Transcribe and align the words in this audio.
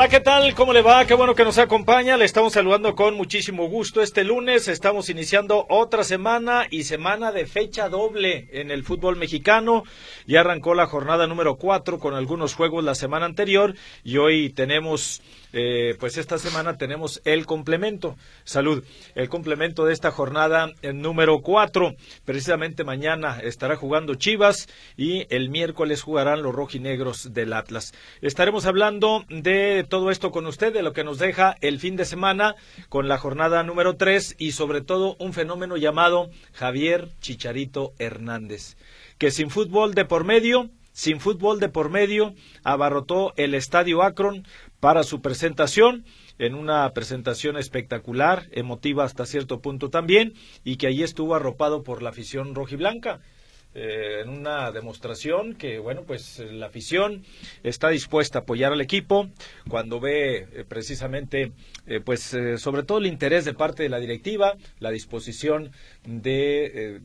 Hola, 0.00 0.08
¿qué 0.08 0.20
tal? 0.20 0.54
¿Cómo 0.54 0.72
le 0.72 0.80
va? 0.80 1.04
Qué 1.04 1.12
bueno 1.12 1.34
que 1.34 1.44
nos 1.44 1.58
acompaña. 1.58 2.16
Le 2.16 2.24
estamos 2.24 2.54
saludando 2.54 2.94
con 2.94 3.16
muchísimo 3.16 3.68
gusto 3.68 4.00
este 4.00 4.24
lunes. 4.24 4.66
Estamos 4.66 5.10
iniciando 5.10 5.66
otra 5.68 6.04
semana 6.04 6.66
y 6.70 6.84
semana 6.84 7.32
de 7.32 7.44
fecha 7.44 7.90
doble 7.90 8.48
en 8.52 8.70
el 8.70 8.82
fútbol 8.82 9.16
mexicano. 9.16 9.84
Ya 10.26 10.40
arrancó 10.40 10.74
la 10.74 10.86
jornada 10.86 11.26
número 11.26 11.56
cuatro 11.56 11.98
con 11.98 12.14
algunos 12.14 12.54
juegos 12.54 12.82
la 12.82 12.94
semana 12.94 13.26
anterior 13.26 13.74
y 14.02 14.16
hoy 14.16 14.48
tenemos 14.48 15.20
eh, 15.52 15.96
pues 15.98 16.16
esta 16.16 16.38
semana 16.38 16.76
tenemos 16.76 17.20
el 17.24 17.46
complemento, 17.46 18.16
salud, 18.44 18.84
el 19.14 19.28
complemento 19.28 19.84
de 19.84 19.92
esta 19.92 20.10
jornada 20.10 20.72
en 20.82 21.00
número 21.02 21.40
cuatro. 21.40 21.94
Precisamente 22.24 22.84
mañana 22.84 23.40
estará 23.42 23.76
jugando 23.76 24.14
Chivas 24.14 24.68
y 24.96 25.26
el 25.34 25.50
miércoles 25.50 26.02
jugarán 26.02 26.42
los 26.42 26.54
rojinegros 26.54 27.32
del 27.32 27.52
Atlas. 27.52 27.92
Estaremos 28.20 28.66
hablando 28.66 29.24
de 29.28 29.84
todo 29.88 30.10
esto 30.10 30.30
con 30.30 30.46
usted, 30.46 30.72
de 30.72 30.82
lo 30.82 30.92
que 30.92 31.04
nos 31.04 31.18
deja 31.18 31.56
el 31.60 31.78
fin 31.78 31.96
de 31.96 32.04
semana 32.04 32.54
con 32.88 33.08
la 33.08 33.18
jornada 33.18 33.62
número 33.62 33.96
tres 33.96 34.36
y 34.38 34.52
sobre 34.52 34.80
todo 34.80 35.16
un 35.18 35.32
fenómeno 35.32 35.76
llamado 35.76 36.30
Javier 36.52 37.08
Chicharito 37.20 37.92
Hernández, 37.98 38.76
que 39.18 39.30
sin 39.30 39.50
fútbol 39.50 39.94
de 39.94 40.04
por 40.04 40.24
medio 40.24 40.70
sin 40.92 41.20
fútbol 41.20 41.60
de 41.60 41.68
por 41.68 41.88
medio, 41.88 42.34
abarrotó 42.64 43.32
el 43.36 43.54
estadio 43.54 44.02
Akron 44.02 44.46
para 44.80 45.02
su 45.02 45.20
presentación, 45.20 46.04
en 46.38 46.54
una 46.54 46.90
presentación 46.92 47.56
espectacular, 47.56 48.48
emotiva 48.50 49.04
hasta 49.04 49.26
cierto 49.26 49.60
punto 49.60 49.90
también, 49.90 50.34
y 50.64 50.76
que 50.76 50.86
allí 50.86 51.02
estuvo 51.02 51.34
arropado 51.34 51.82
por 51.82 52.02
la 52.02 52.10
afición 52.10 52.54
rojiblanca. 52.54 53.20
Eh, 53.72 54.22
en 54.22 54.30
una 54.30 54.72
demostración 54.72 55.54
que, 55.54 55.78
bueno, 55.78 56.02
pues 56.02 56.40
la 56.40 56.66
afición 56.66 57.22
está 57.62 57.88
dispuesta 57.90 58.40
a 58.40 58.42
apoyar 58.42 58.72
al 58.72 58.80
equipo 58.80 59.30
cuando 59.68 60.00
ve 60.00 60.38
eh, 60.38 60.64
precisamente, 60.66 61.52
eh, 61.86 62.00
pues 62.04 62.36
sobre 62.56 62.82
todo 62.82 62.98
el 62.98 63.06
interés 63.06 63.44
de 63.44 63.54
parte 63.54 63.84
de 63.84 63.88
la 63.88 64.00
directiva, 64.00 64.56
la 64.80 64.90
disposición 64.90 65.70
de, 66.04 67.00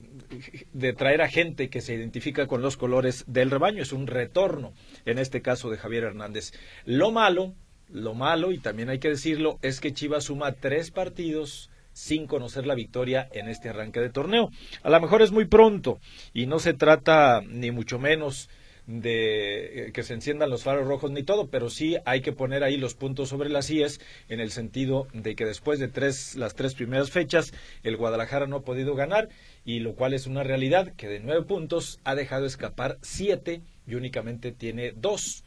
de 0.73 0.93
traer 0.93 1.21
a 1.21 1.29
gente 1.29 1.69
que 1.69 1.81
se 1.81 1.93
identifica 1.93 2.47
con 2.47 2.63
los 2.63 2.77
colores 2.77 3.25
del 3.27 3.51
rebaño. 3.51 3.83
Es 3.83 3.93
un 3.93 4.07
retorno, 4.07 4.73
en 5.05 5.19
este 5.19 5.43
caso 5.43 5.69
de 5.69 5.77
Javier 5.77 6.05
Hernández. 6.05 6.51
Lo 6.85 7.11
malo, 7.11 7.53
lo 7.89 8.13
malo, 8.13 8.51
y 8.51 8.57
también 8.57 8.89
hay 8.89 8.99
que 8.99 9.09
decirlo, 9.09 9.59
es 9.61 9.79
que 9.79 9.93
Chivas 9.93 10.25
suma 10.25 10.53
tres 10.53 10.91
partidos 10.91 11.69
sin 11.93 12.27
conocer 12.27 12.67
la 12.67 12.75
victoria 12.75 13.29
en 13.31 13.47
este 13.47 13.69
arranque 13.69 14.01
de 14.01 14.09
torneo. 14.09 14.51
A 14.83 14.89
lo 14.89 14.99
mejor 14.99 15.21
es 15.21 15.31
muy 15.31 15.45
pronto 15.45 15.99
y 16.33 16.45
no 16.45 16.59
se 16.59 16.73
trata 16.73 17.41
ni 17.47 17.71
mucho 17.71 17.99
menos 17.99 18.49
de 18.85 19.87
eh, 19.87 19.91
que 19.93 20.03
se 20.03 20.13
enciendan 20.13 20.49
los 20.49 20.63
faros 20.63 20.87
rojos 20.87 21.09
ni 21.11 21.23
todo, 21.23 21.47
pero 21.47 21.69
sí 21.69 21.95
hay 22.05 22.21
que 22.21 22.33
poner 22.33 22.63
ahí 22.63 22.75
los 22.75 22.95
puntos 22.95 23.29
sobre 23.29 23.49
las 23.49 23.69
IES 23.69 24.01
en 24.27 24.41
el 24.41 24.51
sentido 24.51 25.07
de 25.13 25.35
que 25.35 25.45
después 25.45 25.79
de 25.79 25.87
tres, 25.87 26.35
las 26.35 26.53
tres 26.53 26.75
primeras 26.75 27.11
fechas 27.11 27.53
el 27.83 27.95
Guadalajara 27.95 28.45
no 28.45 28.57
ha 28.57 28.63
podido 28.63 28.93
ganar 28.93 29.29
y 29.63 29.79
lo 29.79 29.95
cual 29.95 30.13
es 30.13 30.27
una 30.27 30.43
realidad 30.43 30.91
que 30.97 31.07
de 31.07 31.21
nueve 31.21 31.43
puntos 31.45 32.01
ha 32.03 32.13
dejado 32.13 32.45
escapar 32.45 32.97
siete 33.01 33.61
y 33.87 33.95
únicamente 33.95 34.51
tiene 34.51 34.91
dos. 34.91 35.44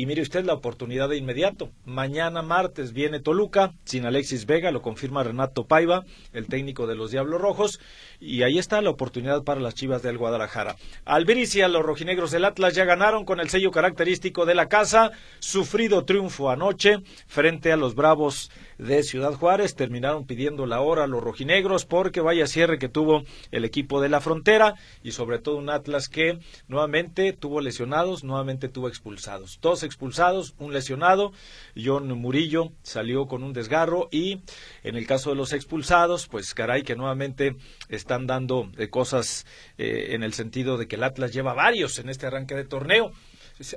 Y 0.00 0.06
mire 0.06 0.22
usted 0.22 0.46
la 0.46 0.54
oportunidad 0.54 1.10
de 1.10 1.18
inmediato. 1.18 1.68
Mañana 1.84 2.40
martes 2.40 2.94
viene 2.94 3.20
Toluca, 3.20 3.74
sin 3.84 4.06
Alexis 4.06 4.46
Vega, 4.46 4.70
lo 4.70 4.80
confirma 4.80 5.22
Renato 5.22 5.66
Paiva, 5.66 6.06
el 6.32 6.46
técnico 6.46 6.86
de 6.86 6.94
los 6.94 7.10
Diablos 7.10 7.38
Rojos, 7.38 7.80
y 8.18 8.42
ahí 8.42 8.58
está 8.58 8.80
la 8.80 8.88
oportunidad 8.88 9.42
para 9.42 9.60
las 9.60 9.74
Chivas 9.74 10.02
del 10.02 10.16
Guadalajara. 10.16 10.76
Albericia, 11.04 11.68
los 11.68 11.82
rojinegros 11.82 12.30
del 12.30 12.46
Atlas 12.46 12.74
ya 12.74 12.86
ganaron 12.86 13.26
con 13.26 13.40
el 13.40 13.50
sello 13.50 13.72
característico 13.72 14.46
de 14.46 14.54
la 14.54 14.70
casa, 14.70 15.10
sufrido 15.38 16.06
triunfo 16.06 16.48
anoche 16.48 17.02
frente 17.26 17.70
a 17.70 17.76
los 17.76 17.94
Bravos 17.94 18.50
de 18.80 19.02
Ciudad 19.02 19.34
Juárez. 19.34 19.74
Terminaron 19.74 20.26
pidiendo 20.26 20.66
la 20.66 20.80
hora 20.80 21.04
a 21.04 21.06
los 21.06 21.22
rojinegros 21.22 21.84
porque 21.84 22.20
vaya 22.20 22.46
cierre 22.46 22.78
que 22.78 22.88
tuvo 22.88 23.22
el 23.50 23.64
equipo 23.64 24.00
de 24.00 24.08
la 24.08 24.20
frontera 24.20 24.74
y 25.02 25.12
sobre 25.12 25.38
todo 25.38 25.56
un 25.56 25.70
Atlas 25.70 26.08
que 26.08 26.38
nuevamente 26.68 27.32
tuvo 27.32 27.60
lesionados, 27.60 28.24
nuevamente 28.24 28.68
tuvo 28.68 28.88
expulsados. 28.88 29.58
Dos 29.60 29.82
expulsados, 29.82 30.54
un 30.58 30.72
lesionado. 30.72 31.32
John 31.76 32.08
Murillo 32.18 32.72
salió 32.82 33.26
con 33.26 33.42
un 33.42 33.52
desgarro 33.52 34.08
y 34.10 34.40
en 34.82 34.96
el 34.96 35.06
caso 35.06 35.30
de 35.30 35.36
los 35.36 35.52
expulsados, 35.52 36.26
pues 36.26 36.54
caray 36.54 36.82
que 36.82 36.96
nuevamente 36.96 37.56
están 37.88 38.26
dando 38.26 38.70
eh, 38.78 38.88
cosas 38.88 39.46
eh, 39.78 40.08
en 40.10 40.22
el 40.22 40.32
sentido 40.32 40.78
de 40.78 40.88
que 40.88 40.96
el 40.96 41.04
Atlas 41.04 41.32
lleva 41.32 41.54
varios 41.54 41.98
en 41.98 42.08
este 42.08 42.26
arranque 42.26 42.54
de 42.54 42.64
torneo 42.64 43.12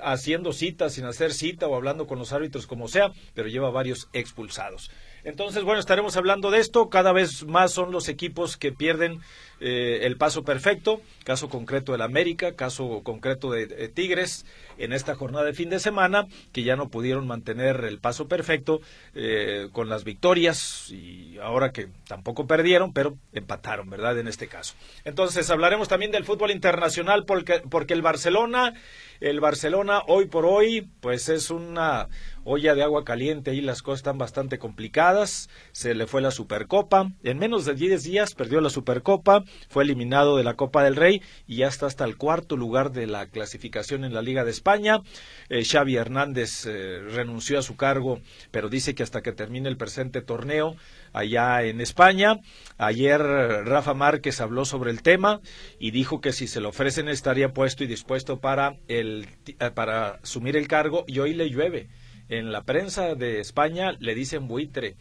haciendo 0.01 0.53
cita, 0.53 0.89
sin 0.89 1.05
hacer 1.05 1.33
cita 1.33 1.67
o 1.67 1.75
hablando 1.75 2.07
con 2.07 2.19
los 2.19 2.33
árbitros 2.33 2.67
como 2.67 2.87
sea, 2.87 3.11
pero 3.33 3.47
lleva 3.47 3.69
varios 3.69 4.09
expulsados. 4.13 4.91
Entonces, 5.23 5.63
bueno, 5.63 5.79
estaremos 5.79 6.17
hablando 6.17 6.51
de 6.51 6.59
esto. 6.59 6.89
Cada 6.89 7.13
vez 7.13 7.45
más 7.45 7.71
son 7.71 7.91
los 7.91 8.09
equipos 8.09 8.57
que 8.57 8.71
pierden 8.71 9.21
eh, 9.65 10.05
el 10.05 10.17
paso 10.17 10.43
perfecto. 10.43 11.01
Caso 11.23 11.47
concreto 11.47 11.93
del 11.93 12.01
América, 12.01 12.51
caso 12.53 13.01
concreto 13.01 13.51
de, 13.51 13.87
Tigres 13.87 14.45
en 14.77 14.91
esta 14.91 15.15
jornada 15.15 15.45
de 15.45 15.53
fin 15.53 15.69
de 15.69 15.79
semana, 15.79 16.27
que 16.51 16.63
ya 16.63 16.75
no 16.75 16.89
pudieron 16.89 17.25
mantener 17.27 17.85
el 17.85 17.97
paso 17.99 18.27
perfecto 18.27 18.81
eh, 19.15 19.69
con 19.71 19.87
las 19.87 20.03
victorias 20.03 20.89
y 20.91 21.37
ahora 21.41 21.71
que 21.71 21.87
tampoco 22.09 22.45
perdieron, 22.45 22.91
pero 22.91 23.17
empataron, 23.31 23.89
¿verdad? 23.89 24.19
En 24.19 24.27
este 24.27 24.47
caso. 24.47 24.73
Entonces, 25.05 25.49
hablaremos 25.49 25.87
también 25.87 26.11
del 26.11 26.25
fútbol 26.25 26.51
internacional 26.51 27.23
porque, 27.23 27.61
porque 27.69 27.93
el 27.93 28.01
Barcelona, 28.01 28.73
el 29.21 29.39
Barcelona 29.39 30.01
hoy 30.07 30.25
por 30.25 30.45
hoy, 30.45 30.89
pues 30.99 31.29
es 31.29 31.51
una 31.51 32.09
olla 32.43 32.75
de 32.75 32.83
agua 32.83 33.03
caliente 33.03 33.53
y 33.53 33.61
las 33.61 33.81
cosas 33.81 33.99
están 33.99 34.17
bastante 34.17 34.59
complicadas. 34.59 35.49
Se 35.71 35.93
le 35.93 36.07
fue 36.07 36.21
la 36.21 36.31
Supercopa. 36.31 37.11
En 37.23 37.39
menos 37.39 37.65
de 37.65 37.75
10 37.75 38.03
días 38.03 38.35
perdió 38.35 38.61
la 38.61 38.69
Supercopa, 38.69 39.43
fue 39.69 39.83
eliminado 39.83 40.37
de 40.37 40.43
la 40.43 40.55
Copa 40.55 40.83
del 40.83 40.95
Rey 40.95 41.21
y 41.47 41.57
ya 41.57 41.67
está 41.67 41.85
hasta 41.85 42.05
el 42.05 42.17
cuarto 42.17 42.57
lugar 42.57 42.91
de 42.91 43.07
la 43.07 43.27
clasificación 43.27 44.03
en 44.03 44.13
la 44.13 44.21
Liga 44.21 44.43
de 44.43 44.51
España. 44.51 45.01
Eh, 45.49 45.63
Xavi 45.63 45.95
Hernández 45.95 46.65
eh, 46.65 46.99
renunció 47.11 47.59
a 47.59 47.61
su 47.61 47.75
cargo, 47.75 48.21
pero 48.51 48.69
dice 48.69 48.95
que 48.95 49.03
hasta 49.03 49.21
que 49.21 49.31
termine 49.31 49.69
el 49.69 49.77
presente 49.77 50.21
torneo 50.21 50.75
allá 51.11 51.63
en 51.63 51.81
España. 51.81 52.39
Ayer 52.77 53.21
Rafa 53.21 53.93
Márquez 53.93 54.41
habló 54.41 54.65
sobre 54.65 54.91
el 54.91 55.01
tema 55.01 55.41
y 55.79 55.91
dijo 55.91 56.21
que 56.21 56.33
si 56.33 56.47
se 56.47 56.61
lo 56.61 56.69
ofrecen 56.69 57.07
estaría 57.07 57.53
puesto 57.53 57.83
y 57.83 57.87
dispuesto 57.87 58.39
para, 58.39 58.77
el, 58.87 59.27
eh, 59.47 59.71
para 59.73 60.19
asumir 60.23 60.57
el 60.57 60.67
cargo 60.67 61.03
y 61.07 61.19
hoy 61.19 61.33
le 61.33 61.49
llueve 61.49 61.89
en 62.29 62.51
la 62.51 62.63
prensa 62.63 63.15
de 63.15 63.39
España 63.39 63.93
le 63.99 64.15
dicen 64.15 64.47
buitre, 64.47 64.95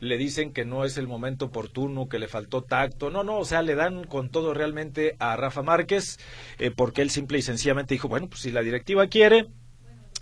le 0.00 0.16
dicen 0.16 0.52
que 0.52 0.64
no 0.64 0.84
es 0.84 0.96
el 0.98 1.06
momento 1.06 1.46
oportuno, 1.46 2.08
que 2.08 2.18
le 2.18 2.28
faltó 2.28 2.62
tacto. 2.62 3.10
No, 3.10 3.24
no, 3.24 3.38
o 3.38 3.44
sea, 3.44 3.62
le 3.62 3.74
dan 3.74 4.04
con 4.04 4.30
todo 4.30 4.54
realmente 4.54 5.16
a 5.18 5.36
Rafa 5.36 5.62
Márquez, 5.62 6.18
eh, 6.58 6.70
porque 6.70 7.02
él 7.02 7.10
simple 7.10 7.38
y 7.38 7.42
sencillamente 7.42 7.94
dijo, 7.94 8.08
bueno, 8.08 8.28
pues 8.28 8.42
si 8.42 8.50
la 8.50 8.62
directiva 8.62 9.06
quiere, 9.08 9.48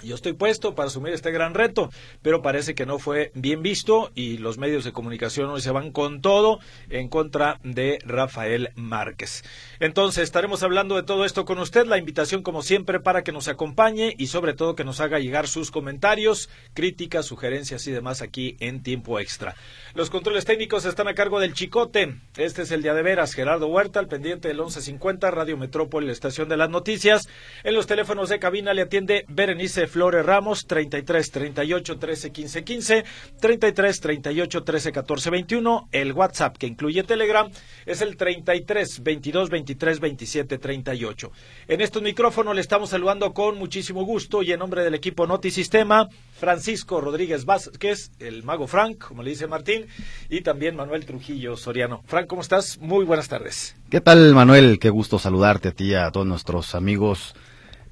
yo 0.03 0.15
estoy 0.15 0.35
puesto 0.35 0.75
para 0.75 0.89
asumir 0.89 1.13
este 1.13 1.31
gran 1.31 1.55
reto, 1.55 1.91
pero 2.23 2.43
parece 2.43 2.75
que 2.75 2.87
no 2.87 2.99
fue 2.99 3.33
bien 3.35 3.63
visto 3.63 4.11
y 4.15 4.39
los 4.39 4.59
medios 4.59 4.85
de 4.85 4.93
comunicación 4.93 5.51
hoy 5.51 5.61
se 5.61 5.71
van 5.71 5.91
con 5.93 6.21
todo 6.21 6.61
en 6.91 7.09
contra 7.09 7.61
de 7.63 7.99
Rafael 8.05 8.71
Márquez. 8.75 9.45
Entonces 9.81 10.25
estaremos 10.25 10.63
hablando 10.63 10.97
de 10.97 11.03
todo 11.03 11.25
esto 11.25 11.45
con 11.45 11.59
usted, 11.59 11.87
la 11.87 11.99
invitación 11.99 12.43
como 12.43 12.63
siempre 12.63 13.01
para 13.01 13.23
que 13.23 13.33
nos 13.33 13.49
acompañe 13.49 14.15
y 14.19 14.27
sobre 14.29 14.55
todo 14.55 14.75
que 14.75 14.85
nos 14.85 15.01
haga 15.01 15.19
llegar 15.19 15.49
sus 15.49 15.71
comentarios, 15.71 16.49
críticas, 16.75 17.27
sugerencias 17.27 17.87
y 17.87 17.93
demás 17.93 18.23
aquí 18.23 18.57
en 18.61 18.83
tiempo 18.83 19.19
extra. 19.19 19.55
Los 19.97 20.11
controles 20.11 20.45
técnicos 20.45 20.85
están 20.85 21.09
a 21.09 21.15
cargo 21.15 21.41
del 21.41 21.55
Chicote. 21.55 22.17
Este 22.37 22.61
es 22.61 22.71
el 22.71 22.83
día 22.83 22.93
de 22.93 23.01
veras, 23.03 23.33
Gerardo 23.33 23.67
Huerta, 23.69 23.99
al 23.99 24.09
pendiente 24.09 24.49
del 24.49 24.59
1150, 24.59 25.31
Radio 25.31 25.57
Metrópoli, 25.57 26.11
estación 26.11 26.51
de 26.51 26.59
las 26.59 26.69
noticias. 26.69 27.31
En 27.65 27.75
los 27.75 27.87
teléfonos 27.87 28.29
de 28.29 28.39
cabina 28.39 28.75
le 28.75 28.83
atiende 28.83 29.25
Berenice 29.27 29.87
Flores 29.87 30.27
Ramos, 30.27 30.67
33 30.67 31.31
38 31.31 31.99
13 31.99 32.31
15 32.31 32.65
15, 32.65 33.05
33 33.41 34.01
38 34.01 34.65
13 34.65 34.93
14 34.93 35.31
21. 35.31 35.89
El 35.93 36.13
WhatsApp 36.13 36.59
que 36.59 36.67
incluye 36.67 37.03
Telegram 37.03 37.51
es 37.87 38.03
el 38.03 38.19
33 38.19 39.03
22 39.03 39.49
23 39.49 40.01
27 40.01 40.59
38. 40.59 41.33
En 41.69 41.81
estos 41.81 42.03
micrófonos 42.03 42.55
le 42.55 42.61
estamos 42.61 42.91
saludando 42.91 43.33
con 43.33 43.57
muchísimo 43.57 44.05
gusto 44.05 44.43
y 44.43 44.53
en 44.53 44.59
nombre 44.59 44.85
del 44.85 44.93
equipo 44.93 45.27
Noti 45.27 45.51
Sistema, 45.51 46.07
Francisco 46.39 47.01
Rodríguez 47.01 47.47
Vázquez, 47.47 48.11
el 48.19 48.43
mago 48.43 48.67
Frank, 48.67 48.99
como 48.99 49.23
le 49.23 49.31
dice 49.31 49.47
Martín, 49.47 49.86
y 50.29 50.41
también 50.41 50.77
Manuel 50.77 51.05
Trujillo 51.05 51.57
Soriano. 51.57 52.03
Frank, 52.07 52.27
¿cómo 52.27 52.43
estás? 52.43 52.79
Muy 52.81 53.05
buenas 53.05 53.29
tardes. 53.29 53.77
¿Qué 53.91 54.01
tal, 54.01 54.35
Manuel? 54.35 54.79
Qué 54.79 54.91
gusto 54.91 55.19
saludarte 55.19 55.69
a 55.69 55.73
ti 55.73 55.87
y 55.87 55.95
a 55.95 56.11
todos 56.11 56.27
nuestros 56.27 56.75
amigos 56.75 57.35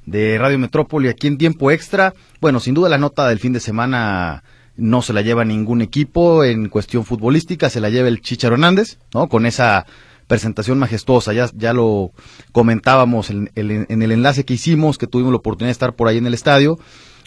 de 0.06 0.38
Radio 0.38 0.58
Metrópoli 0.58 1.08
aquí 1.08 1.26
en 1.26 1.38
tiempo 1.38 1.70
extra. 1.70 2.14
Bueno, 2.40 2.60
sin 2.60 2.74
duda 2.74 2.88
la 2.88 2.98
nota 2.98 3.28
del 3.28 3.38
fin 3.38 3.52
de 3.52 3.60
semana 3.60 4.42
no 4.76 5.02
se 5.02 5.12
la 5.12 5.22
lleva 5.22 5.44
ningún 5.44 5.82
equipo 5.82 6.44
en 6.44 6.68
cuestión 6.68 7.04
futbolística, 7.04 7.70
se 7.70 7.80
la 7.80 7.90
lleva 7.90 8.08
el 8.08 8.20
Chicharo 8.20 8.54
Hernández, 8.54 8.98
¿no? 9.12 9.28
Con 9.28 9.46
esa 9.46 9.86
presentación 10.26 10.78
majestuosa, 10.78 11.32
ya, 11.32 11.48
ya 11.54 11.72
lo 11.72 12.12
comentábamos 12.52 13.30
en, 13.30 13.50
el 13.54 14.12
enlace 14.12 14.44
que 14.44 14.54
hicimos, 14.54 14.98
que 14.98 15.06
tuvimos 15.06 15.32
la 15.32 15.38
oportunidad 15.38 15.68
de 15.68 15.72
estar 15.72 15.94
por 15.94 16.08
ahí 16.08 16.18
en 16.18 16.26
el 16.26 16.34
estadio, 16.34 16.78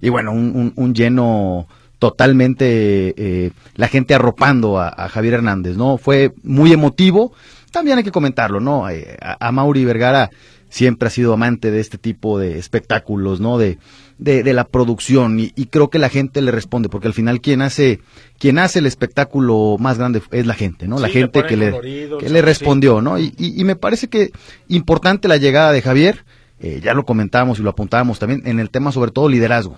y 0.02 0.10
bueno, 0.10 0.31
un, 0.31 0.94
lleno 0.94 1.68
totalmente, 2.00 3.14
eh, 3.18 3.52
la 3.76 3.88
gente 3.88 4.14
arropando 4.14 4.80
a, 4.80 5.10
Javier 5.10 5.36
Hernández, 5.36 5.78
¿no? 5.78 5.98
Fue 5.98 6.34
muy 6.44 6.72
emotivo, 6.72 7.34
también 7.72 7.98
hay 7.98 8.04
que 8.04 8.12
comentarlo, 8.12 8.60
¿no? 8.60 8.90
Eh, 8.90 9.18
a, 9.22 9.48
a 9.48 9.52
Mauri 9.52 9.86
Vergara 9.86 10.30
siempre 10.70 11.08
ha 11.08 11.12
sido 11.12 11.34
amante 11.34 11.72
de 11.72 11.80
este 11.80 11.98
tipo 11.98 12.40
de 12.40 12.58
espectáculos, 12.58 13.40
¿no? 13.40 13.58
De, 13.58 13.78
de, 14.18 14.54
la 14.54 14.66
producción 14.66 15.40
y, 15.40 15.52
creo 15.66 15.90
que 15.90 16.00
la 16.00 16.10
gente 16.10 16.42
le 16.42 16.52
responde 16.52 16.90
porque 16.90 17.08
al 17.08 17.14
final 17.14 17.40
quien 17.40 17.62
hace 17.62 18.00
quien 18.40 18.58
hace 18.58 18.80
el 18.80 18.88
espectáculo 18.88 19.78
más 19.80 19.98
grande 19.98 20.22
es 20.32 20.46
la 20.48 20.56
gente, 20.56 20.88
¿no? 20.88 21.00
La 21.00 21.10
gente 21.10 21.46
que 21.46 21.56
le, 21.56 21.80
que 22.20 22.30
le 22.30 22.42
respondió, 22.42 23.02
¿no? 23.02 23.20
Y, 23.20 23.34
y, 23.38 23.64
me 23.64 23.76
parece 23.76 24.08
que 24.08 24.32
importante 24.68 25.28
la 25.28 25.38
llegada 25.38 25.72
de 25.72 25.82
Javier, 25.82 26.26
eh, 26.60 26.82
ya 26.84 26.94
lo 26.94 27.06
comentábamos 27.06 27.60
y 27.60 27.64
lo 27.64 27.70
apuntábamos 27.70 28.20
también 28.20 28.42
en 28.46 28.60
el 28.60 28.70
tema 28.70 28.92
sobre 28.92 29.12
todo 29.12 29.30
liderazgo, 29.30 29.78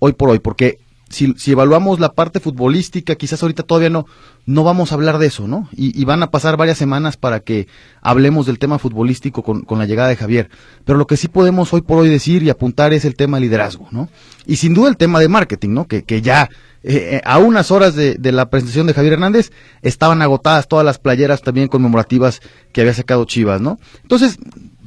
hoy 0.00 0.12
por 0.12 0.30
hoy, 0.30 0.40
porque 0.40 0.78
si, 1.10 1.34
evaluamos 1.50 2.00
la 2.00 2.12
parte 2.12 2.40
futbolística, 2.40 3.14
quizás 3.14 3.42
ahorita 3.42 3.62
todavía 3.62 3.90
no, 3.90 4.06
no 4.46 4.64
vamos 4.64 4.92
a 4.92 4.94
hablar 4.94 5.18
de 5.18 5.26
eso, 5.26 5.48
¿no? 5.48 5.68
Y, 5.72 6.04
van 6.04 6.22
a 6.22 6.30
pasar 6.30 6.56
varias 6.56 6.78
semanas 6.78 7.16
para 7.16 7.40
que 7.40 7.66
hablemos 8.00 8.46
del 8.46 8.58
tema 8.58 8.78
futbolístico 8.78 9.42
con, 9.42 9.62
con, 9.62 9.78
la 9.78 9.86
llegada 9.86 10.08
de 10.08 10.16
Javier. 10.16 10.50
Pero 10.84 10.98
lo 10.98 11.06
que 11.06 11.16
sí 11.16 11.28
podemos 11.28 11.72
hoy 11.72 11.82
por 11.82 11.98
hoy 11.98 12.08
decir 12.08 12.42
y 12.42 12.50
apuntar 12.50 12.92
es 12.92 13.04
el 13.04 13.14
tema 13.14 13.40
liderazgo, 13.40 13.88
¿no? 13.90 14.08
Y 14.46 14.56
sin 14.56 14.74
duda 14.74 14.88
el 14.88 14.96
tema 14.96 15.20
de 15.20 15.28
marketing, 15.28 15.70
¿no? 15.70 15.86
Que, 15.86 16.02
que 16.02 16.22
ya 16.22 16.50
eh, 16.82 17.16
eh, 17.16 17.20
a 17.24 17.38
unas 17.38 17.70
horas 17.70 17.94
de, 17.94 18.14
de, 18.14 18.32
la 18.32 18.50
presentación 18.50 18.86
de 18.86 18.94
Javier 18.94 19.14
Hernández 19.14 19.50
estaban 19.82 20.22
agotadas 20.22 20.68
todas 20.68 20.84
las 20.84 20.98
playeras 20.98 21.42
también 21.42 21.68
conmemorativas 21.68 22.40
que 22.72 22.82
había 22.82 22.94
sacado 22.94 23.24
Chivas, 23.24 23.60
¿no? 23.60 23.78
Entonces, 24.02 24.38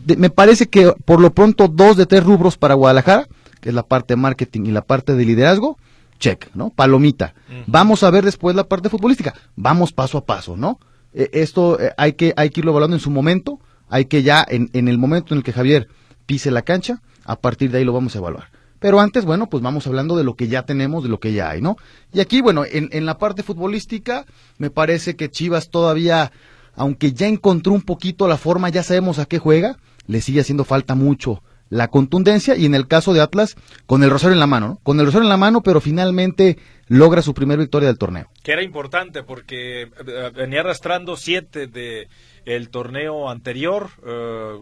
me 0.05 0.29
parece 0.29 0.67
que 0.67 0.93
por 1.05 1.19
lo 1.19 1.33
pronto 1.33 1.67
dos 1.67 1.97
de 1.97 2.05
tres 2.05 2.23
rubros 2.23 2.57
para 2.57 2.75
Guadalajara, 2.75 3.27
que 3.59 3.69
es 3.69 3.75
la 3.75 3.83
parte 3.83 4.13
de 4.13 4.21
marketing 4.21 4.61
y 4.65 4.71
la 4.71 4.81
parte 4.81 5.15
de 5.15 5.25
liderazgo, 5.25 5.77
check, 6.21 6.49
¿no? 6.53 6.69
Palomita. 6.69 7.33
Vamos 7.67 8.03
a 8.03 8.11
ver 8.11 8.23
después 8.23 8.55
la 8.55 8.63
parte 8.63 8.87
futbolística. 8.87 9.33
Vamos 9.57 9.91
paso 9.91 10.17
a 10.17 10.25
paso, 10.25 10.55
¿no? 10.55 10.79
E, 11.13 11.29
esto 11.33 11.77
eh, 11.81 11.91
hay, 11.97 12.13
que, 12.13 12.33
hay 12.37 12.51
que 12.51 12.61
irlo 12.61 12.71
evaluando 12.71 12.95
en 12.95 13.01
su 13.01 13.11
momento. 13.11 13.59
Hay 13.89 14.05
que 14.05 14.23
ya, 14.23 14.45
en, 14.47 14.69
en 14.71 14.87
el 14.87 14.97
momento 14.97 15.33
en 15.33 15.39
el 15.39 15.43
que 15.43 15.51
Javier 15.51 15.89
pise 16.25 16.51
la 16.51 16.61
cancha, 16.61 17.01
a 17.25 17.35
partir 17.35 17.71
de 17.71 17.79
ahí 17.79 17.83
lo 17.83 17.91
vamos 17.91 18.15
a 18.15 18.19
evaluar. 18.19 18.45
Pero 18.79 19.01
antes, 19.01 19.25
bueno, 19.25 19.49
pues 19.49 19.61
vamos 19.61 19.85
hablando 19.85 20.15
de 20.15 20.23
lo 20.23 20.35
que 20.35 20.47
ya 20.47 20.63
tenemos, 20.65 21.03
de 21.03 21.09
lo 21.09 21.19
que 21.19 21.33
ya 21.33 21.49
hay, 21.49 21.61
¿no? 21.61 21.75
Y 22.13 22.21
aquí, 22.21 22.41
bueno, 22.41 22.63
en, 22.63 22.87
en 22.93 23.05
la 23.05 23.17
parte 23.17 23.43
futbolística, 23.43 24.25
me 24.57 24.69
parece 24.69 25.15
que 25.15 25.29
Chivas 25.29 25.69
todavía, 25.69 26.31
aunque 26.75 27.11
ya 27.11 27.27
encontró 27.27 27.73
un 27.73 27.81
poquito 27.81 28.27
la 28.27 28.37
forma, 28.37 28.69
ya 28.69 28.83
sabemos 28.83 29.19
a 29.19 29.25
qué 29.25 29.39
juega, 29.39 29.77
le 30.07 30.21
sigue 30.21 30.41
haciendo 30.41 30.63
falta 30.63 30.95
mucho 30.95 31.43
la 31.71 31.87
contundencia 31.87 32.55
y 32.55 32.65
en 32.65 32.75
el 32.75 32.87
caso 32.87 33.13
de 33.13 33.21
Atlas 33.21 33.55
con 33.87 34.03
el 34.03 34.09
rosario 34.11 34.33
en 34.33 34.41
la 34.41 34.45
mano, 34.45 34.67
¿no? 34.67 34.79
con 34.83 34.99
el 34.99 35.05
rosario 35.07 35.23
en 35.23 35.29
la 35.29 35.37
mano, 35.37 35.63
pero 35.63 35.79
finalmente 35.81 36.57
logra 36.87 37.21
su 37.21 37.33
primera 37.33 37.61
victoria 37.61 37.87
del 37.87 37.97
torneo. 37.97 38.29
Que 38.43 38.51
era 38.51 38.61
importante 38.61 39.23
porque 39.23 39.83
eh, 39.83 40.31
venía 40.35 40.59
arrastrando 40.59 41.15
siete 41.15 41.67
de 41.67 42.09
el 42.45 42.69
torneo 42.69 43.29
anterior. 43.29 43.89
Eh, 44.05 44.59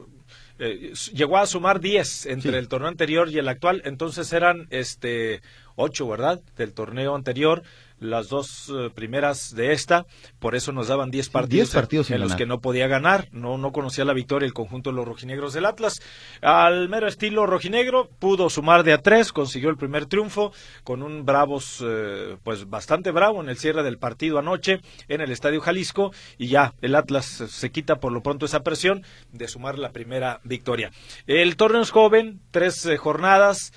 eh, 0.59 0.93
llegó 1.13 1.37
a 1.37 1.47
sumar 1.47 1.79
diez 1.79 2.27
entre 2.27 2.59
el 2.59 2.67
torneo 2.67 2.89
anterior 2.89 3.29
y 3.29 3.39
el 3.39 3.47
actual, 3.47 3.81
entonces 3.85 4.31
eran 4.31 4.67
este 4.69 5.41
ocho, 5.75 6.07
¿verdad? 6.07 6.41
Del 6.57 6.73
torneo 6.73 7.15
anterior 7.15 7.63
las 7.99 8.29
dos 8.29 8.71
eh, 8.73 8.89
primeras 8.93 9.53
de 9.55 9.73
esta, 9.73 10.05
por 10.39 10.55
eso 10.55 10.71
nos 10.71 10.87
daban 10.87 11.11
10 11.11 11.29
partidos, 11.29 11.71
partidos 11.71 12.11
en, 12.11 12.21
los 12.21 12.35
que 12.35 12.45
no 12.45 12.61
podía 12.61 12.87
ganar, 12.87 13.27
no, 13.31 13.57
no 13.57 13.71
conocía 13.71 14.05
la 14.05 14.13
victoria 14.13 14.45
el 14.45 14.53
conjunto 14.53 14.89
de 14.89 14.95
los 14.95 15.07
rojinegros 15.07 15.53
del 15.53 15.65
Atlas. 15.65 16.01
Al 16.41 16.89
mero 16.89 17.07
estilo 17.07 17.45
rojinegro, 17.45 18.09
pudo 18.19 18.49
sumar 18.49 18.83
de 18.83 18.93
a 18.93 18.99
tres, 18.99 19.31
consiguió 19.31 19.69
el 19.69 19.77
primer 19.77 20.05
triunfo 20.05 20.53
con 20.83 21.03
un 21.03 21.25
Bravos, 21.25 21.83
eh, 21.85 22.37
pues 22.43 22.69
bastante 22.69 23.11
bravo 23.11 23.41
en 23.41 23.49
el 23.49 23.57
cierre 23.57 23.83
del 23.83 23.97
partido 23.97 24.39
anoche 24.39 24.81
en 25.07 25.21
el 25.21 25.31
Estadio 25.31 25.61
Jalisco 25.61 26.11
y 26.37 26.47
ya 26.47 26.73
el 26.81 26.95
Atlas 26.95 27.25
se 27.25 27.71
quita 27.71 27.97
por 27.99 28.11
lo 28.11 28.23
pronto 28.23 28.45
esa 28.45 28.61
presión 28.61 29.03
de 29.31 29.47
sumar 29.47 29.77
la 29.77 29.91
primera 29.91 30.39
victoria. 30.43 30.91
El 31.27 31.55
torneo 31.57 31.81
es 31.81 31.91
joven, 31.91 32.39
tres 32.51 32.85
eh, 32.85 32.97
jornadas, 32.97 33.73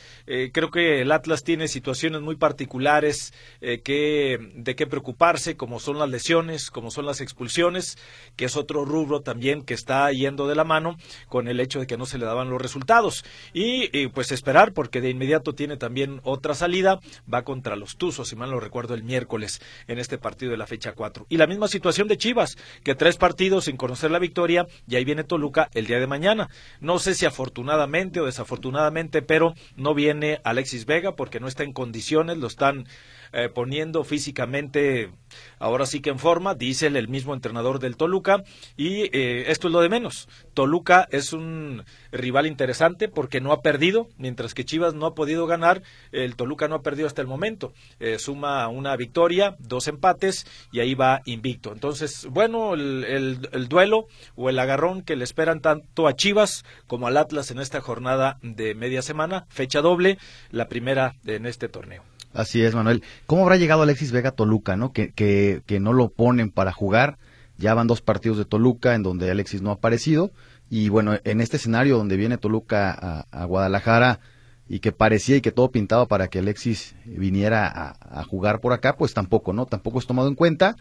creo 0.53 0.71
que 0.71 1.03
el 1.03 1.13
Atlas 1.13 1.43
tiene 1.43 1.69
situaciones 1.69 2.23
muy 2.23 2.37
particulares 2.37 3.35
que 3.61 4.12
de 4.55 4.75
qué 4.77 4.87
preocuparse, 4.87 5.57
como 5.57 5.81
son 5.81 5.99
las 5.99 6.09
lesiones, 6.09 6.71
como 6.71 6.91
son 6.91 7.07
las 7.07 7.21
expulsiones, 7.21 7.99
que 8.37 8.47
es 8.47 8.57
otro 8.57 8.85
rubro 8.85 9.21
también 9.21 9.63
que 9.63 9.75
está 9.75 10.11
yendo 10.13 10.49
de 10.49 10.55
la 10.55 10.65
mano 10.65 10.97
con 11.29 11.49
el 11.49 11.61
hecho 11.61 11.81
de 11.81 11.87
que 11.87 11.97
no 11.97 12.07
se 12.07 12.19
le 12.19 12.27
daban 12.27 12.51
los 12.51 12.61
resultados. 12.61 13.25
Y, 13.53 14.07
pues 14.09 14.33
esperar, 14.33 14.73
porque 14.73 15.01
de 15.01 15.11
inmediato 15.11 15.55
tiene 15.55 15.77
también 15.77 16.21
otra 16.25 16.55
salida, 16.55 17.01
va 17.33 17.43
contra 17.43 17.77
los 17.77 17.97
Tuzos, 17.97 18.29
si 18.29 18.37
mal 18.37 18.51
lo 18.51 18.61
recuerdo, 18.61 18.95
el 18.95 19.03
miércoles 19.03 19.61
en 19.87 19.99
este 19.99 20.19
partido 20.19 20.53
de 20.53 20.59
la 20.59 20.67
fecha 20.67 20.93
4. 20.93 21.27
Y 21.29 21.37
la 21.37 21.47
misma 21.47 21.69
situación 21.69 22.09
de 22.09 22.19
Chivas, 22.19 22.57
que 22.83 22.95
tres 22.95 23.17
partidos 23.17 23.65
sin 23.65 23.77
conocer 23.77 24.11
la 24.11 24.19
victoria, 24.19 24.67
y 24.87 24.97
ahí 24.97 25.05
viene 25.05 25.25
Toluca 25.25 25.69
el 25.75 25.87
día 25.87 26.01
de 26.01 26.07
mañana. 26.07 26.49
No 26.81 26.99
sé 26.99 27.15
si 27.15 27.27
afortunadamente 27.27 28.21
o 28.21 28.27
desafortunadamente, 28.27 29.23
pero 29.23 29.55
no 29.77 29.95
viene 29.95 30.41
Alexis 30.45 30.87
Vega 30.87 31.17
porque 31.17 31.41
no 31.41 31.49
está 31.49 31.65
en 31.65 31.73
condiciones, 31.73 32.39
lo 32.39 32.47
están 32.47 32.87
eh, 33.33 33.49
poniendo 33.49 34.05
físicamente, 34.05 35.11
ahora 35.59 35.87
sí 35.87 36.01
que 36.01 36.11
en 36.11 36.19
forma, 36.19 36.55
dice 36.55 36.87
el, 36.87 37.09
mismo 37.09 37.35
entrenador 37.35 37.79
del 37.79 37.97
Toluca, 37.97 38.45
y 38.77 39.05
eh, 39.17 39.45
esto 39.49 39.69
es 39.69 39.73
lo 39.73 39.81
de 39.81 39.89
menos. 39.89 40.29
Toluca 40.55 41.09
es 41.11 41.33
un 41.33 41.85
rival 42.11 42.47
interesante 42.47 43.09
porque 43.09 43.41
no 43.41 43.53
ha 43.53 43.63
perdido, 43.63 44.09
mientras 44.19 44.55
que 44.55 44.65
Chivas 44.65 44.95
no 44.95 45.07
ha 45.07 45.15
podido 45.15 45.47
ganar, 45.47 45.83
el 46.13 46.37
Toluca 46.37 46.69
no 46.69 46.77
ha 46.77 46.83
perdido 46.83 47.07
hasta 47.07 47.23
el 47.23 47.29
momento. 47.29 47.73
Eh, 48.01 48.19
suma 48.19 48.69
una 48.69 48.97
victoria, 48.97 49.57
dos 49.59 49.89
empates 49.89 50.47
y 50.71 50.81
ahí 50.81 50.95
va 50.95 51.23
invicto. 51.25 51.73
Entonces, 51.73 52.27
bueno, 52.31 52.75
el, 52.75 53.49
el 53.53 53.69
duelo 53.69 54.07
o 54.37 54.51
el 54.51 54.59
agarrón 54.59 55.03
que 55.03 55.17
le 55.17 55.25
esperan 55.25 55.61
tanto 55.61 56.07
a 56.07 56.15
Chivas 56.15 56.65
como 56.87 57.07
al 57.07 57.17
Atlas 57.17 57.51
en 57.51 57.59
esta 57.59 57.81
jornada 57.81 58.39
de 58.43 58.75
media 58.75 59.03
semana, 59.03 59.47
fecha 59.49 59.81
doble, 59.81 60.19
la 60.51 60.69
primera 60.69 61.15
en 61.27 61.47
este 61.47 61.69
torneo. 61.69 62.12
Así 62.35 62.63
es, 62.63 62.75
Manuel. 62.75 63.03
¿Cómo 63.27 63.43
habrá 63.43 63.57
llegado 63.57 63.83
Alexis 63.83 64.13
Vega 64.13 64.31
a 64.31 64.33
Toluca, 64.33 64.77
no? 64.77 64.93
Que, 64.93 65.11
que, 65.11 65.63
que 65.67 65.81
no 65.81 65.93
lo 65.93 66.09
ponen 66.09 66.51
para 66.51 66.73
jugar. 66.73 67.19
Ya 67.59 67.75
van 67.75 67.87
dos 67.87 68.01
partidos 68.01 68.39
de 68.39 68.45
Toluca 68.45 68.95
en 68.95 69.03
donde 69.03 69.31
Alexis 69.31 69.63
no 69.63 69.71
ha 69.71 69.75
aparecido. 69.75 70.33
Y 70.71 70.89
bueno, 70.89 71.19
en 71.25 71.41
este 71.43 71.59
escenario 71.59 71.99
donde 71.99 72.17
viene 72.17 72.39
Toluca 72.39 73.27
a, 73.31 73.45
Guadalajara 73.45 74.21
y 74.67 74.81
que 74.81 74.91
parecía 74.91 75.37
y 75.37 75.43
que 75.43 75.53
todo 75.53 75.71
pintaba 75.71 76.07
para 76.07 76.29
que 76.29 76.39
Alexis 76.39 76.95
viniera 77.05 77.95
a, 78.01 78.25
jugar 78.25 78.61
por 78.61 78.73
acá, 78.73 78.97
pues 78.97 79.13
tampoco, 79.13 79.53
¿no? 79.53 79.67
Tampoco 79.67 79.99
es 79.99 80.07
tomado 80.07 80.29
en 80.29 80.35
cuenta. 80.35 80.77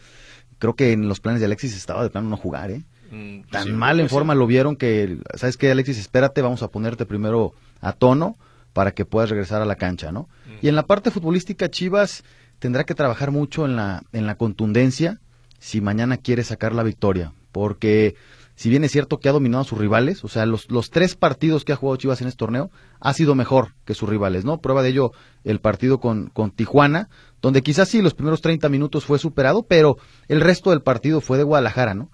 Creo 0.59 0.75
que 0.75 0.93
en 0.93 1.09
los 1.09 1.19
planes 1.19 1.41
de 1.41 1.47
Alexis 1.47 1.75
estaba 1.75 2.03
de 2.03 2.09
plano 2.09 2.29
no 2.29 2.37
jugar, 2.37 2.71
¿eh? 2.71 2.83
Mm, 3.11 3.41
Tan 3.51 3.75
mal 3.75 3.99
en 3.99 4.07
forma 4.07 4.33
lo 4.33 4.47
vieron 4.47 4.77
que, 4.77 5.17
¿sabes 5.35 5.57
qué, 5.57 5.69
Alexis? 5.71 5.97
Espérate, 5.97 6.41
vamos 6.41 6.63
a 6.63 6.69
ponerte 6.69 7.05
primero 7.05 7.53
a 7.81 7.91
tono 7.91 8.37
para 8.73 8.91
que 8.91 9.05
puedas 9.05 9.29
regresar 9.29 9.61
a 9.61 9.65
la 9.65 9.75
cancha, 9.75 10.11
¿no? 10.11 10.29
Y 10.61 10.67
en 10.67 10.75
la 10.75 10.85
parte 10.85 11.11
futbolística, 11.11 11.69
Chivas 11.69 12.23
tendrá 12.59 12.83
que 12.83 12.95
trabajar 12.95 13.31
mucho 13.31 13.65
en 13.65 13.75
la, 13.75 14.03
en 14.11 14.27
la 14.27 14.35
contundencia 14.35 15.19
si 15.59 15.81
mañana 15.81 16.17
quiere 16.17 16.43
sacar 16.43 16.73
la 16.73 16.83
victoria, 16.83 17.33
porque 17.51 18.15
si 18.55 18.69
bien 18.69 18.83
es 18.83 18.91
cierto 18.91 19.19
que 19.19 19.29
ha 19.29 19.31
dominado 19.31 19.61
a 19.61 19.65
sus 19.65 19.79
rivales, 19.79 20.23
o 20.23 20.27
sea, 20.27 20.45
los, 20.45 20.69
los 20.69 20.89
tres 20.89 21.15
partidos 21.15 21.65
que 21.65 21.73
ha 21.73 21.75
jugado 21.75 21.97
Chivas 21.97 22.21
en 22.21 22.27
este 22.27 22.37
torneo 22.37 22.69
ha 22.99 23.13
sido 23.13 23.35
mejor 23.35 23.73
que 23.85 23.93
sus 23.93 24.07
rivales, 24.07 24.45
¿no? 24.45 24.59
Prueba 24.59 24.83
de 24.83 24.89
ello 24.89 25.11
el 25.43 25.59
partido 25.59 25.99
con, 25.99 26.27
con 26.27 26.51
Tijuana, 26.51 27.09
donde 27.41 27.63
quizás 27.63 27.89
sí 27.89 28.01
los 28.01 28.13
primeros 28.13 28.41
30 28.41 28.69
minutos 28.69 29.05
fue 29.05 29.19
superado, 29.19 29.63
pero 29.63 29.97
el 30.27 30.41
resto 30.41 30.69
del 30.69 30.81
partido 30.81 31.21
fue 31.21 31.37
de 31.37 31.43
Guadalajara, 31.43 31.93
¿no? 31.93 32.11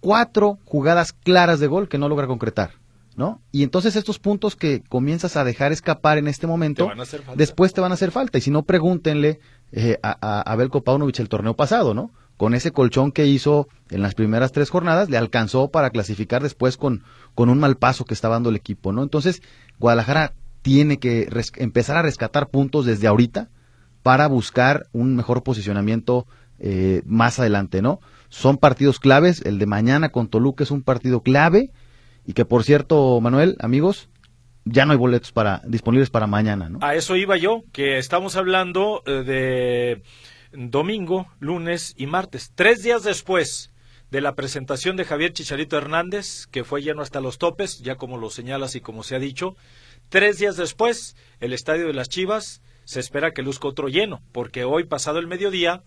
Cuatro 0.00 0.58
jugadas 0.64 1.12
claras 1.12 1.58
de 1.60 1.66
gol 1.66 1.88
que 1.88 1.98
no 1.98 2.08
logra 2.08 2.26
concretar 2.26 2.72
¿no? 3.16 3.40
Y 3.50 3.62
entonces 3.62 3.96
estos 3.96 4.18
puntos 4.18 4.56
que 4.56 4.82
comienzas 4.82 5.36
a 5.36 5.44
dejar 5.44 5.72
escapar 5.72 6.18
en 6.18 6.28
este 6.28 6.46
momento, 6.46 6.88
después 7.34 7.72
te 7.72 7.80
van 7.80 7.90
a 7.90 7.94
hacer 7.94 8.10
falta. 8.10 8.38
Y 8.38 8.42
si 8.42 8.50
no, 8.50 8.62
pregúntenle 8.62 9.40
eh, 9.72 9.98
a, 10.02 10.40
a, 10.40 10.56
Belko 10.56 10.84
Paunovic 10.84 11.18
el 11.18 11.28
torneo 11.28 11.54
pasado, 11.54 11.94
¿no? 11.94 12.10
Con 12.36 12.54
ese 12.54 12.72
colchón 12.72 13.12
que 13.12 13.26
hizo 13.26 13.68
en 13.90 14.02
las 14.02 14.14
primeras 14.14 14.52
tres 14.52 14.68
jornadas, 14.68 15.08
le 15.08 15.16
alcanzó 15.16 15.68
para 15.68 15.90
clasificar 15.90 16.42
después 16.42 16.76
con, 16.76 17.02
con 17.34 17.48
un 17.48 17.58
mal 17.58 17.76
paso 17.76 18.04
que 18.04 18.12
estaba 18.12 18.34
dando 18.34 18.50
el 18.50 18.56
equipo, 18.56 18.92
¿no? 18.92 19.02
Entonces, 19.02 19.42
Guadalajara 19.78 20.34
tiene 20.60 20.98
que 20.98 21.28
empezar 21.56 21.96
a 21.96 22.02
rescatar 22.02 22.48
puntos 22.48 22.84
desde 22.84 23.06
ahorita 23.06 23.48
para 24.02 24.26
buscar 24.26 24.88
un 24.92 25.16
mejor 25.16 25.42
posicionamiento 25.42 26.26
eh, 26.58 27.02
más 27.06 27.38
adelante, 27.38 27.80
¿no? 27.80 28.00
Son 28.28 28.58
partidos 28.58 29.00
claves, 29.00 29.40
el 29.46 29.58
de 29.58 29.66
mañana 29.66 30.10
con 30.10 30.28
Toluca 30.28 30.64
es 30.64 30.70
un 30.70 30.82
partido 30.82 31.22
clave 31.22 31.70
y 32.26 32.32
que 32.32 32.44
por 32.44 32.64
cierto, 32.64 33.20
Manuel, 33.20 33.56
amigos, 33.60 34.08
ya 34.64 34.84
no 34.84 34.92
hay 34.92 34.98
boletos 34.98 35.32
para 35.32 35.62
disponibles 35.64 36.10
para 36.10 36.26
mañana, 36.26 36.68
¿no? 36.68 36.80
A 36.82 36.96
eso 36.96 37.16
iba 37.16 37.36
yo, 37.36 37.62
que 37.72 37.98
estamos 37.98 38.36
hablando 38.36 39.02
eh, 39.06 39.22
de 39.22 40.02
domingo, 40.52 41.28
lunes 41.38 41.94
y 41.96 42.06
martes, 42.06 42.52
tres 42.54 42.82
días 42.82 43.04
después 43.04 43.72
de 44.10 44.20
la 44.20 44.34
presentación 44.34 44.96
de 44.96 45.04
Javier 45.04 45.32
Chicharito 45.32 45.76
Hernández, 45.76 46.46
que 46.46 46.64
fue 46.64 46.82
lleno 46.82 47.02
hasta 47.02 47.20
los 47.20 47.38
topes, 47.38 47.80
ya 47.80 47.94
como 47.94 48.18
lo 48.18 48.30
señalas 48.30 48.74
y 48.74 48.80
como 48.80 49.04
se 49.04 49.14
ha 49.14 49.20
dicho, 49.20 49.56
tres 50.08 50.38
días 50.38 50.56
después, 50.56 51.16
el 51.40 51.52
estadio 51.52 51.86
de 51.86 51.94
las 51.94 52.08
Chivas 52.08 52.60
se 52.84 53.00
espera 53.00 53.32
que 53.32 53.42
luzca 53.42 53.68
otro 53.68 53.88
lleno, 53.88 54.22
porque 54.32 54.64
hoy 54.64 54.84
pasado 54.84 55.18
el 55.18 55.26
mediodía 55.26 55.82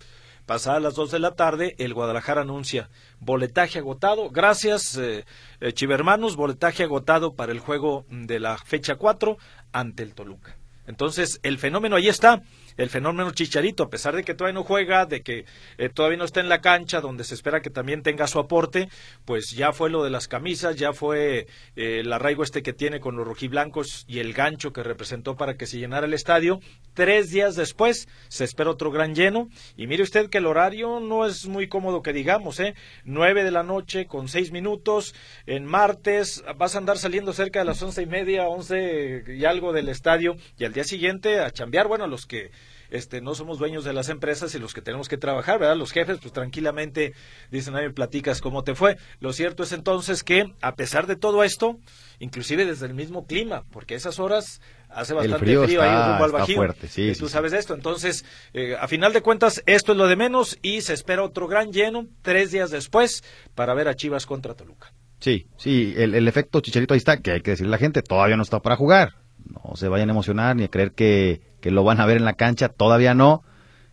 Pasadas 0.49 0.81
las 0.81 0.95
dos 0.95 1.11
de 1.11 1.19
la 1.19 1.35
tarde, 1.35 1.75
el 1.77 1.93
Guadalajara 1.93 2.41
anuncia 2.41 2.89
boletaje 3.19 3.77
agotado. 3.77 4.31
Gracias, 4.31 4.97
eh, 4.97 5.23
eh, 5.61 5.73
Chivermanos, 5.73 6.35
boletaje 6.35 6.81
agotado 6.81 7.35
para 7.35 7.51
el 7.51 7.59
juego 7.59 8.07
de 8.09 8.39
la 8.39 8.57
fecha 8.57 8.95
4 8.95 9.37
ante 9.73 10.01
el 10.01 10.15
Toluca. 10.15 10.57
Entonces, 10.87 11.39
el 11.43 11.59
fenómeno 11.59 11.97
ahí 11.97 12.07
está 12.07 12.41
el 12.79 12.89
fenómeno 12.89 13.31
Chicharito, 13.31 13.83
a 13.83 13.89
pesar 13.89 14.15
de 14.15 14.23
que 14.23 14.33
todavía 14.33 14.57
no 14.57 14.63
juega, 14.63 15.05
de 15.05 15.21
que 15.21 15.43
eh, 15.77 15.89
todavía 15.89 16.17
no 16.17 16.23
está 16.23 16.39
en 16.39 16.47
la 16.47 16.61
cancha, 16.61 17.01
donde 17.01 17.25
se 17.25 17.33
espera 17.33 17.61
que 17.61 17.69
también 17.69 18.03
tenga 18.03 18.25
su 18.25 18.39
aporte, 18.39 18.87
pues 19.25 19.51
ya 19.51 19.73
fue 19.73 19.89
lo 19.89 20.01
de 20.01 20.09
las 20.09 20.29
camisas, 20.29 20.77
ya 20.77 20.93
fue 20.93 21.47
eh, 21.75 21.99
el 21.99 22.13
arraigo 22.13 22.41
este 22.41 22.63
que 22.63 22.71
tiene 22.71 23.01
con 23.01 23.17
los 23.17 23.27
rojiblancos 23.27 24.05
y 24.07 24.19
el 24.19 24.31
gancho 24.31 24.71
que 24.71 24.81
representó 24.81 25.35
para 25.35 25.57
que 25.57 25.67
se 25.67 25.77
llenara 25.77 26.05
el 26.05 26.13
estadio. 26.13 26.61
Tres 26.93 27.31
días 27.31 27.57
después 27.57 28.07
se 28.29 28.45
espera 28.45 28.69
otro 28.69 28.91
gran 28.91 29.13
lleno 29.13 29.49
y 29.75 29.87
mire 29.87 30.03
usted 30.03 30.29
que 30.29 30.37
el 30.37 30.45
horario 30.45 31.01
no 31.01 31.25
es 31.25 31.47
muy 31.47 31.67
cómodo 31.67 32.01
que 32.01 32.13
digamos, 32.13 32.61
¿eh? 32.61 32.75
Nueve 33.03 33.43
de 33.43 33.51
la 33.51 33.63
noche 33.63 34.05
con 34.05 34.29
seis 34.29 34.53
minutos 34.53 35.13
en 35.45 35.65
martes, 35.65 36.45
vas 36.55 36.75
a 36.75 36.77
andar 36.77 36.97
saliendo 36.97 37.33
cerca 37.33 37.59
de 37.59 37.65
las 37.65 37.81
once 37.81 38.01
y 38.01 38.05
media, 38.05 38.47
once 38.47 39.25
y 39.27 39.43
algo 39.43 39.73
del 39.73 39.89
estadio 39.89 40.37
y 40.57 40.63
al 40.63 40.71
día 40.71 40.85
siguiente 40.85 41.41
a 41.41 41.51
chambear, 41.51 41.87
bueno, 41.89 42.07
los 42.07 42.25
que 42.25 42.51
este, 42.89 43.21
no 43.21 43.35
somos 43.35 43.59
dueños 43.59 43.83
de 43.83 43.93
las 43.93 44.09
empresas 44.09 44.53
y 44.55 44.59
los 44.59 44.73
que 44.73 44.81
tenemos 44.81 45.07
que 45.07 45.17
trabajar, 45.17 45.59
¿verdad? 45.59 45.77
Los 45.77 45.91
jefes, 45.91 46.19
pues 46.21 46.33
tranquilamente 46.33 47.13
dicen, 47.51 47.75
ay, 47.75 47.87
me 47.87 47.93
platicas 47.93 48.41
cómo 48.41 48.63
te 48.63 48.75
fue. 48.75 48.97
Lo 49.19 49.33
cierto 49.33 49.63
es 49.63 49.71
entonces 49.71 50.23
que, 50.23 50.53
a 50.61 50.75
pesar 50.75 51.07
de 51.07 51.15
todo 51.15 51.43
esto, 51.43 51.79
inclusive 52.19 52.65
desde 52.65 52.85
el 52.85 52.93
mismo 52.93 53.25
clima, 53.25 53.63
porque 53.71 53.95
esas 53.95 54.19
horas 54.19 54.61
hace 54.89 55.13
bastante 55.13 55.39
frío, 55.39 55.81
ahí 55.81 56.09
rumbo 56.09 56.23
al 56.23 56.31
bajío. 56.31 56.55
Fuerte, 56.55 56.87
sí, 56.87 57.13
tú 57.17 57.29
sabes 57.29 57.53
esto. 57.53 57.73
Entonces, 57.73 58.25
eh, 58.53 58.75
a 58.79 58.87
final 58.87 59.13
de 59.13 59.21
cuentas, 59.21 59.61
esto 59.65 59.91
es 59.91 59.97
lo 59.97 60.07
de 60.07 60.15
menos 60.15 60.57
y 60.61 60.81
se 60.81 60.93
espera 60.93 61.23
otro 61.23 61.47
gran 61.47 61.71
lleno 61.71 62.07
tres 62.21 62.51
días 62.51 62.71
después 62.71 63.23
para 63.55 63.73
ver 63.73 63.87
a 63.87 63.95
Chivas 63.95 64.25
contra 64.25 64.55
Toluca. 64.55 64.93
Sí, 65.19 65.47
sí, 65.57 65.93
el, 65.97 66.15
el 66.15 66.27
efecto 66.27 66.61
chicharito 66.61 66.93
ahí 66.93 66.99
está, 66.99 67.17
que 67.17 67.31
hay 67.31 67.41
que 67.41 67.51
decirle 67.51 67.71
a 67.71 67.75
la 67.75 67.77
gente, 67.77 68.01
todavía 68.01 68.37
no 68.37 68.43
está 68.43 68.61
para 68.61 68.77
jugar. 68.77 69.15
No 69.45 69.75
se 69.75 69.87
vayan 69.87 70.09
a 70.09 70.13
emocionar 70.13 70.55
ni 70.55 70.63
a 70.63 70.67
creer 70.69 70.91
que 70.93 71.41
que 71.61 71.71
lo 71.71 71.83
van 71.83 71.99
a 71.99 72.05
ver 72.05 72.17
en 72.17 72.25
la 72.25 72.33
cancha, 72.33 72.69
todavía 72.69 73.13
no. 73.13 73.43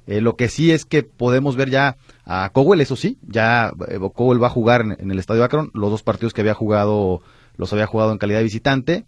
Eh, 0.07 0.21
lo 0.21 0.37
que 0.37 0.49
sí 0.49 0.71
es 0.71 0.85
que 0.85 1.03
podemos 1.03 1.57
ver 1.57 1.71
ya 1.71 1.97
a 2.25 2.51
Cowell, 2.51 2.81
eso 2.81 2.95
sí, 2.95 3.19
ya 3.27 3.73
eh, 3.89 3.99
Cowell 4.15 4.43
va 4.43 4.47
a 4.47 4.51
jugar 4.51 4.83
en, 4.83 5.11
el 5.11 5.19
Estadio 5.19 5.43
Akron, 5.43 5.71
los 5.75 5.91
dos 5.91 6.03
partidos 6.03 6.33
que 6.33 6.43
había 6.43 6.55
jugado, 6.55 7.23
los 7.57 7.73
había 7.73 7.87
jugado 7.87 8.13
en 8.13 8.19
calidad 8.19 8.39
de 8.39 8.45
visitante. 8.45 9.05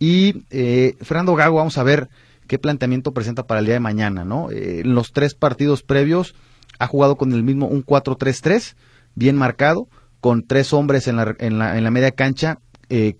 Y 0.00 0.44
eh, 0.50 0.96
Fernando 1.02 1.36
Gago, 1.36 1.56
vamos 1.56 1.78
a 1.78 1.84
ver 1.84 2.08
qué 2.48 2.58
planteamiento 2.58 3.12
presenta 3.12 3.46
para 3.46 3.60
el 3.60 3.66
día 3.66 3.74
de 3.74 3.80
mañana, 3.80 4.24
¿no? 4.24 4.50
en 4.50 4.92
los 4.94 5.12
tres 5.12 5.34
partidos 5.34 5.82
previos 5.84 6.34
ha 6.80 6.86
jugado 6.88 7.16
con 7.16 7.32
el 7.32 7.44
mismo 7.44 7.66
un 7.66 7.84
4-3-3, 7.84 8.74
bien 9.14 9.36
marcado, 9.36 9.88
con 10.20 10.44
tres 10.44 10.72
hombres 10.72 11.06
en 11.06 11.16
la, 11.16 11.36
en 11.38 11.58
la, 11.58 11.76
en 11.76 11.84
la 11.84 11.90
media 11.90 12.10
cancha, 12.10 12.58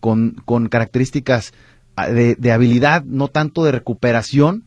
con, 0.00 0.42
con 0.46 0.68
características 0.68 1.52
ah, 1.94 2.08
de, 2.08 2.34
de 2.34 2.52
habilidad, 2.52 3.04
no 3.04 3.28
tanto 3.28 3.62
de 3.62 3.70
recuperación, 3.70 4.64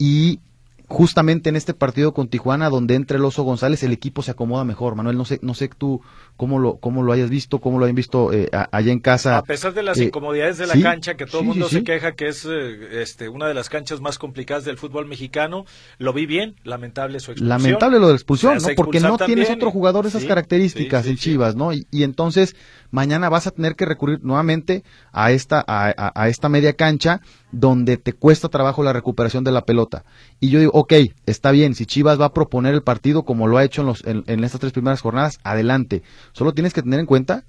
y 0.00 0.40
justamente 0.88 1.50
en 1.50 1.56
este 1.56 1.74
partido 1.74 2.14
con 2.14 2.28
Tijuana, 2.28 2.70
donde 2.70 2.94
entre 2.94 3.18
el 3.18 3.24
Oso 3.26 3.42
González, 3.42 3.82
el 3.82 3.92
equipo 3.92 4.22
se 4.22 4.30
acomoda 4.30 4.64
mejor. 4.64 4.94
Manuel, 4.94 5.18
no 5.18 5.26
sé, 5.26 5.38
no 5.42 5.52
sé 5.52 5.68
tú 5.68 6.00
cómo 6.40 6.58
lo, 6.58 6.76
cómo 6.76 7.02
lo 7.02 7.12
hayas 7.12 7.28
visto, 7.28 7.58
cómo 7.58 7.78
lo 7.78 7.84
hayan 7.84 7.96
visto 7.96 8.32
eh, 8.32 8.48
allá 8.50 8.92
en 8.92 9.00
casa. 9.00 9.36
A 9.36 9.42
pesar 9.42 9.74
de 9.74 9.82
las 9.82 9.98
eh, 9.98 10.04
incomodidades 10.04 10.56
de 10.56 10.66
la 10.66 10.80
cancha, 10.80 11.14
que 11.14 11.26
todo 11.26 11.42
el 11.42 11.48
mundo 11.48 11.68
se 11.68 11.84
queja 11.84 12.12
que 12.12 12.28
es 12.28 12.46
eh, 12.46 13.02
este, 13.02 13.28
una 13.28 13.46
de 13.46 13.52
las 13.52 13.68
canchas 13.68 14.00
más 14.00 14.16
complicadas 14.16 14.64
del 14.64 14.78
fútbol 14.78 15.04
mexicano, 15.04 15.66
lo 15.98 16.14
vi 16.14 16.24
bien, 16.24 16.56
lamentable 16.64 17.20
su 17.20 17.32
expulsión. 17.32 17.48
Lamentable 17.50 17.98
lo 17.98 18.06
de 18.06 18.14
la 18.14 18.16
expulsión, 18.16 18.56
¿no? 18.56 18.68
Porque 18.74 19.00
no 19.00 19.18
tienes 19.18 19.50
otro 19.50 19.70
jugador 19.70 20.04
de 20.04 20.08
esas 20.08 20.24
características 20.24 21.06
en 21.06 21.16
Chivas, 21.18 21.56
¿no? 21.56 21.74
Y, 21.74 21.84
entonces 21.92 22.56
mañana 22.90 23.28
vas 23.28 23.46
a 23.46 23.50
tener 23.50 23.76
que 23.76 23.84
recurrir 23.84 24.20
nuevamente 24.22 24.82
a 25.12 25.32
esta, 25.32 25.62
a, 25.68 26.12
a 26.14 26.28
esta 26.28 26.48
media 26.48 26.72
cancha 26.72 27.20
donde 27.52 27.96
te 27.96 28.12
cuesta 28.12 28.48
trabajo 28.48 28.82
la 28.82 28.92
recuperación 28.92 29.44
de 29.44 29.52
la 29.52 29.64
pelota. 29.64 30.04
Y 30.38 30.50
yo 30.50 30.58
digo, 30.58 30.72
ok, 30.74 30.94
está 31.26 31.50
bien, 31.50 31.74
si 31.74 31.86
Chivas 31.86 32.20
va 32.20 32.26
a 32.26 32.32
proponer 32.32 32.74
el 32.74 32.82
partido 32.82 33.24
como 33.24 33.46
lo 33.46 33.58
ha 33.58 33.64
hecho 33.64 33.82
en, 33.82 33.86
los, 33.88 34.06
en, 34.06 34.24
en 34.26 34.44
estas 34.44 34.60
tres 34.60 34.72
primeras 34.72 35.00
jornadas, 35.00 35.38
adelante. 35.42 36.02
Solo 36.32 36.54
tienes 36.54 36.72
que 36.72 36.82
tener 36.82 37.00
en 37.00 37.06
cuenta 37.06 37.44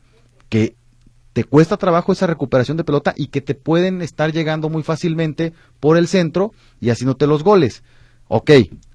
que 0.50 0.76
te 1.34 1.44
cuesta 1.44 1.78
trabajo 1.78 2.12
esa 2.12 2.28
recuperación 2.28 2.78
de 2.78 2.84
pelota 2.84 3.14
y 3.16 3.28
que 3.28 3.42
te 3.42 3.56
pueden 3.56 4.02
estar 4.02 4.32
llegando 4.32 4.70
muy 4.70 4.84
fácilmente 4.84 5.54
por 5.80 5.98
el 5.98 6.08
centro 6.08 6.54
y 6.80 6.90
haciéndote 6.90 7.28
los 7.28 7.44
goles. 7.44 7.84
Ok, 8.28 8.52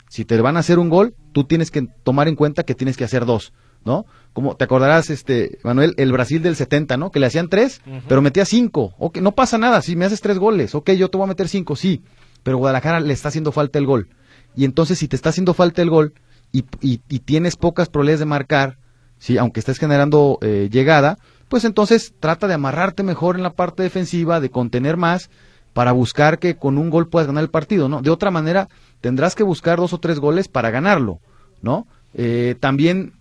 si 0.09 0.25
te 0.25 0.41
van 0.41 0.57
a 0.57 0.61
hacer 0.61 0.79
un 0.79 0.89
gol, 0.89 1.15
tú 1.33 1.45
tienes 1.45 1.71
que 1.71 1.87
tomar 2.03 2.29
en 2.29 2.37
cuenta 2.37 2.63
que 2.63 2.75
tienes 2.75 2.97
que 2.97 3.05
hacer 3.05 3.25
dos, 3.25 3.53
¿no? 3.85 4.07
Como 4.33 4.57
te 4.57 4.65
acordarás, 4.65 5.11
este, 5.11 5.59
Manuel, 5.63 5.95
el 5.97 6.13
Brasil 6.13 6.43
del 6.43 6.57
70, 6.57 6.97
¿no? 6.97 7.11
Que 7.11 7.21
le 7.21 7.27
hacían 7.27 7.49
tres, 7.49 7.81
pero 8.07 8.21
metía 8.21 8.45
cinco. 8.45 8.95
Ok, 8.99 9.19
no 9.19 9.35
pasa 9.35 9.57
nada, 9.57 9.81
si 9.81 9.97
me 9.97 10.05
haces 10.05 10.21
tres 10.21 10.39
goles, 10.39 10.75
ok, 10.75 10.91
yo 10.93 11.09
te 11.09 11.17
voy 11.17 11.25
a 11.25 11.29
meter 11.29 11.49
cinco, 11.49 11.75
sí, 11.75 12.03
pero 12.43 12.59
Guadalajara 12.59 13.01
le 13.01 13.13
está 13.13 13.29
haciendo 13.29 13.51
falta 13.51 13.79
el 13.79 13.87
gol. 13.87 14.09
Y 14.55 14.65
entonces, 14.65 14.99
si 14.99 15.09
te 15.09 15.17
está 15.17 15.31
haciendo 15.31 15.55
falta 15.55 15.83
el 15.83 15.91
gol 15.91 16.15
y, 16.53 16.65
y, 16.81 17.01
y 17.09 17.19
tienes 17.21 17.57
pocas 17.57 17.89
probabilidades 17.89 18.21
de 18.21 18.27
marcar, 18.27 18.79
¿sí? 19.19 19.39
aunque 19.39 19.61
estés 19.61 19.79
generando 19.79 20.39
eh, 20.43 20.69
llegada, 20.71 21.19
pues 21.49 21.65
entonces 21.65 22.15
trata 22.19 22.49
de 22.49 22.55
amarrarte 22.55 23.03
mejor 23.03 23.37
en 23.37 23.43
la 23.43 23.51
parte 23.53 23.83
defensiva, 23.83 24.41
de 24.41 24.51
contener 24.51 24.97
más, 24.97 25.31
para 25.73 25.93
buscar 25.93 26.39
que 26.39 26.57
con 26.57 26.79
un 26.79 26.91
gol 26.91 27.09
puedas 27.09 27.27
ganar 27.27 27.45
el 27.45 27.51
partido, 27.51 27.89
¿no? 27.89 28.01
De 28.01 28.11
otra 28.11 28.31
manera, 28.31 28.69
tendrás 29.01 29.35
que 29.35 29.43
buscar 29.43 29.79
dos 29.79 29.93
o 29.93 29.99
tres 29.99 30.19
goles 30.19 30.49
para 30.49 30.71
ganarlo, 30.71 31.21
¿no? 31.61 31.87
Eh, 32.15 32.57
también 32.59 33.13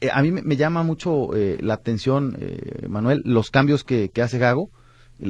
eh, 0.00 0.08
a 0.10 0.22
mí 0.22 0.32
me, 0.32 0.56
llama 0.56 0.82
mucho 0.82 1.30
la 1.60 1.74
atención, 1.74 2.36
Manuel, 2.88 3.22
los 3.24 3.50
cambios 3.50 3.84
que, 3.84 4.10
hace 4.22 4.38
Gago, 4.38 4.70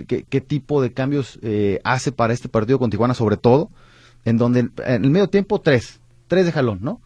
qué, 0.06 0.24
qué, 0.28 0.40
tipo 0.40 0.80
de 0.80 0.92
cambios 0.92 1.40
hace 1.82 2.12
para 2.12 2.32
este 2.32 2.48
partido 2.48 2.78
con 2.78 2.90
Tijuana 2.90 3.14
sobre 3.14 3.36
todo, 3.36 3.70
en 4.24 4.38
donde 4.38 4.60
en 4.60 5.04
el 5.04 5.10
medio 5.10 5.28
tiempo 5.28 5.60
tres, 5.60 6.00
tres 6.28 6.46
de 6.46 6.52
jalón, 6.52 6.78
¿no? 6.82 7.00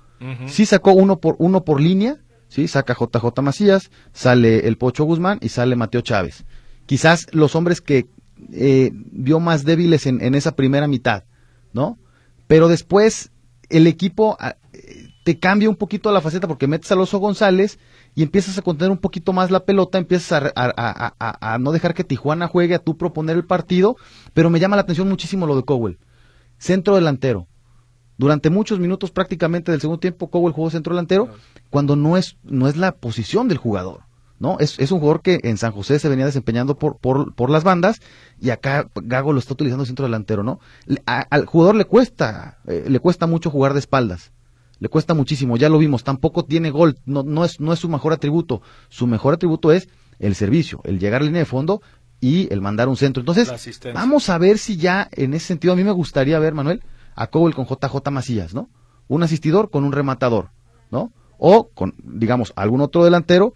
Sí 0.46 0.66
sacó 0.66 0.92
uno 0.92 1.18
por, 1.18 1.36
uno 1.38 1.64
por 1.64 1.80
línea, 1.80 2.18
¿sí? 2.50 2.68
Saca 2.68 2.94
JJ 2.94 3.40
Macías, 3.40 3.90
sale 4.12 4.68
el 4.68 4.76
Pocho 4.76 5.04
Guzmán 5.04 5.38
y 5.40 5.48
sale 5.48 5.76
Mateo 5.76 6.02
Chávez. 6.02 6.44
Quizás 6.84 7.26
los 7.32 7.56
hombres 7.56 7.80
que 7.80 8.10
eh, 8.52 8.90
vio 8.92 9.40
más 9.40 9.64
débiles 9.64 10.06
en, 10.06 10.20
en, 10.20 10.34
esa 10.34 10.56
primera 10.56 10.86
mitad, 10.86 11.24
¿no? 11.72 11.98
Pero 12.46 12.68
después 12.68 13.30
el 13.68 13.86
equipo 13.86 14.36
ah, 14.40 14.56
te 15.24 15.38
cambia 15.38 15.68
un 15.68 15.76
poquito 15.76 16.10
la 16.12 16.20
faceta 16.20 16.48
porque 16.48 16.66
metes 16.66 16.90
al 16.90 17.00
Oso 17.00 17.18
González 17.18 17.78
y 18.14 18.22
empiezas 18.22 18.58
a 18.58 18.62
contener 18.62 18.90
un 18.90 18.98
poquito 18.98 19.32
más 19.32 19.50
la 19.50 19.64
pelota, 19.64 19.98
empiezas 19.98 20.52
a, 20.56 21.14
a, 21.18 21.58
no 21.58 21.72
dejar 21.72 21.94
que 21.94 22.04
Tijuana 22.04 22.48
juegue, 22.48 22.74
a 22.74 22.80
tú 22.80 22.96
proponer 22.96 23.36
el 23.36 23.46
partido, 23.46 23.96
pero 24.34 24.50
me 24.50 24.58
llama 24.58 24.76
la 24.76 24.82
atención 24.82 25.08
muchísimo 25.08 25.46
lo 25.46 25.54
de 25.56 25.62
Cowell. 25.62 25.98
Centro 26.58 26.96
delantero, 26.96 27.46
durante 28.20 28.50
muchos 28.50 28.78
minutos 28.78 29.10
prácticamente 29.10 29.72
del 29.72 29.80
segundo 29.80 29.98
tiempo 29.98 30.28
Cowell 30.28 30.52
jugó 30.52 30.68
centro 30.68 30.94
delantero 30.94 31.30
cuando 31.70 31.96
no 31.96 32.18
es, 32.18 32.36
no 32.44 32.68
es 32.68 32.76
la 32.76 32.92
posición 32.92 33.48
del 33.48 33.56
jugador. 33.56 34.02
¿no? 34.38 34.58
Es, 34.58 34.78
es, 34.78 34.92
un 34.92 35.00
jugador 35.00 35.22
que 35.22 35.40
en 35.42 35.56
San 35.56 35.72
José 35.72 35.98
se 35.98 36.08
venía 36.10 36.26
desempeñando 36.26 36.78
por, 36.78 36.98
por, 36.98 37.34
por 37.34 37.48
las 37.48 37.64
bandas 37.64 38.02
y 38.38 38.50
acá 38.50 38.90
Gago 38.94 39.32
lo 39.32 39.38
está 39.38 39.54
utilizando 39.54 39.86
centro 39.86 40.04
delantero, 40.04 40.42
¿no? 40.42 40.60
al 41.06 41.46
jugador 41.46 41.76
le 41.76 41.86
cuesta, 41.86 42.58
eh, 42.66 42.84
le 42.88 42.98
cuesta 42.98 43.26
mucho 43.26 43.50
jugar 43.50 43.72
de 43.72 43.78
espaldas. 43.78 44.32
Le 44.80 44.90
cuesta 44.90 45.14
muchísimo, 45.14 45.56
ya 45.56 45.70
lo 45.70 45.78
vimos, 45.78 46.04
tampoco 46.04 46.44
tiene 46.44 46.70
gol, 46.70 46.98
no, 47.06 47.22
no, 47.22 47.46
es, 47.46 47.58
no 47.58 47.72
es 47.72 47.78
su 47.78 47.88
mejor 47.88 48.12
atributo. 48.12 48.60
Su 48.90 49.06
mejor 49.06 49.32
atributo 49.32 49.72
es 49.72 49.88
el 50.18 50.34
servicio, 50.34 50.82
el 50.84 50.98
llegar 50.98 51.22
a 51.22 51.24
línea 51.24 51.40
de 51.40 51.46
fondo 51.46 51.80
y 52.20 52.52
el 52.52 52.60
mandar 52.60 52.88
un 52.88 52.96
centro. 52.96 53.22
Entonces, 53.22 53.80
vamos 53.94 54.28
a 54.28 54.36
ver 54.36 54.58
si 54.58 54.76
ya 54.76 55.08
en 55.12 55.32
ese 55.32 55.46
sentido 55.46 55.72
a 55.72 55.76
mí 55.76 55.84
me 55.84 55.92
gustaría 55.92 56.38
ver, 56.38 56.54
Manuel, 56.54 56.82
a 57.20 57.26
Cowell 57.26 57.54
con 57.54 57.66
JJ 57.66 58.10
Macías, 58.10 58.54
¿no? 58.54 58.70
Un 59.06 59.22
asistidor 59.22 59.68
con 59.68 59.84
un 59.84 59.92
rematador, 59.92 60.48
¿no? 60.90 61.12
O 61.36 61.68
con, 61.68 61.94
digamos, 62.02 62.54
algún 62.56 62.80
otro 62.80 63.04
delantero 63.04 63.52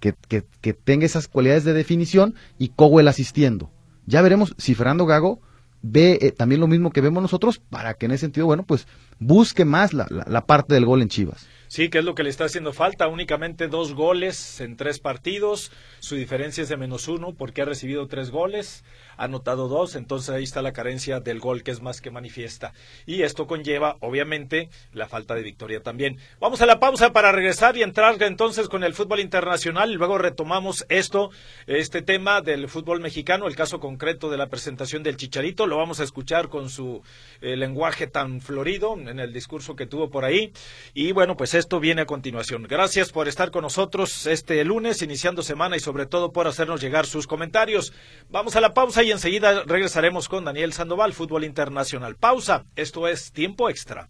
que, 0.00 0.14
que, 0.28 0.44
que 0.60 0.74
tenga 0.74 1.06
esas 1.06 1.26
cualidades 1.26 1.64
de 1.64 1.72
definición 1.72 2.34
y 2.58 2.68
Cowell 2.68 3.08
asistiendo. 3.08 3.70
Ya 4.04 4.20
veremos 4.20 4.54
si 4.58 4.74
Fernando 4.74 5.06
Gago 5.06 5.40
ve 5.80 6.18
eh, 6.20 6.30
también 6.30 6.60
lo 6.60 6.66
mismo 6.66 6.90
que 6.90 7.00
vemos 7.00 7.22
nosotros 7.22 7.58
para 7.58 7.94
que 7.94 8.04
en 8.04 8.12
ese 8.12 8.26
sentido, 8.26 8.46
bueno, 8.46 8.64
pues 8.64 8.86
busque 9.18 9.64
más 9.64 9.94
la, 9.94 10.06
la 10.10 10.44
parte 10.44 10.74
del 10.74 10.84
gol 10.84 11.00
en 11.00 11.08
Chivas. 11.08 11.48
Sí, 11.68 11.88
que 11.88 11.98
es 11.98 12.04
lo 12.04 12.14
que 12.14 12.22
le 12.22 12.28
está 12.28 12.44
haciendo 12.44 12.72
falta. 12.72 13.08
Únicamente 13.08 13.66
dos 13.68 13.94
goles 13.94 14.60
en 14.60 14.76
tres 14.76 14.98
partidos. 14.98 15.72
Su 16.00 16.14
diferencia 16.14 16.62
es 16.62 16.68
de 16.68 16.76
menos 16.76 17.08
uno 17.08 17.34
porque 17.34 17.62
ha 17.62 17.64
recibido 17.64 18.06
tres 18.06 18.30
goles 18.30 18.84
ha 19.16 19.24
anotado 19.24 19.68
dos, 19.68 19.94
entonces 19.94 20.30
ahí 20.30 20.44
está 20.44 20.62
la 20.62 20.72
carencia 20.72 21.20
del 21.20 21.40
gol 21.40 21.62
que 21.62 21.70
es 21.70 21.82
más 21.82 22.00
que 22.00 22.10
manifiesta. 22.10 22.72
Y 23.06 23.22
esto 23.22 23.46
conlleva, 23.46 23.96
obviamente, 24.00 24.70
la 24.92 25.08
falta 25.08 25.34
de 25.34 25.42
victoria 25.42 25.82
también. 25.82 26.18
Vamos 26.40 26.62
a 26.62 26.66
la 26.66 26.80
pausa 26.80 27.12
para 27.12 27.32
regresar 27.32 27.76
y 27.76 27.82
entrar 27.82 28.16
entonces 28.22 28.68
con 28.68 28.84
el 28.84 28.94
fútbol 28.94 29.20
internacional 29.20 29.92
luego 29.94 30.18
retomamos 30.18 30.86
esto, 30.88 31.30
este 31.66 32.02
tema 32.02 32.40
del 32.40 32.68
fútbol 32.68 33.00
mexicano, 33.00 33.46
el 33.46 33.56
caso 33.56 33.80
concreto 33.80 34.30
de 34.30 34.36
la 34.36 34.46
presentación 34.46 35.02
del 35.02 35.16
Chicharito, 35.16 35.66
lo 35.66 35.76
vamos 35.76 36.00
a 36.00 36.04
escuchar 36.04 36.48
con 36.48 36.70
su 36.70 37.02
eh, 37.40 37.56
lenguaje 37.56 38.06
tan 38.06 38.40
florido 38.40 38.94
en 38.98 39.18
el 39.18 39.32
discurso 39.32 39.76
que 39.76 39.86
tuvo 39.86 40.10
por 40.10 40.24
ahí. 40.24 40.52
Y 40.94 41.12
bueno, 41.12 41.36
pues 41.36 41.54
esto 41.54 41.80
viene 41.80 42.02
a 42.02 42.06
continuación. 42.06 42.64
Gracias 42.64 43.10
por 43.10 43.28
estar 43.28 43.50
con 43.50 43.62
nosotros 43.62 44.26
este 44.26 44.64
lunes, 44.64 45.02
iniciando 45.02 45.42
semana 45.42 45.76
y 45.76 45.80
sobre 45.80 46.06
todo 46.06 46.32
por 46.32 46.46
hacernos 46.46 46.80
llegar 46.80 47.06
sus 47.06 47.26
comentarios. 47.26 47.92
Vamos 48.30 48.56
a 48.56 48.60
la 48.60 48.74
pausa 48.74 49.02
enseguida 49.10 49.62
regresaremos 49.64 50.28
con 50.28 50.44
Daniel 50.44 50.72
Sandoval, 50.72 51.12
Fútbol 51.12 51.44
Internacional. 51.44 52.16
Pausa, 52.16 52.64
esto 52.76 53.08
es 53.08 53.32
tiempo 53.32 53.68
extra. 53.68 54.08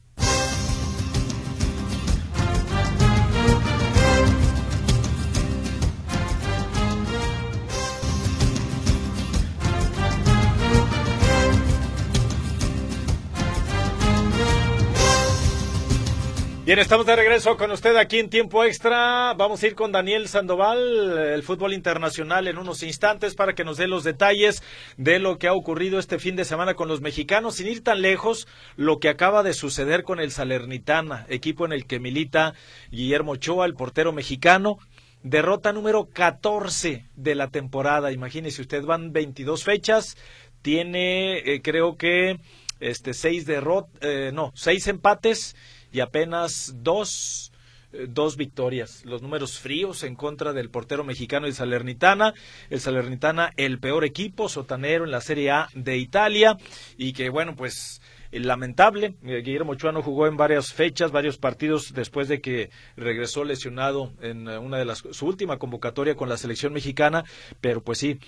Bien, 16.66 16.80
estamos 16.80 17.06
de 17.06 17.14
regreso 17.14 17.56
con 17.56 17.70
usted 17.70 17.94
aquí 17.94 18.18
en 18.18 18.28
tiempo 18.28 18.64
extra. 18.64 19.34
Vamos 19.34 19.62
a 19.62 19.68
ir 19.68 19.76
con 19.76 19.92
Daniel 19.92 20.26
Sandoval, 20.26 21.16
el 21.16 21.44
fútbol 21.44 21.72
internacional, 21.72 22.48
en 22.48 22.58
unos 22.58 22.82
instantes 22.82 23.36
para 23.36 23.54
que 23.54 23.62
nos 23.62 23.76
dé 23.76 23.86
los 23.86 24.02
detalles 24.02 24.64
de 24.96 25.20
lo 25.20 25.38
que 25.38 25.46
ha 25.46 25.52
ocurrido 25.52 26.00
este 26.00 26.18
fin 26.18 26.34
de 26.34 26.44
semana 26.44 26.74
con 26.74 26.88
los 26.88 27.00
mexicanos, 27.00 27.54
sin 27.54 27.68
ir 27.68 27.84
tan 27.84 28.02
lejos, 28.02 28.48
lo 28.74 28.98
que 28.98 29.08
acaba 29.08 29.44
de 29.44 29.54
suceder 29.54 30.02
con 30.02 30.18
el 30.18 30.32
Salernitana, 30.32 31.24
equipo 31.28 31.66
en 31.66 31.72
el 31.72 31.86
que 31.86 32.00
milita 32.00 32.54
Guillermo 32.90 33.34
Ochoa, 33.34 33.64
el 33.64 33.74
portero 33.74 34.12
mexicano. 34.12 34.78
Derrota 35.22 35.72
número 35.72 36.08
14 36.12 37.04
de 37.14 37.34
la 37.36 37.46
temporada. 37.50 38.10
Imagínese 38.10 38.62
usted, 38.62 38.82
van 38.82 39.12
22 39.12 39.62
fechas, 39.62 40.16
tiene, 40.62 41.38
eh, 41.38 41.62
creo 41.62 41.96
que, 41.96 42.40
este, 42.80 43.14
seis 43.14 43.46
derrotas, 43.46 43.92
eh, 44.00 44.32
no, 44.34 44.50
seis 44.56 44.88
empates 44.88 45.54
y 45.96 46.00
apenas 46.00 46.74
dos 46.82 47.50
eh, 47.92 48.06
dos 48.06 48.36
victorias. 48.36 49.02
Los 49.06 49.22
números 49.22 49.58
fríos 49.58 50.02
en 50.02 50.14
contra 50.14 50.52
del 50.52 50.68
portero 50.68 51.04
mexicano 51.04 51.48
y 51.48 51.54
Salernitana. 51.54 52.34
El 52.68 52.80
Salernitana, 52.80 53.54
el 53.56 53.78
peor 53.78 54.04
equipo 54.04 54.50
sotanero 54.50 55.04
en 55.04 55.10
la 55.10 55.22
Serie 55.22 55.52
A 55.52 55.68
de 55.72 55.96
Italia. 55.96 56.58
Y 56.98 57.14
que, 57.14 57.30
bueno, 57.30 57.56
pues 57.56 58.02
lamentable. 58.32 59.14
Eh, 59.24 59.42
Guillermo 59.44 59.72
Ochoa 59.72 59.92
no 59.92 60.02
jugó 60.02 60.26
en 60.26 60.36
varias 60.36 60.72
fechas, 60.72 61.12
varios 61.12 61.38
partidos 61.38 61.92
después 61.94 62.28
de 62.28 62.40
que 62.40 62.70
regresó 62.96 63.44
lesionado 63.44 64.12
en 64.20 64.48
una 64.48 64.78
de 64.78 64.84
las 64.84 64.98
su 64.98 65.26
última 65.26 65.58
convocatoria 65.58 66.14
con 66.14 66.28
la 66.28 66.36
selección 66.36 66.72
mexicana, 66.72 67.24
pero 67.60 67.82
pues 67.82 67.98
sí, 67.98 68.18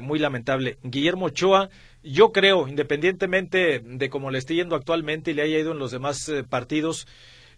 muy 0.00 0.18
lamentable. 0.18 0.78
Guillermo 0.82 1.26
Ochoa 1.26 1.70
yo 2.02 2.32
creo, 2.32 2.66
independientemente 2.66 3.80
de 3.80 4.10
cómo 4.10 4.30
le 4.30 4.38
esté 4.38 4.54
yendo 4.56 4.74
actualmente 4.74 5.30
y 5.30 5.34
le 5.34 5.42
haya 5.42 5.58
ido 5.58 5.72
en 5.72 5.78
los 5.78 5.92
demás 5.92 6.28
eh, 6.28 6.42
partidos, 6.42 7.06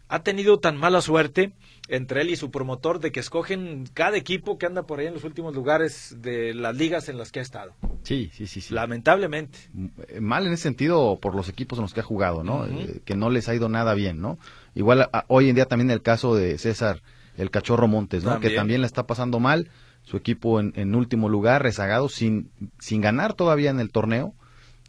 ha 0.09 0.23
tenido 0.23 0.59
tan 0.59 0.77
mala 0.77 1.01
suerte 1.01 1.53
entre 1.88 2.23
él 2.23 2.31
y 2.31 2.37
su 2.37 2.51
promotor 2.51 3.01
de 3.01 3.12
que 3.12 3.20
escogen 3.20 3.85
cada 3.92 4.16
equipo 4.16 4.59
que 4.59 4.66
anda 4.66 4.85
por 4.85 5.01
ahí 5.01 5.07
en 5.07 5.14
los 5.14 5.25
últimos 5.25 5.55
lugares 5.55 6.16
de 6.20 6.55
las 6.55 6.77
ligas 6.77 7.09
en 7.09 7.18
las 7.18 7.31
que 7.31 7.40
ha 7.40 7.42
estado. 7.42 7.75
Sí, 8.03 8.31
sí, 8.33 8.47
sí. 8.47 8.61
sí. 8.61 8.73
Lamentablemente. 8.73 9.59
Eh, 10.09 10.20
mal 10.20 10.47
en 10.47 10.55
ese 10.55 10.62
sentido 10.62 11.18
por 11.20 11.35
los 11.35 11.49
equipos 11.49 11.79
en 11.79 11.83
los 11.83 11.92
que 11.92 12.01
ha 12.01 12.05
jugado, 12.05 12.42
¿no? 12.42 12.66
Eh, 12.66 13.03
que 13.05 13.16
no 13.16 13.31
les 13.31 13.49
ha 13.49 13.55
ido 13.55 13.68
nada 13.68 13.94
bien, 13.94 14.20
¿no? 14.20 14.38
Igual 14.75 15.09
hoy 15.29 15.49
en 15.49 15.55
día 15.55 15.66
también 15.66 15.90
el 15.90 16.03
caso 16.03 16.35
de 16.35 16.59
César, 16.59 17.03
el 17.37 17.51
cachorro 17.51 17.87
Montes, 17.87 18.25
¿no? 18.25 18.40
Que 18.40 18.51
también 18.51 18.81
le 18.81 18.87
está 18.87 19.07
pasando 19.07 19.38
mal 19.38 19.68
su 20.03 20.16
equipo 20.18 20.61
en, 20.61 20.94
último 20.94 21.29
lugar, 21.29 21.62
rezagado, 21.62 22.09
sin, 22.09 22.51
sin 22.79 23.01
ganar 23.01 23.35
todavía 23.35 23.70
en 23.70 23.81
el 23.81 23.90
torneo. 23.90 24.35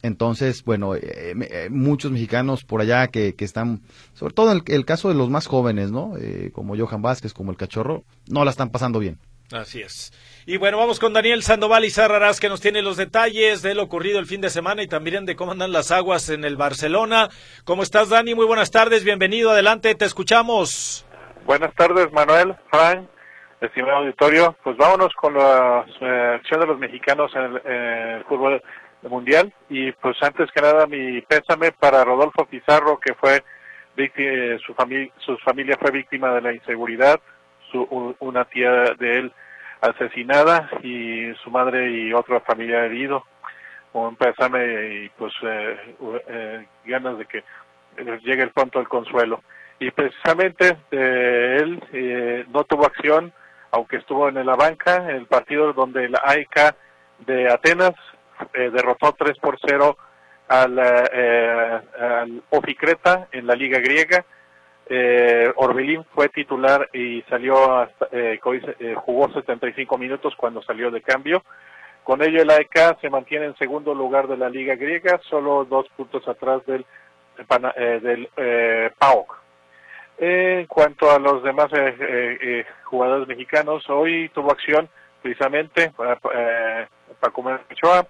Entonces, 0.05 0.63
bueno, 0.63 0.95
eh, 0.95 1.01
eh, 1.01 1.67
muchos 1.71 2.11
mexicanos 2.11 2.63
por 2.63 2.79
allá 2.81 3.07
que, 3.07 3.35
que 3.35 3.43
están, 3.43 3.81
sobre 4.13 4.35
todo 4.35 4.51
en 4.51 4.63
el, 4.67 4.85
caso 4.85 5.09
de 5.09 5.15
los 5.15 5.31
más 5.31 5.47
jóvenes, 5.47 5.91
¿no? 5.91 6.13
Eh, 6.19 6.51
como 6.53 6.77
Johan 6.77 7.01
Vázquez, 7.01 7.33
como 7.33 7.49
el 7.49 7.57
Cachorro, 7.57 8.03
no 8.29 8.45
la 8.45 8.51
están 8.51 8.69
pasando 8.69 8.99
bien. 8.99 9.17
Así 9.51 9.81
es. 9.81 10.13
Y 10.45 10.57
bueno, 10.57 10.77
vamos 10.77 10.99
con 10.99 11.13
Daniel 11.13 11.41
Sandoval 11.41 11.85
y 11.85 11.89
Sarraraz 11.89 12.39
que 12.39 12.49
nos 12.49 12.61
tiene 12.61 12.83
los 12.83 12.97
detalles 12.97 13.63
de 13.63 13.73
lo 13.73 13.83
ocurrido 13.83 14.19
el 14.19 14.27
fin 14.27 14.41
de 14.41 14.49
semana 14.51 14.83
y 14.83 14.87
también 14.87 15.25
de 15.25 15.35
cómo 15.35 15.51
andan 15.51 15.71
las 15.71 15.91
aguas 15.91 16.29
en 16.29 16.45
el 16.45 16.55
Barcelona. 16.55 17.29
¿Cómo 17.63 17.81
estás, 17.81 18.09
Dani? 18.09 18.35
Muy 18.35 18.45
buenas 18.45 18.69
tardes, 18.69 19.03
bienvenido, 19.03 19.51
adelante, 19.51 19.95
te 19.95 20.05
escuchamos. 20.05 21.05
Buenas 21.45 21.73
tardes, 21.75 22.11
Manuel, 22.11 22.55
Frank, 22.71 23.07
estimado 23.61 23.97
auditorio, 23.97 24.55
pues 24.63 24.77
vámonos 24.77 25.13
con 25.13 25.33
la 25.33 25.85
eh, 26.01 26.35
acción 26.35 26.61
de 26.61 26.67
los 26.67 26.79
mexicanos 26.79 27.31
en 27.35 27.41
el, 27.41 28.23
fútbol 28.25 28.61
mundial 29.03 29.53
y 29.69 29.91
pues 29.93 30.17
antes 30.23 30.49
que 30.51 30.61
nada 30.61 30.87
mi 30.87 31.21
pésame 31.21 31.71
para 31.71 32.03
Rodolfo 32.03 32.45
Pizarro 32.45 32.99
que 32.99 33.13
fue 33.13 33.43
víctima, 33.95 34.57
su 34.65 34.73
familia 34.73 35.11
su 35.19 35.37
familia 35.37 35.77
fue 35.79 35.91
víctima 35.91 36.33
de 36.33 36.41
la 36.41 36.53
inseguridad, 36.53 37.19
su, 37.71 38.15
una 38.19 38.45
tía 38.45 38.71
de 38.97 39.11
él 39.11 39.33
asesinada 39.81 40.69
y 40.81 41.33
su 41.43 41.51
madre 41.51 41.91
y 41.91 42.13
otra 42.13 42.39
familia 42.41 42.85
herido. 42.85 43.23
Un 43.93 44.15
pésame 44.15 45.03
y 45.03 45.09
pues 45.09 45.33
eh, 45.43 45.95
eh, 46.27 46.65
ganas 46.85 47.17
de 47.17 47.25
que 47.25 47.43
llegue 48.23 48.47
pronto 48.47 48.79
el 48.79 48.89
consuelo. 48.89 49.41
Y 49.79 49.91
precisamente 49.91 50.77
él 50.91 52.45
no 52.51 52.63
tuvo 52.65 52.85
acción 52.85 53.33
aunque 53.75 53.97
estuvo 53.97 54.29
en 54.29 54.45
la 54.45 54.55
banca, 54.55 54.95
en 55.09 55.17
el 55.17 55.25
partido 55.25 55.73
donde 55.73 56.07
la 56.07 56.21
AEK 56.23 56.75
de 57.27 57.49
Atenas 57.51 57.93
eh, 58.53 58.69
derrotó 58.71 59.13
3 59.13 59.37
por 59.39 59.57
0 59.65 59.97
al, 60.47 60.79
eh, 60.79 61.81
al 61.99 62.43
Oficreta 62.49 63.27
en 63.31 63.47
la 63.47 63.55
liga 63.55 63.79
griega. 63.79 64.25
Eh, 64.87 65.51
Orbelín 65.55 66.03
fue 66.13 66.29
titular 66.29 66.89
y 66.93 67.23
salió 67.23 67.79
hasta, 67.79 68.07
eh, 68.11 68.39
eh 68.79 68.95
jugó 68.95 69.31
75 69.31 69.97
minutos 69.97 70.33
cuando 70.37 70.61
salió 70.61 70.91
de 70.91 71.01
cambio. 71.01 71.43
Con 72.03 72.21
ello 72.21 72.41
el 72.41 72.51
AEK 72.51 72.99
se 73.01 73.09
mantiene 73.09 73.45
en 73.45 73.57
segundo 73.57 73.95
lugar 73.95 74.27
de 74.27 74.37
la 74.37 74.49
liga 74.49 74.75
griega, 74.75 75.19
solo 75.27 75.65
dos 75.65 75.87
puntos 75.97 76.27
atrás 76.27 76.63
del, 76.67 76.85
eh, 77.75 77.99
del 78.01 78.29
PAOK 78.99 79.45
en 80.17 80.65
cuanto 80.67 81.11
a 81.11 81.19
los 81.19 81.43
demás 81.43 81.67
eh, 81.73 81.95
eh, 81.99 82.37
eh, 82.41 82.65
jugadores 82.83 83.27
mexicanos, 83.27 83.83
hoy 83.89 84.29
tuvo 84.29 84.51
acción 84.51 84.89
precisamente 85.21 85.91
eh, 86.33 86.87
Paco 87.19 87.43
Ochoa. 87.71 88.07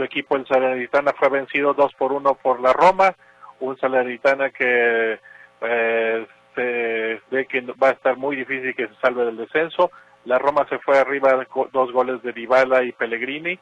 Su 0.00 0.04
equipo, 0.04 0.34
el 0.34 0.46
Salernitana, 0.46 1.12
fue 1.12 1.28
vencido 1.28 1.74
2 1.74 1.92
por 1.92 2.14
1 2.14 2.36
por 2.36 2.58
la 2.58 2.72
Roma. 2.72 3.14
Un 3.58 3.78
Salernitana 3.78 4.48
que 4.48 5.18
se 6.54 7.20
ve 7.30 7.46
que 7.46 7.60
va 7.60 7.88
a 7.88 7.92
estar 7.92 8.16
muy 8.16 8.34
difícil 8.34 8.74
que 8.74 8.88
se 8.88 8.94
salve 8.94 9.26
del 9.26 9.36
descenso. 9.36 9.90
La 10.24 10.38
Roma 10.38 10.66
se 10.70 10.78
fue 10.78 10.98
arriba 10.98 11.46
dos 11.70 11.92
goles 11.92 12.22
de 12.22 12.32
Dybala 12.32 12.82
y 12.82 12.92
Pellegrini. 12.92 13.58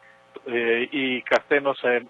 y 0.46 1.22
Casteno 1.22 1.74
se 1.74 2.06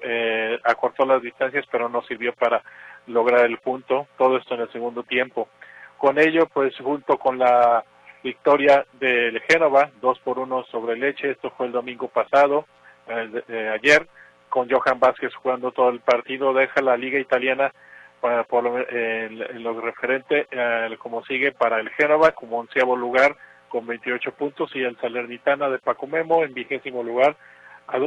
acortó 0.63 1.07
las 1.07 1.23
distancias, 1.23 1.65
pero 1.73 1.89
no 1.89 2.03
sirvió 2.03 2.35
para 2.35 2.63
lograr 3.07 3.47
el 3.47 3.57
punto. 3.57 4.09
Todo 4.19 4.37
esto 4.37 4.57
en 4.57 4.61
el 4.61 4.73
segundo 4.73 5.05
tiempo. 5.05 5.49
Con 5.97 6.19
ello, 6.19 6.47
pues 6.53 6.77
junto 6.77 7.17
con 7.17 7.39
la 7.39 7.83
victoria 8.23 8.85
del 9.01 9.41
Génova, 9.49 9.89
2 10.03 10.19
por 10.19 10.39
1 10.39 10.65
sobre 10.65 10.99
Leche, 10.99 11.31
esto 11.31 11.51
fue 11.57 11.65
el 11.65 11.73
domingo 11.73 12.09
pasado, 12.09 12.67
eh, 13.09 13.71
ayer, 13.73 14.07
con 14.49 14.71
Johan 14.71 15.01
Vázquez 15.01 15.35
jugando 15.35 15.73
todo 15.73 15.91
el 15.91 16.01
partido, 16.01 16.53
deja 16.53 16.81
la 16.83 16.97
liga 16.97 17.19
italiana 17.19 17.73
para, 18.21 18.45
por 18.45 18.65
lo, 18.65 18.79
lo 18.79 19.81
referente 19.81 20.47
eh, 20.51 20.97
como 20.99 21.25
sigue 21.25 21.53
para 21.53 21.79
el 21.81 21.89
Génova 21.91 22.33
como 22.33 22.59
onceavo 22.59 22.97
lugar 22.97 23.37
con 23.69 23.87
28 23.87 24.33
puntos 24.33 24.75
y 24.75 24.83
el 24.83 24.97
Salernitana 24.99 25.69
de 25.69 25.79
Paco 25.79 26.07
Memo 26.07 26.43
en 26.43 26.55
vigésimo 26.55 27.03
lugar 27.03 27.37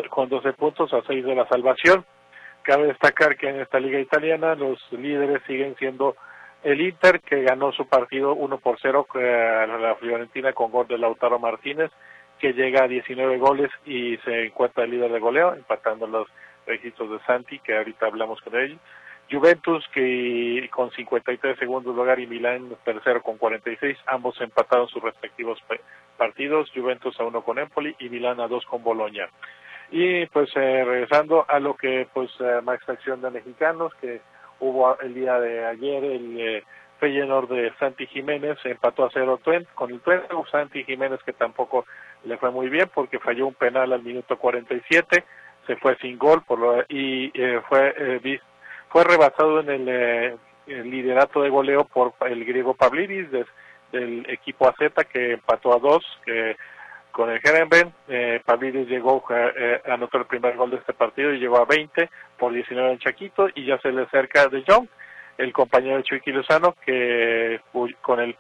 con 0.09 0.29
12 0.29 0.53
puntos 0.53 0.93
a 0.93 1.01
6 1.07 1.25
de 1.25 1.35
la 1.35 1.47
salvación. 1.47 2.05
Cabe 2.63 2.87
destacar 2.87 3.37
que 3.37 3.49
en 3.49 3.61
esta 3.61 3.79
liga 3.79 3.99
italiana 3.99 4.53
los 4.55 4.79
líderes 4.91 5.41
siguen 5.47 5.75
siendo 5.77 6.15
el 6.63 6.79
Inter, 6.79 7.21
que 7.21 7.41
ganó 7.41 7.71
su 7.71 7.87
partido 7.87 8.35
1 8.35 8.59
por 8.59 8.77
0 8.79 9.07
a 9.15 9.65
la 9.65 9.95
Fiorentina 9.95 10.53
con 10.53 10.71
gol 10.71 10.87
de 10.87 10.97
Lautaro 10.97 11.39
Martínez, 11.39 11.91
que 12.41 12.53
llega 12.53 12.83
a 12.83 12.87
19 12.87 13.37
goles 13.37 13.69
y 13.85 14.17
se 14.25 14.47
encuentra 14.47 14.83
el 14.83 14.91
líder 14.91 15.11
de 15.11 15.19
goleo, 15.19 15.53
empatando 15.53 16.07
los 16.07 16.27
registros 16.65 17.11
de 17.11 17.19
Santi, 17.25 17.59
que 17.59 17.77
ahorita 17.77 18.07
hablamos 18.07 18.41
con 18.41 18.55
él. 18.55 18.79
Juventus 19.29 19.85
que 19.93 20.67
con 20.73 20.91
53 20.91 21.57
segundos 21.57 21.95
lugar 21.95 22.19
y 22.19 22.25
Milán 22.25 22.75
tercero 22.83 23.21
con 23.21 23.37
46, 23.37 23.95
ambos 24.07 24.41
empataron 24.41 24.87
sus 24.89 25.03
respectivos 25.03 25.59
partidos, 26.17 26.71
Juventus 26.75 27.17
a 27.19 27.23
uno 27.23 27.43
con 27.43 27.59
Empoli 27.59 27.95
y 27.99 28.09
Milán 28.09 28.41
a 28.41 28.47
dos 28.47 28.65
con 28.65 28.83
Boloña. 28.83 29.29
Y 29.91 30.25
pues 30.27 30.49
eh, 30.55 30.83
regresando 30.83 31.45
a 31.47 31.59
lo 31.59 31.75
que 31.75 32.07
pues 32.11 32.31
eh, 32.39 32.59
más 32.63 32.79
acción 32.89 33.21
de 33.21 33.29
mexicanos 33.29 33.93
que 34.01 34.19
hubo 34.59 34.99
el 34.99 35.13
día 35.13 35.39
de 35.39 35.65
ayer 35.65 36.03
el 36.03 36.39
eh, 36.39 36.63
Feyenoord 37.01 37.49
de 37.49 37.73
Santi 37.79 38.07
Jiménez 38.07 38.57
empató 38.63 39.03
a 39.03 39.09
cero 39.11 39.41
con 39.75 39.91
el 39.91 39.99
Twente, 39.99 40.27
Santi 40.49 40.85
Jiménez 40.85 41.19
que 41.25 41.33
tampoco 41.33 41.85
le 42.23 42.37
fue 42.37 42.51
muy 42.51 42.69
bien 42.69 42.89
porque 42.93 43.19
falló 43.19 43.47
un 43.47 43.55
penal 43.55 43.91
al 43.91 44.03
minuto 44.03 44.37
47, 44.37 45.25
se 45.67 45.75
fue 45.75 45.97
sin 45.97 46.17
gol 46.17 46.43
por 46.43 46.59
lo, 46.59 46.81
y 46.87 47.31
eh, 47.33 47.59
fue 47.67 48.19
visto 48.23 48.45
fue 48.89 49.03
rebasado 49.05 49.61
en 49.61 49.87
el, 49.87 50.37
liderato 50.67 51.41
de 51.41 51.49
goleo 51.49 51.85
por 51.85 52.13
el 52.29 52.45
griego 52.45 52.73
Pavlidis 52.73 53.29
del 53.91 54.25
equipo 54.29 54.67
AZ 54.67 55.05
que 55.11 55.33
empató 55.33 55.73
a 55.73 55.79
dos 55.79 56.05
con 57.11 57.29
el 57.29 57.39
Gerenben. 57.39 57.93
Eh, 58.07 58.41
Pavlidis 58.45 58.87
llegó, 58.87 59.23
eh, 59.29 59.81
anotó 59.85 60.17
el 60.17 60.25
primer 60.25 60.55
gol 60.55 60.71
de 60.71 60.77
este 60.77 60.93
partido 60.93 61.33
y 61.33 61.39
llegó 61.39 61.57
a 61.57 61.65
20 61.65 62.09
por 62.37 62.53
19 62.53 62.93
en 62.93 62.99
Chaquito 62.99 63.47
y 63.53 63.65
ya 63.65 63.77
se 63.79 63.91
le 63.91 64.03
acerca 64.03 64.47
de 64.47 64.63
Jong, 64.67 64.87
el 65.37 65.53
compañero 65.53 66.01
Chucky 66.01 66.31
Lozano 66.31 66.75
que 66.85 67.59
con 68.01 68.19
el 68.19 68.35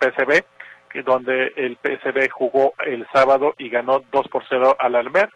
que 0.91 1.03
donde 1.03 1.53
el 1.55 1.77
PSB 1.77 2.29
jugó 2.29 2.73
el 2.85 3.07
sábado 3.13 3.53
y 3.57 3.69
ganó 3.69 4.03
2 4.11 4.27
por 4.27 4.43
0 4.47 4.75
al 4.79 4.95
Almer. 4.95 5.29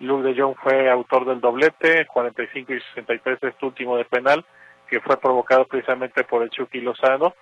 Luke 0.00 0.28
de 0.28 0.40
Jong 0.40 0.56
fue 0.62 0.90
autor 0.90 1.26
del 1.26 1.40
doblete, 1.40 2.06
45 2.06 2.72
y 2.72 2.80
63 2.94 3.38
este 3.42 3.66
último 3.66 3.96
de 3.96 4.04
penal, 4.04 4.44
que 4.88 5.00
fue 5.00 5.18
provocado 5.18 5.66
precisamente 5.66 6.24
por 6.24 6.42
el 6.42 6.50
Chucky 6.50 6.80
Lozano, 6.80 7.34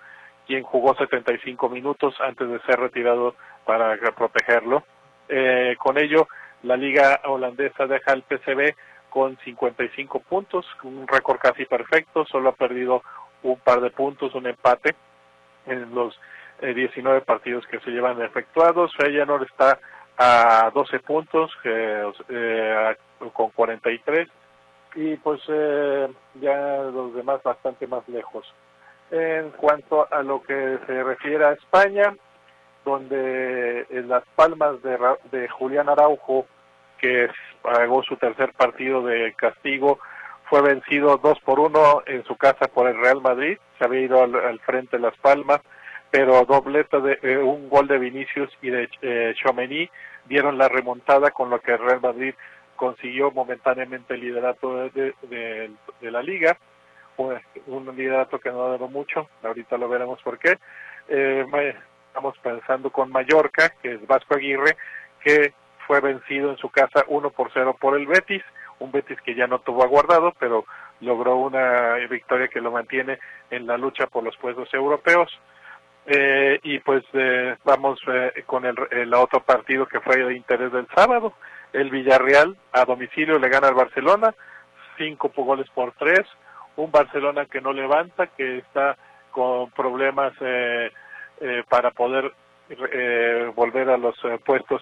quien 0.45 0.63
jugó 0.63 0.95
75 0.95 1.69
minutos 1.69 2.15
antes 2.19 2.49
de 2.49 2.59
ser 2.61 2.79
retirado 2.79 3.35
para 3.65 3.97
protegerlo. 4.11 4.83
Eh, 5.27 5.75
con 5.77 5.97
ello, 5.97 6.27
la 6.63 6.75
liga 6.75 7.21
holandesa 7.25 7.87
deja 7.87 8.11
al 8.11 8.23
PCB 8.23 8.73
con 9.09 9.37
55 9.43 10.19
puntos, 10.19 10.65
un 10.83 11.07
récord 11.07 11.39
casi 11.39 11.65
perfecto, 11.65 12.25
solo 12.25 12.49
ha 12.49 12.53
perdido 12.53 13.03
un 13.43 13.57
par 13.57 13.81
de 13.81 13.91
puntos, 13.91 14.33
un 14.35 14.47
empate 14.47 14.95
en 15.65 15.93
los 15.93 16.19
19 16.61 17.17
eh, 17.17 17.21
partidos 17.21 17.65
que 17.67 17.79
se 17.79 17.91
llevan 17.91 18.21
efectuados. 18.21 18.93
Feyenoord 18.95 19.43
está 19.43 19.79
a 20.17 20.71
12 20.73 20.99
puntos 20.99 21.51
eh, 21.63 22.03
con 23.33 23.49
43 23.51 24.27
y 24.95 25.15
pues 25.17 25.41
eh, 25.47 26.07
ya 26.41 26.77
los 26.83 27.13
demás 27.13 27.41
bastante 27.43 27.87
más 27.87 28.07
lejos. 28.09 28.45
En 29.11 29.51
cuanto 29.51 30.11
a 30.11 30.21
lo 30.21 30.43
que 30.43 30.77
se 30.85 31.03
refiere 31.03 31.45
a 31.45 31.53
España, 31.53 32.15
donde 32.85 33.85
en 33.89 34.07
Las 34.07 34.23
Palmas 34.35 34.81
de, 34.83 34.97
de 35.31 35.47
Julián 35.47 35.89
Araujo, 35.89 36.45
que 36.99 37.29
pagó 37.61 38.03
su 38.03 38.17
tercer 38.17 38.53
partido 38.53 39.01
de 39.03 39.33
castigo, 39.33 39.99
fue 40.49 40.61
vencido 40.61 41.17
2 41.17 41.39
por 41.41 41.59
1 41.59 42.03
en 42.07 42.23
su 42.25 42.35
casa 42.35 42.67
por 42.67 42.87
el 42.87 42.99
Real 42.99 43.21
Madrid, 43.21 43.57
se 43.77 43.85
había 43.85 44.01
ido 44.01 44.23
al, 44.23 44.59
frente 44.61 44.97
de 44.97 45.03
Las 45.03 45.15
Palmas, 45.17 45.61
pero 46.09 46.43
dobleta 46.45 46.99
de 46.99 47.19
eh, 47.21 47.37
un 47.37 47.69
gol 47.69 47.87
de 47.87 47.99
Vinicius 47.99 48.49
y 48.61 48.71
de 48.71 48.89
eh, 49.03 49.89
dieron 50.25 50.57
la 50.57 50.67
remontada 50.67 51.29
con 51.31 51.51
lo 51.51 51.61
que 51.61 51.73
el 51.73 51.79
Real 51.79 52.01
Madrid 52.01 52.33
consiguió 52.75 53.29
momentáneamente 53.31 54.15
el 54.15 54.21
liderato 54.21 54.89
de, 54.89 55.71
la 56.01 56.23
liga, 56.23 56.57
un, 57.17 57.95
liderato 57.95 58.39
que 58.39 58.49
no 58.49 58.69
duró 58.69 58.87
mucho, 58.87 59.29
ahorita 59.43 59.77
lo 59.77 59.87
veremos 59.87 60.19
por 60.23 60.39
qué. 60.39 60.57
Eh, 61.09 61.45
estamos 62.07 62.35
pensando 62.39 62.89
con 62.89 63.11
Mallorca, 63.11 63.69
que 63.83 63.93
es 63.93 64.07
Vasco 64.07 64.35
Aguirre, 64.35 64.77
que 65.23 65.53
fue 65.85 65.99
vencido 65.99 66.51
en 66.51 66.57
su 66.57 66.69
casa 66.69 67.03
1 67.07 67.29
por 67.31 67.51
0 67.53 67.77
por 67.79 67.97
el 67.97 68.07
Betis, 68.07 68.43
un 68.79 68.91
Betis 68.91 69.19
que 69.21 69.35
ya 69.35 69.47
no 69.47 69.59
tuvo 69.59 69.83
aguardado, 69.83 70.33
pero 70.39 70.65
logró 71.01 71.37
una 71.37 71.95
victoria 72.09 72.47
que 72.47 72.61
lo 72.61 72.71
mantiene 72.71 73.19
en 73.49 73.67
la 73.67 73.77
lucha 73.77 74.07
por 74.07 74.23
los 74.23 74.35
puestos 74.37 74.73
europeos. 74.73 75.29
Eh, 76.05 76.59
y 76.63 76.79
pues 76.79 77.03
eh, 77.13 77.55
vamos 77.63 77.99
eh, 78.07 78.43
con 78.45 78.65
el, 78.65 78.75
el, 78.89 79.13
otro 79.13 79.41
partido 79.41 79.85
que 79.85 79.99
fue 79.99 80.17
de 80.17 80.35
interés 80.35 80.71
del 80.71 80.87
sábado. 80.95 81.33
El 81.71 81.91
Villarreal 81.91 82.57
a 82.71 82.85
domicilio 82.85 83.37
le 83.37 83.49
gana 83.49 83.67
al 83.67 83.75
Barcelona, 83.75 84.33
cinco 84.97 85.31
goles 85.35 85.69
por 85.69 85.91
tres. 85.93 86.21
Un 86.77 86.91
Barcelona 86.91 87.45
que 87.45 87.61
no 87.61 87.73
levanta, 87.73 88.27
que 88.27 88.59
está 88.59 88.97
con 89.31 89.69
problemas 89.71 90.33
para 91.69 91.91
poder 91.91 92.33
volver 93.55 93.89
a 93.89 93.97
los 93.97 94.15
puestos 94.45 94.81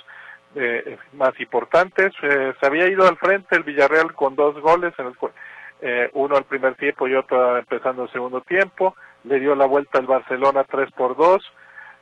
más 1.14 1.40
importantes. 1.40 2.12
se 2.20 2.66
había 2.66 2.88
ido 2.88 3.08
al 3.08 3.18
frente 3.18 3.56
el 3.56 3.64
Villarreal 3.64 4.14
con 4.14 4.36
dos 4.36 4.60
goles, 4.62 4.94
en 4.98 5.08
el, 5.08 6.10
uno 6.14 6.36
al 6.36 6.46
primer 6.46 6.76
tiempo 6.76 7.08
y 7.08 7.16
otro 7.16 7.58
empezando 7.58 8.04
el 8.04 8.12
segundo 8.12 8.42
tiempo 8.42 8.96
le 9.24 9.40
dio 9.40 9.56
la 9.56 9.66
vuelta 9.66 10.00
al 10.00 10.08
Barcelona 10.08 10.64
3 10.64 10.92
por 10.92 11.16
2 11.16 11.54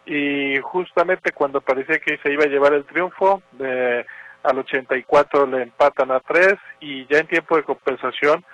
y 0.06 0.60
justamente 0.62 1.32
cuando 1.32 1.62
parecía 1.62 2.00
que 2.00 2.18
se 2.18 2.32
iba 2.32 2.44
a 2.44 2.48
llevar 2.48 2.74
el 2.74 2.86
triunfo, 2.86 3.42
de, 3.54 4.06
al 4.44 4.60
84 4.60 5.48
le 5.48 5.64
empatan 5.64 6.12
a 6.12 6.20
3 6.20 6.56
y 6.80 7.06
ya 7.08 7.20
en 7.20 7.28
tiempo 7.28 7.56
de 7.56 7.64
compensación 7.64 8.46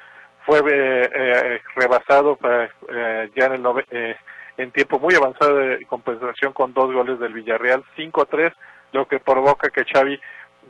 fue 0.46 0.60
eh, 0.60 1.10
eh, 1.14 1.62
rebasado 1.76 2.40
eh, 2.44 3.30
ya 3.36 3.46
en, 3.48 3.66
el 3.66 4.16
en 4.58 4.72
tiempo 4.72 5.00
muy 5.00 5.14
avanzado 5.14 5.58
de 5.58 5.86
compensación 5.86 6.54
con 6.54 6.74
dos 6.74 6.92
goles 6.94 7.20
del 7.20 7.34
Villarreal, 7.34 7.84
5-3, 7.98 8.54
lo 8.92 9.08
que 9.08 9.20
provoca 9.20 9.70
que 9.70 9.86
Xavi 9.86 10.20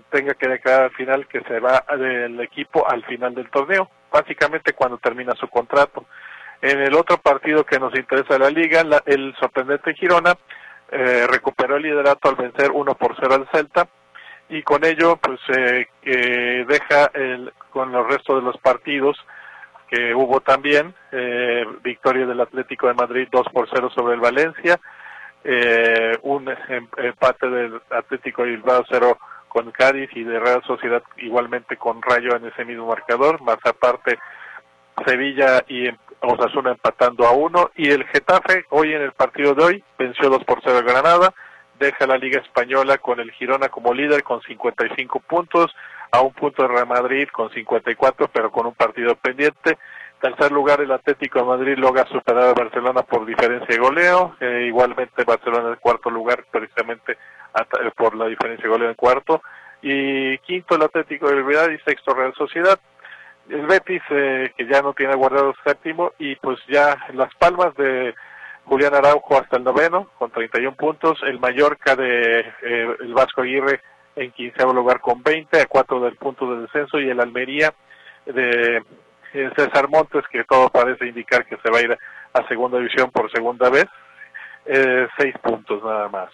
tenga 0.09 0.33
que 0.33 0.47
declarar 0.47 0.83
al 0.83 0.91
final 0.91 1.27
que 1.27 1.41
se 1.41 1.59
va 1.59 1.83
del 1.97 2.39
equipo 2.41 2.87
al 2.87 3.03
final 3.05 3.33
del 3.33 3.49
torneo, 3.49 3.89
básicamente 4.11 4.73
cuando 4.73 4.97
termina 4.97 5.33
su 5.35 5.47
contrato. 5.47 6.05
En 6.61 6.79
el 6.79 6.93
otro 6.95 7.17
partido 7.17 7.65
que 7.65 7.79
nos 7.79 7.95
interesa 7.97 8.37
la 8.37 8.49
liga, 8.49 8.83
el 9.05 9.35
sorprendente 9.39 9.93
Girona 9.95 10.35
eh, 10.91 11.25
recuperó 11.27 11.77
el 11.77 11.83
liderato 11.83 12.29
al 12.29 12.35
vencer 12.35 12.71
1 12.71 12.95
por 12.95 13.15
0 13.19 13.33
al 13.33 13.47
Celta 13.51 13.87
y 14.49 14.61
con 14.61 14.85
ello 14.85 15.17
pues 15.17 15.39
eh, 15.55 15.87
deja 16.67 17.09
el, 17.13 17.51
con 17.71 17.91
los 17.91 18.05
restos 18.07 18.35
de 18.35 18.41
los 18.41 18.57
partidos 18.57 19.17
que 19.87 20.13
hubo 20.13 20.41
también 20.41 20.93
eh, 21.11 21.65
victoria 21.81 22.25
del 22.25 22.41
Atlético 22.41 22.87
de 22.87 22.93
Madrid 22.93 23.27
2 23.31 23.47
por 23.53 23.69
0 23.73 23.89
sobre 23.95 24.15
el 24.15 24.19
Valencia 24.19 24.79
eh, 25.43 26.17
un 26.23 26.49
em, 26.49 26.87
empate 26.97 27.49
del 27.49 27.81
Atlético 27.89 28.43
Bilbao 28.43 28.83
0 28.89 29.17
con 29.47 29.71
Cádiz 29.71 30.09
y 30.15 30.23
de 30.23 30.39
Real 30.39 30.63
Sociedad 30.65 31.03
igualmente 31.17 31.75
con 31.77 32.01
Rayo 32.01 32.35
en 32.35 32.45
ese 32.45 32.63
mismo 32.63 32.87
marcador. 32.87 33.41
Más 33.41 33.57
aparte 33.65 34.17
Sevilla 35.05 35.63
y 35.67 35.89
Osasuna 36.21 36.71
empatando 36.71 37.25
a 37.25 37.31
uno. 37.31 37.71
Y 37.75 37.89
el 37.89 38.05
Getafe 38.05 38.65
hoy 38.69 38.93
en 38.93 39.01
el 39.01 39.11
partido 39.13 39.53
de 39.53 39.63
hoy 39.63 39.83
venció 39.97 40.29
2 40.29 40.43
por 40.45 40.61
0 40.63 40.77
a 40.77 40.81
Granada, 40.81 41.33
deja 41.79 42.07
la 42.07 42.17
Liga 42.17 42.41
Española 42.41 42.97
con 42.97 43.19
el 43.19 43.31
Girona 43.31 43.69
como 43.69 43.93
líder 43.93 44.23
con 44.23 44.41
55 44.41 45.19
puntos, 45.21 45.75
a 46.11 46.21
un 46.21 46.33
punto 46.33 46.63
de 46.63 46.67
Real 46.67 46.87
Madrid 46.87 47.27
con 47.31 47.49
54 47.51 48.29
pero 48.31 48.51
con 48.51 48.67
un 48.67 48.75
partido 48.75 49.15
pendiente. 49.15 49.77
Tercer 50.21 50.51
lugar 50.51 50.81
el 50.81 50.91
Atlético 50.91 51.39
de 51.39 51.45
Madrid 51.45 51.77
logra 51.77 52.05
superar 52.05 52.49
a 52.49 52.53
Barcelona 52.53 53.01
por 53.01 53.25
diferencia 53.25 53.67
de 53.67 53.81
goleo, 53.81 54.35
eh, 54.39 54.65
igualmente 54.67 55.23
Barcelona 55.23 55.69
en 55.69 55.75
cuarto 55.77 56.11
lugar 56.11 56.45
precisamente 56.51 57.17
por 57.97 58.15
la 58.15 58.27
diferencia 58.27 58.63
de 58.63 58.69
goleo 58.69 58.89
en 58.89 58.95
cuarto. 58.95 59.41
Y 59.81 60.37
quinto 60.39 60.75
el 60.75 60.83
Atlético 60.83 61.27
de 61.27 61.41
Bilbao 61.41 61.71
y 61.71 61.79
sexto 61.79 62.13
Real 62.13 62.33
Sociedad. 62.35 62.79
El 63.49 63.65
Betis 63.65 64.03
eh, 64.11 64.53
que 64.55 64.67
ya 64.67 64.83
no 64.83 64.93
tiene 64.93 65.15
guardado 65.15 65.55
séptimo 65.65 66.11
y 66.19 66.35
pues 66.35 66.59
ya 66.67 66.97
Las 67.13 67.33
Palmas 67.35 67.73
de 67.75 68.13
Julián 68.65 68.93
Araujo 68.93 69.39
hasta 69.39 69.57
el 69.57 69.63
noveno 69.63 70.09
con 70.19 70.29
31 70.29 70.75
puntos, 70.75 71.19
el 71.23 71.39
Mallorca 71.39 71.95
de 71.95 72.39
eh, 72.39 72.95
el 72.99 73.13
Vasco 73.13 73.41
Aguirre 73.41 73.81
en 74.15 74.31
quinceavo 74.31 74.71
lugar 74.73 74.99
con 75.01 75.23
20 75.23 75.61
a 75.61 75.65
cuatro 75.65 75.99
del 75.99 76.15
punto 76.15 76.53
de 76.53 76.61
descenso. 76.61 76.99
Y 76.99 77.09
el 77.09 77.19
Almería 77.19 77.73
de 78.25 78.77
eh, 78.77 78.83
César 79.31 79.89
Montes 79.89 80.23
que 80.31 80.43
todo 80.43 80.69
parece 80.69 81.07
indicar 81.07 81.45
que 81.45 81.57
se 81.57 81.71
va 81.71 81.79
a 81.79 81.81
ir 81.81 81.97
a 82.33 82.47
segunda 82.47 82.77
división 82.77 83.11
por 83.11 83.31
segunda 83.31 83.69
vez, 83.69 83.85
seis 85.17 85.33
puntos 85.41 85.83
nada 85.83 86.09
más. 86.09 86.29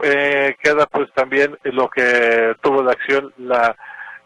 queda 0.00 0.86
pues 0.90 1.12
también 1.14 1.56
lo 1.64 1.88
que 1.88 2.54
tuvo 2.60 2.82
la 2.82 2.92
acción 2.92 3.32
la 3.38 3.76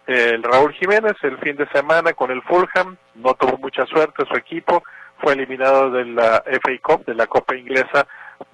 el 0.06 0.42
Raúl 0.42 0.72
Jiménez 0.72 1.14
el 1.22 1.38
fin 1.38 1.56
de 1.56 1.68
semana 1.68 2.14
con 2.14 2.32
el 2.32 2.42
Fulham, 2.42 2.96
no 3.14 3.34
tuvo 3.34 3.58
mucha 3.58 3.86
suerte 3.86 4.24
su 4.26 4.36
equipo, 4.36 4.82
fue 5.20 5.34
eliminado 5.34 5.90
de 5.90 6.04
la 6.04 6.42
FA 6.44 6.72
Cup, 6.82 7.04
de 7.04 7.14
la 7.14 7.26
Copa 7.26 7.54
Inglesa, 7.54 8.06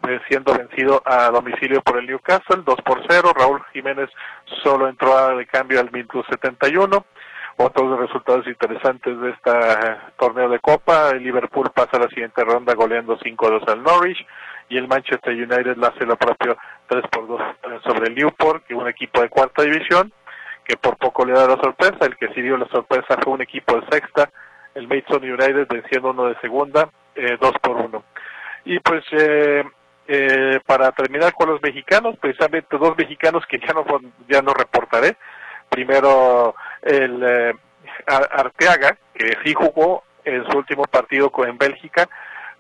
eh, 0.09 0.21
siendo 0.29 0.53
vencido 0.53 1.03
a 1.05 1.31
domicilio 1.31 1.81
por 1.83 1.99
el 1.99 2.07
Newcastle, 2.07 2.63
2 2.65 2.77
por 2.85 3.03
0. 3.09 3.33
Raúl 3.35 3.63
Jiménez 3.73 4.11
solo 4.63 4.89
entró 4.89 5.37
de 5.37 5.47
cambio 5.47 5.81
al 5.81 5.91
minuto 5.91 6.25
71. 6.29 7.07
Otros 7.59 7.99
resultados 7.99 8.47
interesantes 8.47 9.19
de 9.19 9.31
este 9.31 9.51
torneo 10.19 10.49
de 10.51 10.59
Copa, 10.59 11.11
el 11.11 11.23
Liverpool 11.23 11.71
pasa 11.75 11.97
a 11.97 12.01
la 12.01 12.09
siguiente 12.09 12.45
ronda 12.45 12.75
goleando 12.75 13.19
5-2 13.19 13.67
al 13.69 13.83
Norwich 13.83 14.27
y 14.69 14.77
el 14.77 14.87
Manchester 14.87 15.33
United 15.33 15.77
lo 15.77 15.87
hace 15.87 16.05
lo 16.05 16.17
propio 16.17 16.59
3 16.89 17.05
por 17.11 17.27
2 17.27 17.41
sobre 17.85 18.09
el 18.09 18.15
Newport, 18.15 18.67
que 18.67 18.75
es 18.75 18.81
un 18.81 18.89
equipo 18.89 19.23
de 19.23 19.31
cuarta 19.31 19.63
división, 19.63 20.13
que 20.65 20.77
por 20.77 20.99
poco 20.99 21.25
le 21.25 21.33
da 21.33 21.47
la 21.47 21.57
sorpresa. 21.57 22.05
El 22.05 22.17
que 22.17 22.29
sí 22.35 22.43
dio 22.43 22.59
la 22.59 22.69
sorpresa 22.69 23.17
fue 23.23 23.33
un 23.33 23.43
equipo 23.43 23.81
de 23.81 23.87
sexta, 23.91 24.29
el 24.75 24.87
Maidstone 24.87 25.33
United 25.33 25.67
venciendo 25.69 26.11
uno 26.11 26.27
de 26.27 26.39
segunda, 26.41 26.91
eh, 27.15 27.39
2 27.41 27.53
por 27.63 27.77
1. 27.77 28.05
Y 28.67 28.81
pues 28.81 29.03
eh, 29.13 29.65
eh, 30.09 30.61
para 30.67 30.93
terminar 30.93 31.33
con 31.33 31.49
los 31.49 31.63
mexicanos, 31.63 32.17
precisamente 32.21 32.77
dos 32.77 32.97
mexicanos 32.99 33.45
que 33.47 33.59
ya 33.59 33.73
no, 33.73 33.85
ya 34.29 34.43
no 34.43 34.53
reportaré. 34.53 35.17
Primero 35.69 36.55
el 36.83 37.23
eh, 37.23 37.55
Arteaga, 38.07 38.97
que 39.15 39.37
sí 39.45 39.55
jugó 39.55 40.05
en 40.25 40.45
su 40.51 40.59
último 40.59 40.85
partido 40.85 41.31
en 41.47 41.59
Bélgica, 41.59 42.09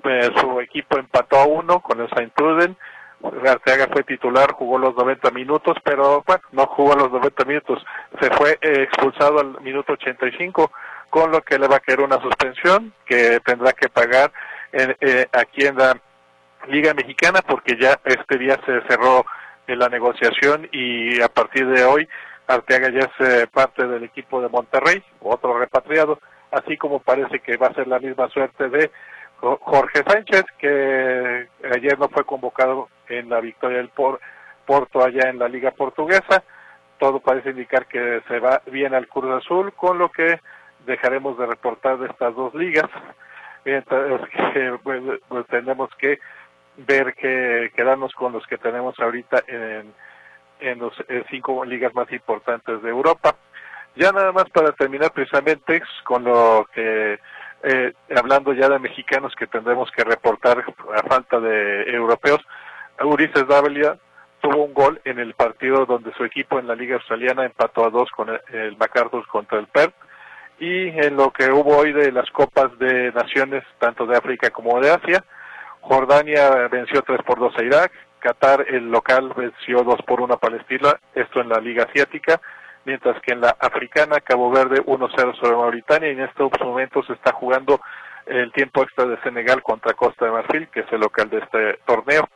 eh, 0.05 0.31
su 0.37 0.61
equipo 0.61 0.99
empató 0.99 1.37
a 1.37 1.47
uno 1.47 1.81
con 1.81 2.01
el 2.01 2.09
Saint 2.11 2.33
Truden. 2.35 2.77
Arteaga 3.23 3.88
fue 3.92 4.05
titular, 4.05 4.53
jugó 4.53 4.79
los 4.79 4.95
90 4.95 5.31
minutos, 5.31 5.77
pero 5.83 6.23
bueno, 6.27 6.42
no 6.53 6.66
jugó 6.66 6.95
los 6.95 7.11
90 7.11 7.45
minutos. 7.45 7.85
Se 8.21 8.31
fue 8.31 8.59
eh, 8.61 8.83
expulsado 8.83 9.40
al 9.40 9.61
minuto 9.62 9.95
85, 9.95 10.71
con 11.11 11.33
lo 11.33 11.42
que 11.42 11.59
le 11.59 11.66
va 11.66 11.77
a 11.77 11.81
caer 11.81 12.01
una 12.01 12.21
suspensión 12.21 12.92
que 13.05 13.40
tendrá 13.40 13.73
que 13.73 13.88
pagar 13.88 14.31
eh, 14.73 15.27
aquí 15.33 15.66
en 15.66 15.77
la 15.77 15.99
Liga 16.69 16.95
Mexicana, 16.95 17.40
porque 17.42 17.77
ya 17.81 17.99
este 18.05 18.38
día 18.38 18.61
se 18.66 18.81
cerró 18.83 19.25
la 19.66 19.88
negociación 19.88 20.69
y 20.71 21.21
a 21.21 21.29
partir 21.29 21.66
de 21.66 21.85
hoy 21.85 22.09
Arteaga 22.47 22.91
ya 22.91 23.11
es 23.19 23.49
parte 23.49 23.87
del 23.87 24.05
equipo 24.05 24.41
de 24.41 24.49
Monterrey, 24.49 25.03
otro 25.21 25.59
repatriado, 25.59 26.21
así 26.51 26.77
como 26.77 27.01
parece 27.01 27.41
que 27.41 27.57
va 27.57 27.69
a 27.69 27.75
ser 27.75 27.89
la 27.89 27.99
misma 27.99 28.29
suerte 28.29 28.69
de 28.69 28.91
Jorge 29.41 30.03
Sánchez, 30.07 30.45
que 30.59 31.49
ayer 31.75 31.99
no 31.99 32.09
fue 32.09 32.25
convocado 32.25 32.89
en 33.09 33.29
la 33.29 33.41
victoria 33.41 33.79
del 33.79 33.91
Porto 33.91 35.05
allá 35.05 35.29
en 35.29 35.39
la 35.39 35.49
Liga 35.49 35.71
Portuguesa. 35.73 36.43
Todo 36.99 37.21
parece 37.21 37.51
indicar 37.51 37.87
que 37.87 38.23
se 38.27 38.39
va 38.39 38.63
bien 38.67 38.95
al 38.95 39.09
Cruz 39.09 39.45
Azul, 39.45 39.73
con 39.75 39.99
lo 39.99 40.11
que 40.11 40.41
dejaremos 40.87 41.37
de 41.39 41.47
reportar 41.47 41.99
de 41.99 42.07
estas 42.07 42.35
dos 42.35 42.55
ligas. 42.55 42.89
Mientras 43.65 44.23
que 44.55 44.79
pues, 44.83 45.03
pues, 45.29 45.47
tenemos 45.49 45.91
que 45.97 46.19
ver 46.77 47.15
que 47.15 47.71
quedarnos 47.75 48.13
con 48.15 48.33
los 48.33 48.47
que 48.47 48.59
tenemos 48.59 48.99
ahorita 48.99 49.43
en, 49.47 49.93
en 50.61 50.79
los 50.79 50.92
eh, 51.09 51.25
cinco 51.31 51.64
ligas 51.64 51.95
más 51.95 52.11
importantes 52.12 52.83
de 52.83 52.90
Europa. 52.90 53.37
Ya 53.95 54.12
nada 54.12 54.33
más 54.33 54.45
para 54.51 54.73
terminar 54.73 55.12
precisamente 55.12 55.83
con 56.05 56.25
lo 56.25 56.69
que 56.75 57.19
eh, 57.62 57.92
hablando 58.14 58.53
ya 58.53 58.69
de 58.69 58.79
mexicanos 58.79 59.35
que 59.35 59.47
tendremos 59.47 59.90
que 59.90 60.05
reportar 60.05 60.64
a 60.95 61.03
falta 61.09 61.40
de 61.40 61.83
europeos, 61.90 62.40
Ulises 63.03 63.47
Dávila 63.49 63.99
tuvo 64.40 64.64
un 64.64 64.75
gol 64.75 65.01
en 65.05 65.19
el 65.19 65.35
partido 65.35 65.87
donde 65.87 66.12
su 66.12 66.25
equipo 66.25 66.59
en 66.59 66.66
la 66.66 66.75
Liga 66.75 66.97
Australiana 66.97 67.45
empató 67.45 67.85
a 67.85 67.90
dos 67.90 68.11
con 68.11 68.29
el, 68.29 68.77
MacArthur 68.77 69.27
contra 69.27 69.59
el 69.59 69.66
Perth 69.66 69.95
y 70.59 70.88
en 70.88 71.16
lo 71.16 71.33
que 71.33 71.51
hubo 71.51 71.77
hoy 71.77 71.92
de 71.92 72.12
las 72.12 72.31
Copas 72.31 72.79
de 72.79 73.12
Naciones, 73.12 73.64
tanto 73.79 74.07
de 74.07 74.16
África 74.16 74.51
como 74.51 74.81
de 74.81 74.90
Asia, 74.90 75.25
Jordania 75.81 76.69
venció 76.69 77.03
3 77.03 77.21
por 77.27 77.38
2 77.38 77.55
a 77.59 77.62
Irak, 77.62 77.92
Qatar, 78.27 78.67
el 78.69 78.91
local, 78.91 79.33
venció 79.37 79.85
2 79.85 80.03
por 80.05 80.21
1 80.21 80.35
a 80.35 80.41
Palestina, 80.41 80.99
esto 81.15 81.41
en 81.41 81.49
la 81.49 81.61
Liga 81.61 81.85
Asiática, 81.85 82.41
mientras 82.85 83.21
que 83.23 83.35
en 83.35 83.41
la 83.41 83.51
africana 83.61 84.19
Cabo 84.19 84.51
Verde 84.51 84.83
1-0 84.85 85.39
sobre 85.39 85.57
Mauritania 85.57 86.09
y 86.09 86.15
en 86.15 86.23
estos 86.23 86.51
momentos 86.61 87.07
se 87.07 87.12
está 87.12 87.33
jugando 87.33 87.81
el 88.27 88.51
tiempo 88.51 88.83
extra 88.83 89.05
de 89.07 89.17
Senegal 89.23 89.62
contra 89.62 89.95
Costa 89.95 90.25
de 90.25 90.33
Marfil, 90.33 90.67
que 90.71 90.81
es 90.81 90.87
el 90.91 91.03
local 91.03 91.31
de 91.31 91.39
este 91.39 91.79
torneo. 91.87 92.29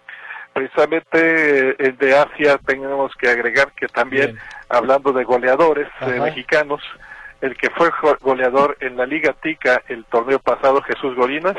Precisamente 0.52 1.84
el 1.84 1.96
de 1.96 2.16
Asia 2.16 2.58
tenemos 2.64 3.12
que 3.16 3.28
agregar 3.28 3.72
que 3.72 3.88
también, 3.88 4.38
hablando 4.68 5.12
de 5.12 5.24
goleadores 5.24 5.88
eh, 6.02 6.20
mexicanos, 6.20 6.80
el 7.40 7.56
que 7.56 7.70
fue 7.70 7.90
goleador 8.20 8.76
en 8.78 8.96
la 8.96 9.06
Liga 9.06 9.34
Tica 9.42 9.82
el 9.88 10.04
torneo 10.04 10.38
pasado, 10.38 10.82
Jesús 10.82 11.16
Golinas, 11.16 11.56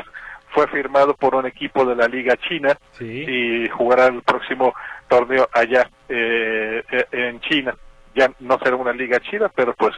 fue 0.54 0.68
firmado 0.68 1.14
por 1.14 1.34
un 1.34 1.46
equipo 1.46 1.84
de 1.84 1.96
la 1.96 2.08
Liga 2.08 2.36
China 2.36 2.76
y 3.00 3.68
jugará 3.68 4.06
el 4.06 4.22
próximo 4.22 4.74
torneo 5.08 5.48
allá 5.52 5.88
eh, 6.08 6.82
eh, 6.90 7.06
en 7.12 7.40
China 7.40 7.74
ya 8.14 8.30
no 8.40 8.58
será 8.58 8.76
una 8.76 8.92
liga 8.92 9.20
china, 9.20 9.50
pero 9.54 9.74
pues 9.74 9.94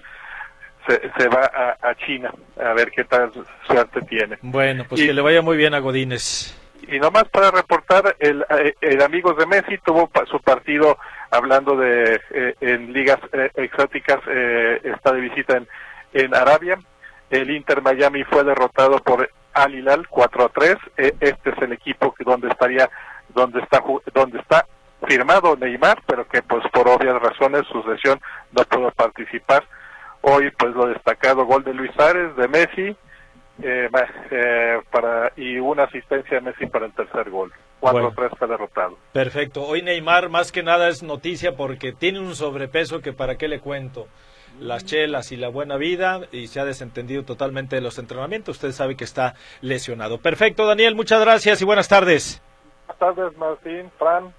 se, 0.87 1.29
va 1.29 1.51
a, 1.81 1.95
China 1.95 2.31
a 2.63 2.75
ver 2.75 2.91
qué 2.91 3.05
tal 3.05 3.33
suerte 3.67 4.03
tiene. 4.03 4.39
Bueno, 4.43 4.85
pues 4.89 5.01
que 5.01 5.15
le 5.15 5.23
vaya 5.23 5.41
muy 5.41 5.57
bien 5.57 5.75
a 5.75 5.79
Godínez. 5.79 6.55
Y 6.87 6.99
nomás 6.99 7.25
para 7.31 7.51
reportar, 7.51 8.15
el, 8.19 8.45
eh, 8.51 8.75
el 8.83 9.01
amigo 9.01 9.33
de 9.33 9.47
Messi 9.47 9.79
tuvo 9.79 10.11
su 10.31 10.39
partido 10.41 10.99
hablando 11.31 11.77
de 11.77 12.21
eh, 12.31 12.55
en 12.61 12.93
ligas 12.93 13.19
eh, 13.33 13.51
exóticas, 13.55 14.21
está 14.83 15.13
de 15.13 15.21
visita 15.21 15.57
en, 15.57 15.67
en 16.13 16.35
Arabia. 16.35 16.79
El 17.31 17.51
Inter 17.51 17.81
Miami 17.81 18.23
fue 18.25 18.45
derrotado 18.45 18.99
por 18.99 19.31
Al 19.55 19.75
Hilal 19.75 20.09
4 20.09 20.45
a 20.45 20.49
3. 20.49 20.77
este 20.97 21.51
es 21.51 21.59
el 21.63 21.73
equipo 21.73 22.13
que 22.13 22.25
donde 22.25 22.49
estaría 22.49 22.91
donde 23.29 23.61
está 23.61 23.83
donde 24.13 24.39
está 24.39 24.67
firmado 25.07 25.57
Neymar, 25.57 26.03
pero 26.07 26.27
que 26.27 26.43
pues 26.43 26.65
por 26.73 26.89
obvias 26.89 27.21
razones 27.21 27.63
su 27.71 27.83
sesión 27.83 28.21
no 28.53 28.65
pudo 28.65 28.91
participar. 28.91 29.65
Hoy 30.23 30.51
pues 30.59 30.75
lo 30.75 30.87
destacado 30.87 31.45
gol 31.45 31.65
de 31.65 31.75
Luis 31.75 31.93
Ares, 31.99 32.35
de 32.37 32.49
Messi, 32.49 32.97
eh, 33.63 33.89
eh, 34.31 34.81
para 34.91 35.33
y 35.37 35.59
una 35.59 35.85
asistencia 35.85 36.39
de 36.39 36.41
Messi 36.41 36.67
para 36.67 36.87
el 36.87 36.93
tercer 36.93 37.31
gol. 37.31 37.53
4-3 37.81 38.39
fue 38.39 38.49
derrotado. 38.49 38.97
Perfecto. 39.13 39.63
Hoy 39.63 39.83
Neymar 39.83 40.31
más 40.31 40.51
que 40.51 40.63
nada 40.63 40.89
es 40.89 41.03
noticia 41.03 41.55
porque 41.55 41.93
tiene 41.93 42.19
un 42.19 42.35
sobrepeso 42.35 43.01
que 43.01 43.13
para 43.13 43.37
qué 43.37 43.47
le 43.47 43.61
cuento. 43.61 44.09
Las 44.61 44.85
chelas 44.85 45.33
y 45.33 45.37
la 45.37 45.49
buena 45.49 45.77
vida 45.77 46.21
y 46.33 46.47
se 46.47 46.61
ha 46.61 46.65
desentendido 46.65 47.25
totalmente 47.25 47.77
de 47.77 47.83
los 47.83 47.99
entrenamientos. 47.99 48.57
Usted 48.57 48.73
sabe 48.73 48.97
que 48.97 49.05
está 49.05 49.35
lesionado. 49.61 50.19
Perfecto, 50.19 50.67
Daniel. 50.67 50.95
Muchas 50.95 51.21
gracias 51.21 51.61
y 51.61 51.65
buenas 51.65 51.89
tardes. 51.89 52.41
Buenas 52.87 52.99
tardes, 52.99 53.39
Martín, 53.39 53.91
Fran. 53.99 54.33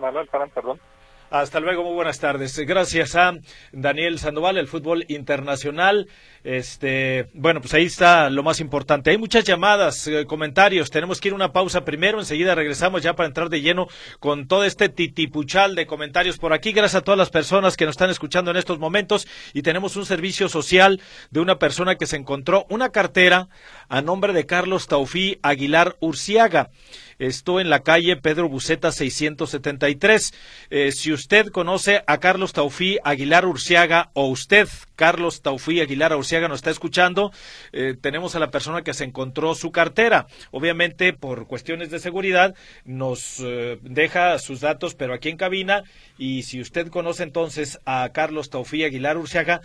Manuel 0.00 0.28
perdón. 0.54 0.80
Hasta 1.30 1.58
luego, 1.58 1.82
muy 1.82 1.94
buenas 1.94 2.20
tardes. 2.20 2.56
Gracias 2.60 3.16
a 3.16 3.32
Daniel 3.72 4.20
Sandoval, 4.20 4.58
el 4.58 4.68
fútbol 4.68 5.04
internacional. 5.08 6.06
Este, 6.44 7.26
bueno, 7.34 7.60
pues 7.60 7.74
ahí 7.74 7.86
está 7.86 8.30
lo 8.30 8.44
más 8.44 8.60
importante. 8.60 9.10
Hay 9.10 9.18
muchas 9.18 9.42
llamadas, 9.42 10.06
eh, 10.06 10.24
comentarios. 10.24 10.92
Tenemos 10.92 11.20
que 11.20 11.28
ir 11.28 11.34
una 11.34 11.52
pausa 11.52 11.84
primero. 11.84 12.20
Enseguida 12.20 12.54
regresamos 12.54 13.02
ya 13.02 13.16
para 13.16 13.26
entrar 13.26 13.48
de 13.48 13.60
lleno 13.60 13.88
con 14.20 14.46
todo 14.46 14.62
este 14.62 14.88
titipuchal 14.88 15.74
de 15.74 15.88
comentarios 15.88 16.38
por 16.38 16.52
aquí. 16.52 16.70
Gracias 16.70 17.00
a 17.00 17.04
todas 17.04 17.18
las 17.18 17.30
personas 17.30 17.76
que 17.76 17.86
nos 17.86 17.94
están 17.94 18.10
escuchando 18.10 18.52
en 18.52 18.58
estos 18.58 18.78
momentos. 18.78 19.26
Y 19.52 19.62
tenemos 19.62 19.96
un 19.96 20.06
servicio 20.06 20.48
social 20.48 21.00
de 21.32 21.40
una 21.40 21.58
persona 21.58 21.96
que 21.96 22.06
se 22.06 22.14
encontró 22.14 22.66
una 22.70 22.90
cartera 22.90 23.48
a 23.88 24.00
nombre 24.00 24.32
de 24.32 24.46
Carlos 24.46 24.86
Taufí 24.86 25.40
Aguilar 25.42 25.96
Urciaga. 25.98 26.70
Esto 27.18 27.60
en 27.60 27.70
la 27.70 27.80
calle 27.80 28.16
Pedro 28.16 28.48
Buceta 28.48 28.92
673. 28.92 30.32
Eh, 30.68 30.92
si 30.92 31.12
usted 31.12 31.48
conoce 31.48 32.02
a 32.06 32.18
Carlos 32.18 32.52
Taufí 32.52 32.98
Aguilar 33.04 33.46
Urciaga 33.46 34.10
o 34.12 34.28
usted, 34.28 34.68
Carlos 34.96 35.42
Taufí 35.42 35.80
Aguilar 35.80 36.16
Urciaga, 36.16 36.48
nos 36.48 36.58
está 36.58 36.70
escuchando, 36.70 37.32
eh, 37.72 37.94
tenemos 38.00 38.34
a 38.34 38.40
la 38.40 38.50
persona 38.50 38.82
que 38.82 38.94
se 38.94 39.04
encontró 39.04 39.54
su 39.54 39.70
cartera. 39.70 40.26
Obviamente, 40.50 41.12
por 41.12 41.46
cuestiones 41.46 41.90
de 41.90 42.00
seguridad, 42.00 42.54
nos 42.84 43.40
eh, 43.40 43.78
deja 43.82 44.38
sus 44.38 44.60
datos, 44.60 44.94
pero 44.94 45.14
aquí 45.14 45.28
en 45.28 45.36
cabina. 45.36 45.84
Y 46.18 46.42
si 46.42 46.60
usted 46.60 46.88
conoce 46.88 47.22
entonces 47.22 47.78
a 47.84 48.08
Carlos 48.12 48.50
Taufí 48.50 48.82
Aguilar 48.82 49.16
Urciaga, 49.18 49.60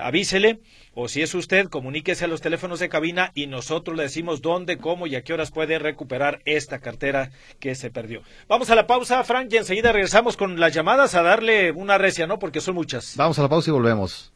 avísele 0.00 0.60
o 0.98 1.08
si 1.08 1.20
es 1.20 1.34
usted, 1.34 1.68
comuníquese 1.68 2.24
a 2.24 2.28
los 2.28 2.40
teléfonos 2.40 2.78
de 2.78 2.88
cabina 2.88 3.30
y 3.34 3.46
nosotros 3.46 3.96
le 3.96 4.04
decimos 4.04 4.40
dónde, 4.40 4.78
cómo 4.78 5.06
y 5.06 5.14
a 5.14 5.22
qué 5.22 5.34
horas 5.34 5.50
puede 5.50 5.78
recuperar 5.78 6.40
esta 6.46 6.78
cartera 6.78 7.30
que 7.60 7.74
se 7.74 7.90
perdió. 7.90 8.22
Vamos 8.48 8.70
a 8.70 8.74
la 8.74 8.86
pausa, 8.86 9.22
Frank, 9.22 9.52
y 9.52 9.58
enseguida 9.58 9.92
regresamos 9.92 10.38
con 10.38 10.58
las 10.58 10.72
llamadas 10.72 11.14
a 11.14 11.22
darle 11.22 11.70
una 11.70 11.98
recia, 11.98 12.26
¿no? 12.26 12.38
Porque 12.38 12.62
son 12.62 12.76
muchas. 12.76 13.14
Vamos 13.16 13.38
a 13.38 13.42
la 13.42 13.48
pausa 13.50 13.70
y 13.70 13.74
volvemos. 13.74 14.32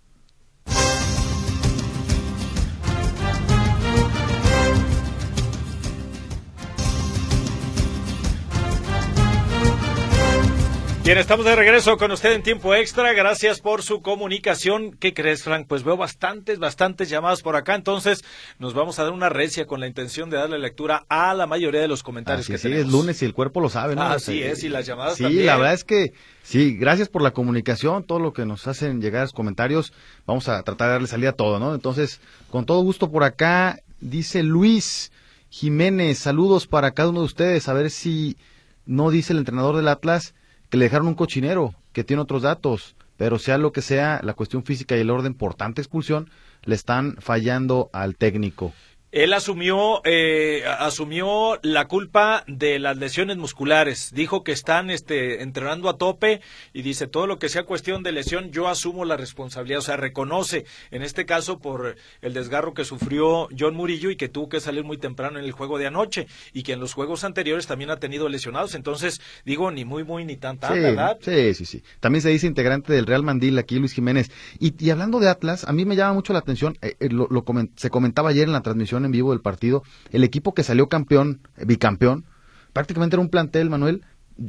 Bien, 11.02 11.16
estamos 11.16 11.46
de 11.46 11.56
regreso 11.56 11.96
con 11.96 12.12
usted 12.12 12.32
en 12.34 12.42
tiempo 12.42 12.74
extra. 12.74 13.12
Gracias 13.14 13.60
por 13.60 13.82
su 13.82 14.00
comunicación. 14.02 14.92
¿Qué 14.92 15.12
crees, 15.14 15.42
Frank? 15.42 15.66
Pues 15.66 15.82
veo 15.82 15.96
bastantes, 15.96 16.58
bastantes 16.58 17.08
llamadas 17.08 17.40
por 17.42 17.56
acá. 17.56 17.74
Entonces, 17.74 18.22
nos 18.58 18.74
vamos 18.74 18.98
a 18.98 19.04
dar 19.04 19.12
una 19.12 19.28
recia 19.30 19.66
con 19.66 19.80
la 19.80 19.86
intención 19.88 20.28
de 20.30 20.36
darle 20.36 20.58
lectura 20.58 21.06
a 21.08 21.32
la 21.34 21.46
mayoría 21.46 21.80
de 21.80 21.88
los 21.88 22.02
comentarios 22.02 22.44
Así 22.44 22.52
que 22.52 22.58
sí, 22.58 22.64
tenemos. 22.68 22.86
es 22.86 22.92
lunes 22.92 23.22
y 23.22 23.24
el 23.24 23.32
cuerpo 23.32 23.60
lo 23.60 23.70
sabe, 23.70 23.96
¿no? 23.96 24.02
Así 24.02 24.42
es, 24.42 24.62
y 24.62 24.68
las 24.68 24.86
llamadas 24.86 25.16
Sí, 25.16 25.22
también. 25.24 25.46
la 25.46 25.56
verdad 25.56 25.72
es 25.74 25.84
que 25.84 26.12
sí, 26.44 26.76
gracias 26.76 27.08
por 27.08 27.22
la 27.22 27.32
comunicación, 27.32 28.04
todo 28.04 28.18
lo 28.20 28.32
que 28.34 28.44
nos 28.44 28.68
hacen 28.68 29.00
llegar 29.00 29.22
a 29.22 29.24
los 29.24 29.32
comentarios. 29.32 29.92
Vamos 30.26 30.48
a 30.48 30.62
tratar 30.62 30.88
de 30.88 30.92
darle 30.92 31.08
salida 31.08 31.30
a 31.30 31.34
todo, 31.34 31.58
¿no? 31.58 31.74
Entonces, 31.74 32.20
con 32.50 32.66
todo 32.66 32.82
gusto 32.82 33.10
por 33.10 33.24
acá, 33.24 33.80
dice 34.00 34.42
Luis 34.44 35.10
Jiménez, 35.48 36.18
saludos 36.18 36.66
para 36.68 36.92
cada 36.92 37.08
uno 37.08 37.20
de 37.20 37.26
ustedes, 37.26 37.68
a 37.68 37.72
ver 37.72 37.90
si 37.90 38.36
no 38.84 39.10
dice 39.10 39.32
el 39.32 39.38
entrenador 39.40 39.76
del 39.76 39.88
Atlas 39.88 40.34
que 40.70 40.78
le 40.78 40.86
dejaron 40.86 41.08
un 41.08 41.14
cochinero, 41.14 41.74
que 41.92 42.04
tiene 42.04 42.22
otros 42.22 42.42
datos, 42.42 42.94
pero 43.16 43.38
sea 43.38 43.58
lo 43.58 43.72
que 43.72 43.82
sea, 43.82 44.20
la 44.22 44.34
cuestión 44.34 44.64
física 44.64 44.96
y 44.96 45.00
el 45.00 45.10
orden 45.10 45.34
por 45.34 45.54
tanta 45.54 45.82
expulsión, 45.82 46.30
le 46.64 46.74
están 46.74 47.16
fallando 47.18 47.90
al 47.92 48.16
técnico. 48.16 48.72
Él 49.12 49.32
asumió, 49.32 50.00
eh, 50.04 50.62
asumió 50.78 51.58
la 51.62 51.88
culpa 51.88 52.44
de 52.46 52.78
las 52.78 52.96
lesiones 52.96 53.36
musculares. 53.38 54.12
Dijo 54.14 54.44
que 54.44 54.52
están 54.52 54.88
este, 54.88 55.42
entrenando 55.42 55.88
a 55.88 55.96
tope 55.98 56.40
y 56.72 56.82
dice 56.82 57.08
todo 57.08 57.26
lo 57.26 57.40
que 57.40 57.48
sea 57.48 57.64
cuestión 57.64 58.04
de 58.04 58.12
lesión, 58.12 58.52
yo 58.52 58.68
asumo 58.68 59.04
la 59.04 59.16
responsabilidad. 59.16 59.80
O 59.80 59.82
sea, 59.82 59.96
reconoce, 59.96 60.64
en 60.92 61.02
este 61.02 61.26
caso, 61.26 61.58
por 61.58 61.96
el 62.22 62.32
desgarro 62.34 62.72
que 62.72 62.84
sufrió 62.84 63.48
John 63.58 63.74
Murillo 63.74 64.10
y 64.10 64.16
que 64.16 64.28
tuvo 64.28 64.48
que 64.48 64.60
salir 64.60 64.84
muy 64.84 64.96
temprano 64.96 65.40
en 65.40 65.44
el 65.44 65.50
juego 65.52 65.76
de 65.78 65.88
anoche 65.88 66.28
y 66.52 66.62
que 66.62 66.74
en 66.74 66.80
los 66.80 66.94
juegos 66.94 67.24
anteriores 67.24 67.66
también 67.66 67.90
ha 67.90 67.96
tenido 67.98 68.28
lesionados. 68.28 68.76
Entonces, 68.76 69.20
digo, 69.44 69.72
ni 69.72 69.84
muy, 69.84 70.04
muy, 70.04 70.24
ni 70.24 70.36
tan, 70.36 70.58
tan, 70.58 70.74
Sí, 70.74 70.78
¿verdad? 70.80 71.18
sí, 71.20 71.54
sí, 71.54 71.64
sí. 71.64 71.82
También 71.98 72.22
se 72.22 72.28
dice 72.28 72.46
integrante 72.46 72.92
del 72.92 73.06
Real 73.06 73.24
Mandil, 73.24 73.58
aquí 73.58 73.76
Luis 73.80 73.92
Jiménez. 73.92 74.30
Y, 74.60 74.72
y 74.82 74.90
hablando 74.90 75.18
de 75.18 75.28
Atlas, 75.28 75.64
a 75.64 75.72
mí 75.72 75.84
me 75.84 75.96
llama 75.96 76.14
mucho 76.14 76.32
la 76.32 76.38
atención, 76.38 76.78
eh, 76.80 76.94
eh, 77.00 77.08
lo, 77.10 77.26
lo 77.28 77.44
comen- 77.44 77.72
se 77.74 77.90
comentaba 77.90 78.30
ayer 78.30 78.44
en 78.44 78.52
la 78.52 78.60
transmisión 78.62 78.99
en 79.04 79.12
vivo 79.12 79.30
del 79.32 79.40
partido, 79.40 79.82
el 80.10 80.24
equipo 80.24 80.54
que 80.54 80.62
salió 80.62 80.88
campeón, 80.88 81.40
eh, 81.56 81.64
bicampeón, 81.64 82.24
prácticamente 82.72 83.16
era 83.16 83.22
un 83.22 83.28
plantel, 83.30 83.70
Manuel, 83.70 84.04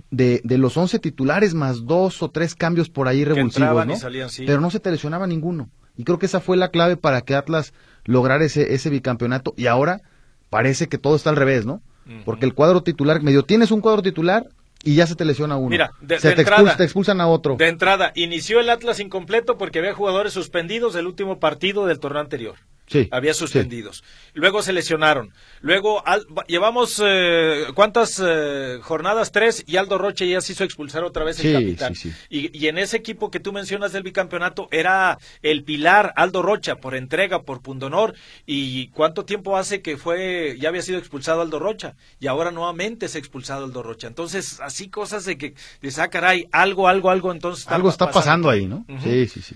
de, 0.10 0.42
de 0.44 0.58
los 0.58 0.78
11 0.78 1.00
titulares 1.00 1.54
más 1.54 1.86
dos 1.86 2.22
o 2.24 2.30
tres 2.32 2.56
cambios 2.56 2.90
por 2.90 3.08
ahí 3.08 3.26
revulsivos, 3.26 3.56
entraban 3.58 3.90
y 3.90 3.94
¿no? 3.94 4.00
salían, 4.00 4.30
sí. 4.30 4.46
Pero 4.46 4.62
no 4.62 4.70
se 4.72 4.80
te 4.80 4.90
lesionaba 4.92 5.28
ninguno. 5.28 5.70
Y 5.98 6.04
creo 6.06 6.18
que 6.20 6.26
esa 6.28 6.40
fue 6.40 6.56
la 6.56 6.70
clave 6.70 6.96
para 6.98 7.22
que 7.22 7.36
Atlas 7.36 7.74
lograra 8.06 8.46
ese, 8.46 8.74
ese 8.74 8.90
bicampeonato. 8.90 9.54
Y 9.58 9.68
ahora 9.68 10.02
parece 10.50 10.88
que 10.88 10.98
todo 10.98 11.16
está 11.16 11.30
al 11.30 11.36
revés, 11.36 11.66
¿no? 11.66 11.82
Porque 12.26 12.46
el 12.46 12.54
cuadro 12.54 12.84
titular, 12.84 13.22
medio 13.22 13.44
tienes 13.44 13.72
un 13.72 13.80
cuadro 13.82 14.02
titular 14.02 14.48
y 14.84 14.96
ya 14.96 15.06
se 15.08 15.16
te 15.16 15.24
lesiona 15.26 15.58
uno. 15.58 15.70
Mira, 15.70 15.92
de- 16.02 16.20
se 16.20 16.30
de 16.30 16.36
te, 16.36 16.42
entrada- 16.42 16.62
expulsa- 16.64 16.78
te 16.78 16.84
expulsan 16.84 17.22
a 17.22 17.28
otro. 17.28 17.56
De 17.58 17.68
entrada, 17.68 18.12
inició 18.16 18.60
el 18.60 18.70
Atlas 18.70 19.00
incompleto 19.00 19.58
porque 19.58 19.80
había 19.80 19.94
jugadores 19.94 20.34
suspendidos 20.34 20.94
del 20.94 21.08
último 21.08 21.40
partido 21.40 21.86
del 21.86 22.00
torneo 22.00 22.22
anterior. 22.22 22.56
Sí, 22.92 23.08
Había 23.12 23.34
sí. 23.34 23.40
suspendidos. 23.40 24.04
Luego 24.34 24.62
se 24.64 24.74
lesionaron. 24.74 25.34
Luego 25.62 26.06
al- 26.06 26.26
llevamos, 26.48 27.02
eh, 27.04 27.66
¿cuántas 27.74 28.22
eh, 28.24 28.80
jornadas? 28.82 29.32
Tres 29.32 29.64
y 29.66 29.78
Aldo 29.78 29.98
Roche 29.98 30.28
ya 30.28 30.42
se 30.42 30.52
hizo 30.54 30.64
expulsar 30.64 31.04
otra 31.04 31.24
vez 31.24 31.40
el 31.40 31.46
Sí, 31.48 31.54
capitán. 31.54 31.94
Y, 32.30 32.58
y 32.58 32.68
en 32.68 32.78
ese 32.78 32.98
equipo 32.98 33.32
que 33.32 33.40
tú 33.40 33.54
mencionas 33.54 33.94
del 33.94 34.04
bicampeonato 34.04 34.68
era 34.72 35.18
el 35.42 35.64
pilar 35.64 36.14
Aldo 36.16 36.42
Rocha 36.42 36.76
por 36.76 36.96
entrega, 36.96 37.44
por 37.44 37.62
pundonor. 37.62 38.14
¿Y 38.46 38.88
cuánto 38.90 39.24
tiempo 39.26 39.58
hace 39.58 39.82
que 39.82 39.98
fue, 39.98 40.58
ya 40.60 40.70
había 40.70 40.82
sido 40.82 41.00
expulsado 41.00 41.42
Aldo 41.42 41.60
Rocha? 41.60 41.96
Y 42.20 42.28
ahora 42.28 42.52
nuevamente 42.52 43.06
es 43.06 43.16
expulsado 43.16 43.66
Aldo 43.66 43.84
Rocha. 43.84 44.08
Entonces, 44.08 44.60
así 44.60 44.90
cosas 44.90 45.26
de 45.26 45.38
que, 45.38 45.54
de 45.82 45.94
ah, 45.98 46.10
caray, 46.10 46.48
algo, 46.52 46.88
algo, 46.88 47.10
algo, 47.10 47.32
entonces. 47.32 47.68
Algo 47.68 47.90
está 47.90 48.12
pasando 48.12 48.50
ahí, 48.50 48.66
¿no? 48.66 48.86
Sí, 49.04 49.28
sí, 49.28 49.42
sí. 49.42 49.56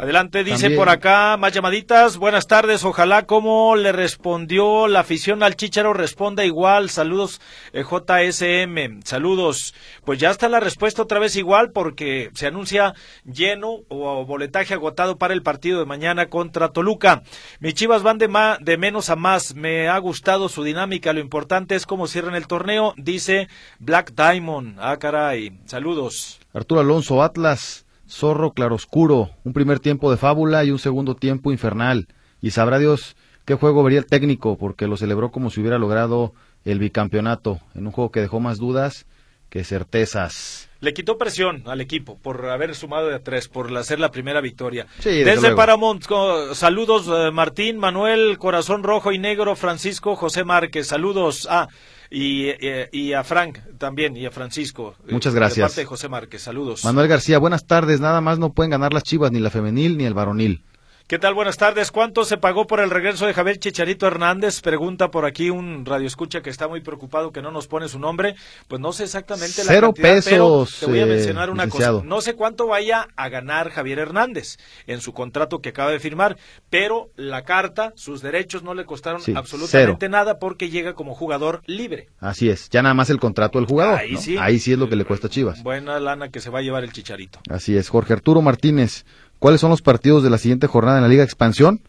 Adelante, 0.00 0.44
dice 0.44 0.60
También- 0.62 0.76
por 0.78 0.88
acá, 0.90 1.36
más 1.38 1.52
llamaditas. 1.52 2.18
Buenas 2.18 2.46
tardes, 2.46 2.84
ojalá 2.84 3.26
como 3.26 3.74
le 3.74 3.90
respondió 3.90 4.86
la 4.86 5.00
afición 5.00 5.42
al 5.42 5.56
Chicharo, 5.56 5.92
responda 5.92 6.44
igual. 6.44 6.88
Saludos, 6.88 7.40
eh, 7.72 7.82
JSM. 7.82 9.00
Saludos. 9.04 9.74
Pues 10.04 10.20
ya 10.20 10.30
está 10.30 10.48
la 10.48 10.60
respuesta 10.60 11.02
otra 11.02 11.18
vez 11.18 11.34
igual 11.34 11.72
porque 11.72 12.30
se 12.34 12.46
anuncia 12.46 12.94
lleno 13.24 13.78
o 13.88 14.24
boletaje 14.24 14.72
agotado 14.72 15.18
para 15.18 15.34
el 15.34 15.42
partido 15.42 15.80
de 15.80 15.86
mañana 15.86 16.26
contra 16.28 16.68
Toluca. 16.68 17.24
Mis 17.58 17.74
chivas 17.74 18.04
van 18.04 18.18
de, 18.18 18.28
ma- 18.28 18.58
de 18.60 18.76
menos 18.78 19.10
a 19.10 19.16
más. 19.16 19.56
Me 19.56 19.88
ha 19.88 19.98
gustado 19.98 20.48
su 20.48 20.62
dinámica. 20.62 21.12
Lo 21.12 21.18
importante 21.18 21.74
es 21.74 21.86
cómo 21.86 22.06
cierran 22.06 22.36
el 22.36 22.46
torneo, 22.46 22.94
dice 22.96 23.48
Black 23.80 24.12
Diamond. 24.14 24.76
Ah, 24.78 24.96
caray. 24.98 25.58
Saludos. 25.64 26.38
Arturo 26.54 26.82
Alonso, 26.82 27.20
Atlas, 27.20 27.84
Zorro 28.08 28.52
Claroscuro, 28.52 29.30
un 29.44 29.52
primer 29.52 29.80
tiempo 29.80 30.10
de 30.10 30.16
fábula 30.16 30.64
y 30.64 30.70
un 30.70 30.78
segundo 30.78 31.14
tiempo 31.14 31.52
infernal. 31.52 32.08
Y 32.40 32.50
sabrá 32.50 32.78
Dios 32.78 33.16
qué 33.44 33.54
juego 33.54 33.82
vería 33.82 33.98
el 33.98 34.06
técnico, 34.06 34.56
porque 34.56 34.86
lo 34.86 34.96
celebró 34.96 35.30
como 35.30 35.50
si 35.50 35.60
hubiera 35.60 35.78
logrado 35.78 36.32
el 36.64 36.78
bicampeonato, 36.78 37.60
en 37.74 37.86
un 37.86 37.92
juego 37.92 38.10
que 38.10 38.20
dejó 38.20 38.40
más 38.40 38.58
dudas 38.58 39.06
que 39.48 39.64
certezas. 39.64 40.68
Le 40.80 40.94
quitó 40.94 41.18
presión 41.18 41.62
al 41.66 41.80
equipo 41.80 42.18
por 42.18 42.46
haber 42.46 42.74
sumado 42.74 43.08
de 43.08 43.16
a 43.16 43.22
tres, 43.22 43.48
por 43.48 43.74
hacer 43.76 43.98
la 43.98 44.10
primera 44.10 44.40
victoria. 44.40 44.86
Sí, 45.00 45.24
desde. 45.24 45.54
Paramount, 45.54 46.04
saludos 46.52 47.08
eh, 47.08 47.30
Martín, 47.32 47.78
Manuel, 47.78 48.38
Corazón 48.38 48.82
Rojo 48.82 49.10
y 49.10 49.18
Negro, 49.18 49.56
Francisco, 49.56 50.14
José 50.14 50.44
Márquez, 50.44 50.86
saludos. 50.86 51.48
Ah, 51.50 51.68
y, 52.10 52.48
y- 52.50 52.88
y 52.92 53.12
a 53.12 53.24
Frank 53.24 53.58
también, 53.78 54.16
y 54.16 54.26
a 54.26 54.30
Francisco. 54.30 54.94
eh, 55.06 55.12
Muchas 55.12 55.32
De 55.34 55.40
gracias. 55.40 55.70
parte 55.70 55.82
de 55.82 55.86
José 55.86 56.08
Márquez, 56.08 56.42
saludos. 56.42 56.84
Manuel 56.84 57.08
García, 57.08 57.38
buenas 57.38 57.66
tardes. 57.66 58.00
Nada 58.00 58.20
más 58.20 58.38
no 58.38 58.52
pueden 58.52 58.70
ganar 58.70 58.92
las 58.94 59.02
chivas, 59.02 59.30
ni 59.32 59.40
la 59.40 59.50
femenil 59.50 59.98
ni 59.98 60.04
el 60.04 60.14
varonil. 60.14 60.62
¿Qué 61.08 61.18
tal? 61.18 61.32
Buenas 61.32 61.56
tardes. 61.56 61.90
¿Cuánto 61.90 62.26
se 62.26 62.36
pagó 62.36 62.66
por 62.66 62.80
el 62.80 62.90
regreso 62.90 63.26
de 63.26 63.32
Javier 63.32 63.58
Chicharito 63.58 64.06
Hernández? 64.06 64.60
Pregunta 64.60 65.10
por 65.10 65.24
aquí 65.24 65.48
un 65.48 65.86
radioescucha 65.86 66.42
que 66.42 66.50
está 66.50 66.68
muy 66.68 66.82
preocupado 66.82 67.32
que 67.32 67.40
no 67.40 67.50
nos 67.50 67.66
pone 67.66 67.88
su 67.88 67.98
nombre. 67.98 68.34
Pues 68.68 68.78
no 68.78 68.92
sé 68.92 69.04
exactamente 69.04 69.64
la 69.64 69.72
Cero 69.72 69.94
cantidad, 69.94 70.22
pero 70.22 70.64
pesos, 70.64 70.80
te 70.80 70.84
voy 70.84 70.98
a 70.98 71.04
eh, 71.04 71.06
mencionar 71.06 71.48
una 71.48 71.64
licenciado. 71.64 72.00
cosa. 72.00 72.08
No 72.10 72.20
sé 72.20 72.34
cuánto 72.34 72.66
vaya 72.66 73.08
a 73.16 73.30
ganar 73.30 73.70
Javier 73.70 74.00
Hernández 74.00 74.58
en 74.86 75.00
su 75.00 75.14
contrato 75.14 75.62
que 75.62 75.70
acaba 75.70 75.90
de 75.92 75.98
firmar, 75.98 76.36
pero 76.68 77.08
la 77.16 77.42
carta, 77.42 77.94
sus 77.96 78.20
derechos 78.20 78.62
no 78.62 78.74
le 78.74 78.84
costaron 78.84 79.22
Sí, 79.22 79.32
absolutamente 79.34 80.10
nada 80.10 80.38
porque 80.38 80.68
llega 80.68 80.92
como 80.92 81.14
jugador 81.14 81.62
libre. 81.64 82.10
Así 82.20 82.50
es, 82.50 82.68
ya 82.68 82.82
nada 82.82 82.94
más 82.94 83.08
el 83.08 83.18
contrato 83.18 83.58
del 83.58 83.66
jugador. 83.66 83.98
Ahí 83.98 84.12
¿no? 84.12 84.20
sí. 84.20 84.36
Ahí 84.38 84.58
sí 84.58 84.72
es 84.72 84.78
lo 84.78 84.90
que 84.90 84.96
le 84.96 85.06
cuesta 85.06 85.28
a 85.28 85.30
Chivas. 85.30 85.62
Buena 85.62 85.98
lana 86.00 86.28
que 86.28 86.40
se 86.40 86.50
va 86.50 86.58
a 86.58 86.62
llevar 86.62 86.84
el 86.84 86.92
Chicharito. 86.92 87.40
Así 87.48 87.78
es. 87.78 87.88
Jorge 87.88 88.12
Arturo 88.12 88.42
Martínez, 88.42 89.06
¿cuáles 89.38 89.60
son 89.60 89.70
los 89.70 89.82
partidos 89.82 90.22
de 90.22 90.30
la 90.30 90.38
siguiente 90.38 90.66
jornada 90.66 90.98
en 90.98 91.02
la 91.02 91.08
Liga 91.08 91.24
Expansión? 91.24 91.80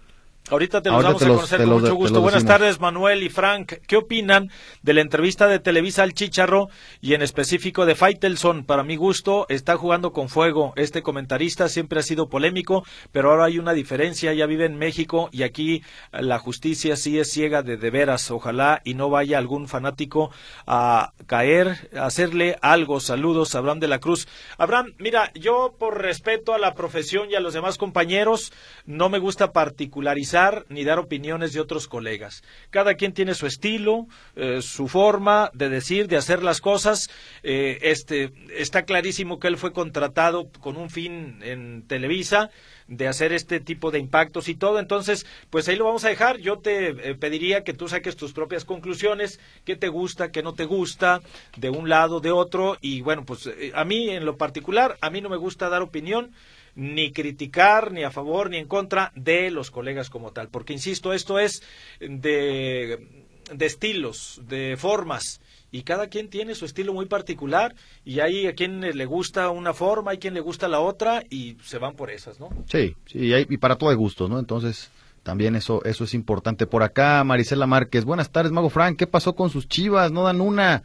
Ahorita 0.49 0.81
te 0.81 0.89
los 0.89 0.95
Ahorita 0.95 1.07
vamos 1.09 1.19
te 1.19 1.25
a 1.25 1.27
los- 1.27 1.37
conocer 1.37 1.57
con 1.59 1.69
los- 1.69 1.81
mucho 1.81 1.95
gusto. 1.95 2.21
Buenas 2.21 2.43
decimos. 2.43 2.57
tardes, 2.59 2.79
Manuel 2.79 3.23
y 3.23 3.29
Frank. 3.29 3.73
¿Qué 3.87 3.97
opinan 3.97 4.49
de 4.81 4.93
la 4.93 5.01
entrevista 5.01 5.47
de 5.47 5.59
Televisa 5.59 6.03
al 6.03 6.13
Chicharro 6.13 6.69
y 7.01 7.13
en 7.13 7.21
específico 7.21 7.85
de 7.85 7.95
Faitelson? 7.95 8.63
Para 8.65 8.83
mi 8.83 8.95
gusto, 8.95 9.45
está 9.49 9.77
jugando 9.77 10.11
con 10.11 10.27
fuego. 10.29 10.73
Este 10.75 11.03
comentarista 11.03 11.69
siempre 11.69 11.99
ha 11.99 12.03
sido 12.03 12.29
polémico, 12.29 12.83
pero 13.11 13.31
ahora 13.31 13.45
hay 13.45 13.59
una 13.59 13.73
diferencia. 13.73 14.33
Ya 14.33 14.45
vive 14.47 14.65
en 14.65 14.77
México 14.77 15.29
y 15.31 15.43
aquí 15.43 15.83
la 16.11 16.39
justicia 16.39 16.95
sí 16.95 17.19
es 17.19 17.31
ciega 17.31 17.61
de 17.61 17.77
de 17.77 17.89
veras. 17.91 18.31
Ojalá 18.31 18.81
y 18.83 18.95
no 18.95 19.09
vaya 19.09 19.37
algún 19.37 19.67
fanático 19.67 20.31
a 20.65 21.13
caer, 21.27 21.89
a 21.95 22.05
hacerle 22.05 22.57
algo. 22.61 22.99
Saludos, 22.99 23.53
Abraham 23.55 23.79
de 23.79 23.87
la 23.87 23.99
Cruz. 23.99 24.27
Abraham, 24.57 24.93
mira, 24.97 25.31
yo 25.35 25.75
por 25.77 26.01
respeto 26.01 26.53
a 26.53 26.57
la 26.57 26.73
profesión 26.73 27.29
y 27.29 27.35
a 27.35 27.39
los 27.39 27.53
demás 27.53 27.77
compañeros, 27.77 28.51
no 28.85 29.09
me 29.09 29.19
gusta 29.19 29.51
particularizar 29.51 30.38
ni 30.69 30.83
dar 30.83 30.99
opiniones 30.99 31.53
de 31.53 31.59
otros 31.59 31.87
colegas. 31.87 32.43
Cada 32.69 32.95
quien 32.95 33.13
tiene 33.13 33.33
su 33.33 33.45
estilo, 33.45 34.07
eh, 34.35 34.61
su 34.61 34.87
forma 34.87 35.51
de 35.53 35.69
decir, 35.69 36.07
de 36.07 36.17
hacer 36.17 36.43
las 36.43 36.61
cosas. 36.61 37.09
Eh, 37.43 37.79
este 37.81 38.31
está 38.55 38.83
clarísimo 38.83 39.39
que 39.39 39.47
él 39.47 39.57
fue 39.57 39.73
contratado 39.73 40.49
con 40.59 40.77
un 40.77 40.89
fin 40.89 41.39
en 41.41 41.83
Televisa 41.87 42.49
de 42.89 43.07
hacer 43.07 43.31
este 43.31 43.59
tipo 43.59 43.91
de 43.91 43.99
impactos 43.99 44.49
y 44.49 44.55
todo. 44.55 44.79
Entonces, 44.79 45.25
pues 45.49 45.67
ahí 45.69 45.75
lo 45.75 45.85
vamos 45.85 46.03
a 46.03 46.09
dejar. 46.09 46.37
Yo 46.37 46.57
te 46.57 46.89
eh, 46.89 47.15
pediría 47.15 47.63
que 47.63 47.73
tú 47.73 47.87
saques 47.87 48.15
tus 48.15 48.33
propias 48.33 48.65
conclusiones, 48.65 49.39
qué 49.63 49.75
te 49.75 49.87
gusta, 49.87 50.31
qué 50.31 50.43
no 50.43 50.53
te 50.53 50.65
gusta, 50.65 51.21
de 51.55 51.69
un 51.69 51.87
lado, 51.87 52.19
de 52.19 52.31
otro. 52.31 52.77
Y 52.81 53.01
bueno, 53.01 53.25
pues 53.25 53.47
eh, 53.47 53.71
a 53.75 53.85
mí 53.85 54.09
en 54.09 54.25
lo 54.25 54.37
particular, 54.37 54.97
a 55.01 55.09
mí 55.09 55.21
no 55.21 55.29
me 55.29 55.37
gusta 55.37 55.69
dar 55.69 55.81
opinión 55.81 56.31
ni 56.79 57.11
criticar 57.11 57.91
ni 57.91 58.03
a 58.03 58.09
favor 58.09 58.49
ni 58.49 58.57
en 58.57 58.67
contra 58.67 59.11
de 59.13 59.51
los 59.51 59.69
colegas 59.69 60.09
como 60.09 60.31
tal, 60.31 60.47
porque 60.47 60.71
insisto, 60.71 61.11
esto 61.11 61.37
es 61.37 61.61
de, 61.99 63.25
de 63.53 63.65
estilos, 63.65 64.41
de 64.47 64.77
formas, 64.77 65.41
y 65.71 65.83
cada 65.83 66.07
quien 66.07 66.29
tiene 66.29 66.55
su 66.55 66.63
estilo 66.63 66.93
muy 66.93 67.05
particular, 67.05 67.75
y 68.05 68.21
hay 68.21 68.47
a 68.47 68.55
quien 68.55 68.79
le 68.79 69.05
gusta 69.05 69.49
una 69.49 69.73
forma, 69.73 70.11
hay 70.11 70.19
quien 70.19 70.33
le 70.33 70.39
gusta 70.39 70.69
la 70.69 70.79
otra, 70.79 71.21
y 71.29 71.57
se 71.63 71.79
van 71.79 71.95
por 71.95 72.09
esas, 72.09 72.39
¿no? 72.39 72.49
Sí, 72.65 72.95
sí, 73.05 73.33
y, 73.33 73.57
para 73.57 73.75
todo 73.75 73.89
hay 73.89 73.97
gustos, 73.97 74.29
¿no? 74.29 74.39
Entonces, 74.39 74.89
también 75.23 75.57
eso, 75.57 75.83
eso 75.83 76.05
es 76.05 76.13
importante. 76.13 76.65
Por 76.65 76.81
acá, 76.81 77.21
Marisela 77.25 77.67
Márquez, 77.67 78.05
buenas 78.05 78.31
tardes, 78.31 78.53
Mago 78.53 78.69
Frank, 78.69 78.97
¿qué 78.97 79.05
pasó 79.05 79.35
con 79.35 79.49
sus 79.49 79.67
chivas? 79.67 80.13
No 80.13 80.23
dan 80.23 80.39
una. 80.39 80.83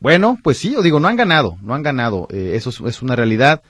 Bueno, 0.00 0.38
pues 0.42 0.58
sí, 0.58 0.72
yo 0.72 0.82
digo, 0.82 1.00
no 1.00 1.08
han 1.08 1.16
ganado, 1.16 1.56
no 1.62 1.74
han 1.74 1.82
ganado. 1.82 2.26
Eh, 2.30 2.52
eso 2.54 2.70
es, 2.86 3.02
una 3.02 3.14
realidad. 3.14 3.62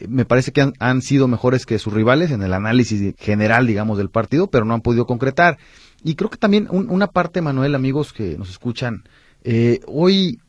Eh, 0.00 0.06
me 0.08 0.24
parece 0.24 0.52
que 0.52 0.72
han, 0.78 1.02
sido 1.02 1.28
mejores 1.28 1.66
que 1.66 1.78
sus 1.78 1.92
rivales 1.92 2.30
en 2.30 2.42
el 2.42 2.52
análisis 2.52 3.14
general, 3.18 3.66
digamos, 3.66 3.98
del 3.98 4.10
partido, 4.10 4.48
pero 4.48 4.64
no 4.64 4.74
han 4.74 4.80
podido 4.80 5.06
concretar. 5.06 5.58
Y 6.02 6.14
creo 6.14 6.30
que 6.30 6.38
también 6.38 6.68
una 6.70 7.08
parte, 7.08 7.42
Manuel, 7.42 7.74
amigos 7.74 8.12
que 8.12 8.38
nos 8.38 8.50
escuchan, 8.50 9.04
eh, 9.44 9.80
hoy 9.86 10.40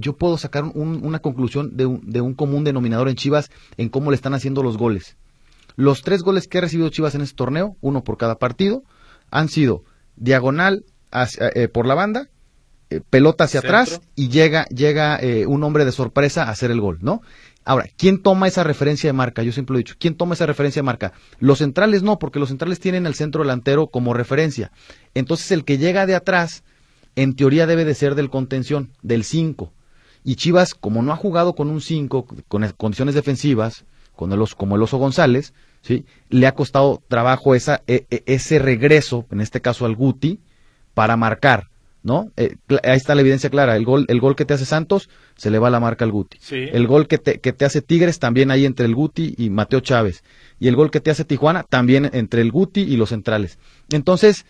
yo 0.00 0.16
puedo 0.16 0.38
sacar 0.38 0.62
una 0.64 1.18
conclusión 1.18 1.76
de 1.76 1.86
un, 1.86 2.08
de 2.08 2.20
un 2.20 2.34
común 2.34 2.62
denominador 2.62 3.08
en 3.08 3.16
Chivas 3.16 3.50
en 3.76 3.88
cómo 3.88 4.10
le 4.10 4.14
están 4.14 4.34
haciendo 4.34 4.62
los 4.62 4.76
goles. 4.76 5.16
Los 5.74 6.02
tres 6.02 6.22
goles 6.22 6.46
que 6.46 6.58
ha 6.58 6.60
recibido 6.60 6.88
Chivas 6.88 7.16
en 7.16 7.20
este 7.20 7.34
torneo, 7.34 7.76
uno 7.80 8.04
por 8.04 8.16
cada 8.16 8.36
partido, 8.36 8.84
han 9.30 9.48
sido 9.48 9.82
diagonal 10.16 10.84
por 11.72 11.86
la 11.86 11.94
banda 11.94 12.28
eh, 12.88 13.00
pelota 13.00 13.44
hacia 13.44 13.58
atrás 13.58 14.00
y 14.14 14.28
llega, 14.28 14.64
llega 14.66 15.18
eh, 15.20 15.44
un 15.46 15.64
hombre 15.64 15.84
de 15.84 15.90
sorpresa 15.90 16.44
a 16.44 16.50
hacer 16.50 16.70
el 16.70 16.80
gol, 16.80 16.98
¿no? 17.00 17.20
Ahora, 17.68 17.88
¿quién 17.98 18.22
toma 18.22 18.46
esa 18.46 18.62
referencia 18.62 19.08
de 19.08 19.12
marca? 19.12 19.42
Yo 19.42 19.50
siempre 19.50 19.74
lo 19.74 19.78
he 19.78 19.82
dicho, 19.82 19.96
¿quién 19.98 20.14
toma 20.14 20.34
esa 20.34 20.46
referencia 20.46 20.80
de 20.82 20.86
marca? 20.86 21.12
Los 21.40 21.58
centrales 21.58 22.04
no, 22.04 22.20
porque 22.20 22.38
los 22.38 22.48
centrales 22.48 22.78
tienen 22.78 23.06
el 23.06 23.16
centro 23.16 23.42
delantero 23.42 23.88
como 23.88 24.14
referencia. 24.14 24.70
Entonces 25.14 25.50
el 25.50 25.64
que 25.64 25.76
llega 25.76 26.06
de 26.06 26.14
atrás, 26.14 26.62
en 27.16 27.34
teoría 27.34 27.66
debe 27.66 27.84
de 27.84 27.96
ser 27.96 28.14
del 28.14 28.30
contención, 28.30 28.92
del 29.02 29.24
5. 29.24 29.72
Y 30.22 30.36
Chivas, 30.36 30.74
como 30.74 31.02
no 31.02 31.12
ha 31.12 31.16
jugado 31.16 31.54
con 31.56 31.68
un 31.68 31.80
5, 31.80 32.26
con 32.46 32.68
condiciones 32.76 33.16
defensivas, 33.16 33.84
con 34.14 34.32
el 34.32 34.38
como 34.56 34.76
el 34.76 34.82
Oso 34.82 34.98
González, 34.98 35.52
¿sí? 35.82 36.06
le 36.28 36.46
ha 36.46 36.54
costado 36.54 37.02
trabajo 37.08 37.56
esa, 37.56 37.82
e, 37.88 38.06
e, 38.10 38.22
ese 38.26 38.60
regreso, 38.60 39.26
en 39.32 39.40
este 39.40 39.60
caso 39.60 39.86
al 39.86 39.96
Guti, 39.96 40.38
para 40.94 41.16
marcar. 41.16 41.68
¿No? 42.06 42.30
Eh, 42.36 42.54
ahí 42.84 42.96
está 42.96 43.16
la 43.16 43.22
evidencia 43.22 43.50
clara. 43.50 43.74
El 43.74 43.84
gol, 43.84 44.04
el 44.06 44.20
gol 44.20 44.36
que 44.36 44.44
te 44.44 44.54
hace 44.54 44.64
Santos, 44.64 45.10
se 45.34 45.50
le 45.50 45.58
va 45.58 45.70
la 45.70 45.80
marca 45.80 46.04
al 46.04 46.12
Guti. 46.12 46.38
El 46.52 46.86
gol 46.86 47.08
que 47.08 47.18
te, 47.18 47.40
que 47.40 47.52
te 47.52 47.64
hace 47.64 47.82
Tigres, 47.82 48.20
también 48.20 48.52
ahí 48.52 48.64
entre 48.64 48.86
el 48.86 48.94
Guti 48.94 49.34
y 49.36 49.50
Mateo 49.50 49.80
Chávez. 49.80 50.22
Y 50.60 50.68
el 50.68 50.76
gol 50.76 50.92
que 50.92 51.00
te 51.00 51.10
hace 51.10 51.24
Tijuana, 51.24 51.64
también 51.64 52.08
entre 52.12 52.42
el 52.42 52.52
Guti 52.52 52.82
y 52.82 52.96
los 52.96 53.08
centrales. 53.08 53.58
Entonces, 53.90 54.46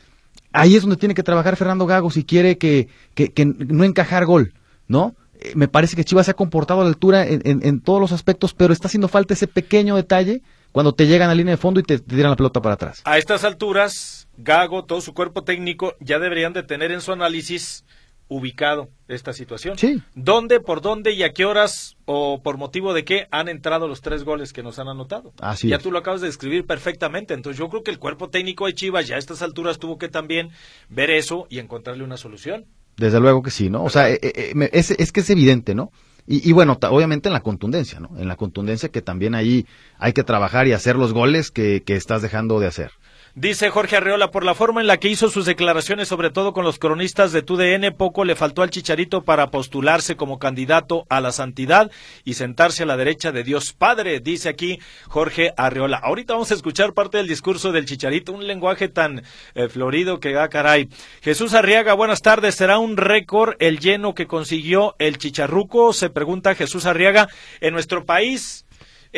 ahí 0.53 0.77
es 0.77 0.83
donde 0.83 0.99
tiene 0.99 1.15
que 1.15 1.23
trabajar 1.23 1.57
Fernando 1.57 1.87
Gago 1.87 2.11
si 2.11 2.25
quiere 2.25 2.59
que, 2.59 2.89
que, 3.15 3.33
no 3.47 3.85
encajar 3.85 4.27
gol, 4.27 4.53
¿no? 4.87 5.17
Eh, 5.41 5.53
me 5.55 5.67
parece 5.67 5.97
que 5.97 6.05
Chivas 6.05 6.27
se 6.27 6.33
ha 6.33 6.35
comportado 6.35 6.83
a 6.83 6.85
la 6.85 6.91
altura 6.91 7.27
en, 7.27 7.41
en, 7.43 7.81
todos 7.81 8.03
los 8.03 8.13
aspectos, 8.13 8.53
pero 8.53 8.75
está 8.75 8.89
haciendo 8.89 9.09
falta 9.09 9.33
ese 9.33 9.47
pequeño 9.47 9.97
detalle 9.97 10.43
cuando 10.73 10.95
te 10.95 11.07
llegan 11.07 11.31
a 11.31 11.33
la 11.33 11.37
línea 11.37 11.53
de 11.53 11.59
fondo 11.59 11.81
y 11.81 11.85
te, 11.85 12.01
te 12.01 12.17
tiran 12.17 12.33
la 12.33 12.37
pelota 12.37 12.61
para 12.61 12.75
atrás. 12.75 13.01
A 13.05 13.17
estas 13.17 13.45
alturas, 13.45 14.26
Gago, 14.39 14.85
todo 14.85 15.01
su 15.01 15.15
cuerpo 15.15 15.45
técnico, 15.45 15.95
ya 16.01 16.19
deberían 16.19 16.53
de 16.53 16.63
tener 16.63 16.93
en 16.93 17.01
su 17.01 17.13
análisis 17.13 17.85
ubicado 18.29 18.91
esta 19.09 19.33
situación. 19.33 19.79
Sí. 19.79 20.03
¿Dónde, 20.15 20.61
por 20.61 20.81
dónde 20.81 21.13
y 21.13 21.23
a 21.23 21.33
qué 21.33 21.45
horas 21.45 21.97
o 22.07 22.43
por 22.43 22.57
motivo 22.57 22.93
de 22.93 23.05
qué 23.05 23.29
han 23.31 23.49
entrado 23.49 23.87
los 23.87 24.01
tres 24.01 24.25
goles 24.25 24.53
que 24.53 24.63
nos 24.63 24.79
han 24.79 24.89
anotado? 24.89 25.33
Así 25.41 25.69
ya 25.69 25.79
tú 25.79 25.93
lo 25.93 25.99
acabas 25.99 26.21
de 26.21 26.27
describir 26.27 26.67
perfectamente. 26.67 27.35
Entonces 27.35 27.59
yo 27.59 27.69
creo 27.69 27.83
que 27.83 27.91
el 27.91 27.99
cuerpo 27.99 28.29
técnico 28.29 28.67
de 28.67 28.75
Chivas 28.75 29.07
ya 29.07 29.17
a 29.17 29.19
estas 29.19 29.43
alturas 29.43 29.79
tuvo 29.79 29.99
que 29.99 30.09
también 30.09 30.51
ver 30.89 31.11
eso 31.11 31.47
y 31.51 31.59
encontrarle 31.61 32.03
una 32.03 32.17
solución. 32.17 32.67
Desde 32.97 33.21
luego 33.21 33.43
que 33.43 33.51
sí, 33.51 33.71
¿no? 33.71 33.85
O 33.85 33.91
sea, 33.91 34.11
eh, 34.11 34.19
eh, 34.23 34.71
es, 34.73 34.91
es, 34.91 35.13
que 35.13 35.21
es 35.21 35.31
evidente, 35.31 35.75
¿no? 35.75 35.93
Y, 36.27 36.49
y, 36.49 36.53
bueno, 36.53 36.77
obviamente 36.91 37.29
en 37.29 37.35
la 37.35 37.43
contundencia, 37.43 38.01
¿no? 38.01 38.11
En 38.19 38.27
la 38.27 38.35
contundencia 38.35 38.89
que 38.89 39.03
también 39.03 39.37
ahí 39.37 39.67
hay 39.99 40.13
que 40.13 40.25
trabajar 40.25 40.67
y 40.67 40.73
hacer 40.73 40.97
los 40.97 41.13
goles 41.13 41.53
que, 41.53 41.85
que 41.85 41.95
estás 41.95 42.23
dejando 42.23 42.59
de 42.59 42.67
hacer. 42.67 42.91
Dice 43.39 43.69
Jorge 43.69 43.97
Arreola, 43.97 44.31
por 44.31 44.47
la 44.47 44.55
forma 44.55 44.81
en 44.81 44.87
la 44.87 44.97
que 44.97 45.11
hizo 45.11 45.29
sus 45.29 45.45
declaraciones, 45.45 46.09
sobre 46.09 46.31
todo 46.31 46.55
con 46.55 46.65
los 46.65 46.79
cronistas 46.79 47.33
de 47.33 47.43
TUDN, 47.43 47.95
poco 47.95 48.25
le 48.25 48.35
faltó 48.35 48.63
al 48.63 48.71
Chicharito 48.71 49.25
para 49.25 49.51
postularse 49.51 50.17
como 50.17 50.39
candidato 50.39 51.05
a 51.11 51.21
la 51.21 51.33
santidad 51.33 51.91
y 52.25 52.33
sentarse 52.33 52.85
a 52.85 52.87
la 52.87 52.97
derecha 52.97 53.33
de 53.33 53.45
Dios 53.45 53.75
Padre, 53.75 54.21
dice 54.21 54.49
aquí 54.49 54.79
Jorge 55.05 55.53
Arreola. 55.59 55.99
Ahorita 55.99 56.33
vamos 56.33 56.51
a 56.51 56.55
escuchar 56.55 56.95
parte 56.95 57.19
del 57.19 57.29
discurso 57.29 57.73
del 57.73 57.85
Chicharito, 57.85 58.33
un 58.33 58.47
lenguaje 58.47 58.89
tan 58.89 59.23
eh, 59.55 59.69
florido 59.69 60.19
que 60.19 60.33
da 60.33 60.45
ah, 60.45 60.49
caray. 60.49 60.89
Jesús 61.21 61.53
Arriaga, 61.53 61.93
buenas 61.93 62.23
tardes. 62.23 62.55
¿Será 62.55 62.79
un 62.79 62.97
récord 62.97 63.57
el 63.59 63.81
lleno 63.81 64.15
que 64.15 64.27
consiguió 64.27 64.97
el 64.99 65.19
Chicharruco? 65.19 65.93
Se 65.93 66.09
pregunta 66.09 66.55
Jesús 66.55 66.87
Arriaga. 66.87 67.29
En 67.61 67.75
nuestro 67.75 68.07
país, 68.07 68.66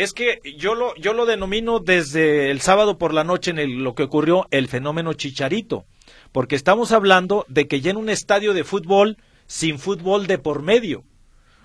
es 0.02 0.12
que 0.12 0.40
yo 0.56 0.76
lo, 0.76 0.94
yo 0.94 1.12
lo 1.12 1.26
denomino 1.26 1.80
desde 1.80 2.52
el 2.52 2.60
sábado 2.60 2.98
por 2.98 3.12
la 3.12 3.24
noche 3.24 3.50
en 3.50 3.82
lo 3.82 3.96
que 3.96 4.04
ocurrió 4.04 4.46
el 4.52 4.68
fenómeno 4.68 5.12
Chicharito, 5.12 5.86
porque 6.30 6.54
estamos 6.54 6.92
hablando 6.92 7.44
de 7.48 7.66
que 7.66 7.80
ya 7.80 7.90
en 7.90 7.96
un 7.96 8.08
estadio 8.08 8.54
de 8.54 8.62
fútbol 8.62 9.16
sin 9.48 9.80
fútbol 9.80 10.28
de 10.28 10.38
por 10.38 10.62
medio. 10.62 11.02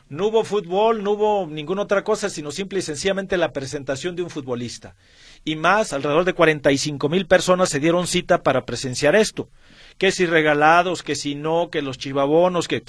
No 0.10 0.28
hubo 0.28 0.44
fútbol, 0.44 1.04
no 1.04 1.12
hubo 1.12 1.48
ninguna 1.48 1.84
otra 1.84 2.04
cosa, 2.04 2.30
sino 2.30 2.52
simple 2.52 2.80
y 2.80 2.82
sencillamente 2.82 3.38
la 3.38 3.52
presentación 3.52 4.16
de 4.16 4.24
un 4.24 4.30
futbolista. 4.30 4.96
Y 5.46 5.56
más, 5.56 5.94
alrededor 5.94 6.26
de 6.26 6.34
45 6.34 7.10
mil 7.10 7.26
personas 7.26 7.70
se 7.70 7.80
dieron 7.80 8.08
cita 8.08 8.44
para 8.44 8.66
presenciar 8.66 9.16
esto. 9.16 9.50
Que 9.98 10.12
si 10.12 10.26
regalados, 10.26 11.04
que 11.04 11.16
si 11.16 11.36
no, 11.36 11.70
que 11.70 11.82
los 11.82 11.98
chivabonos, 11.98 12.68
que 12.68 12.84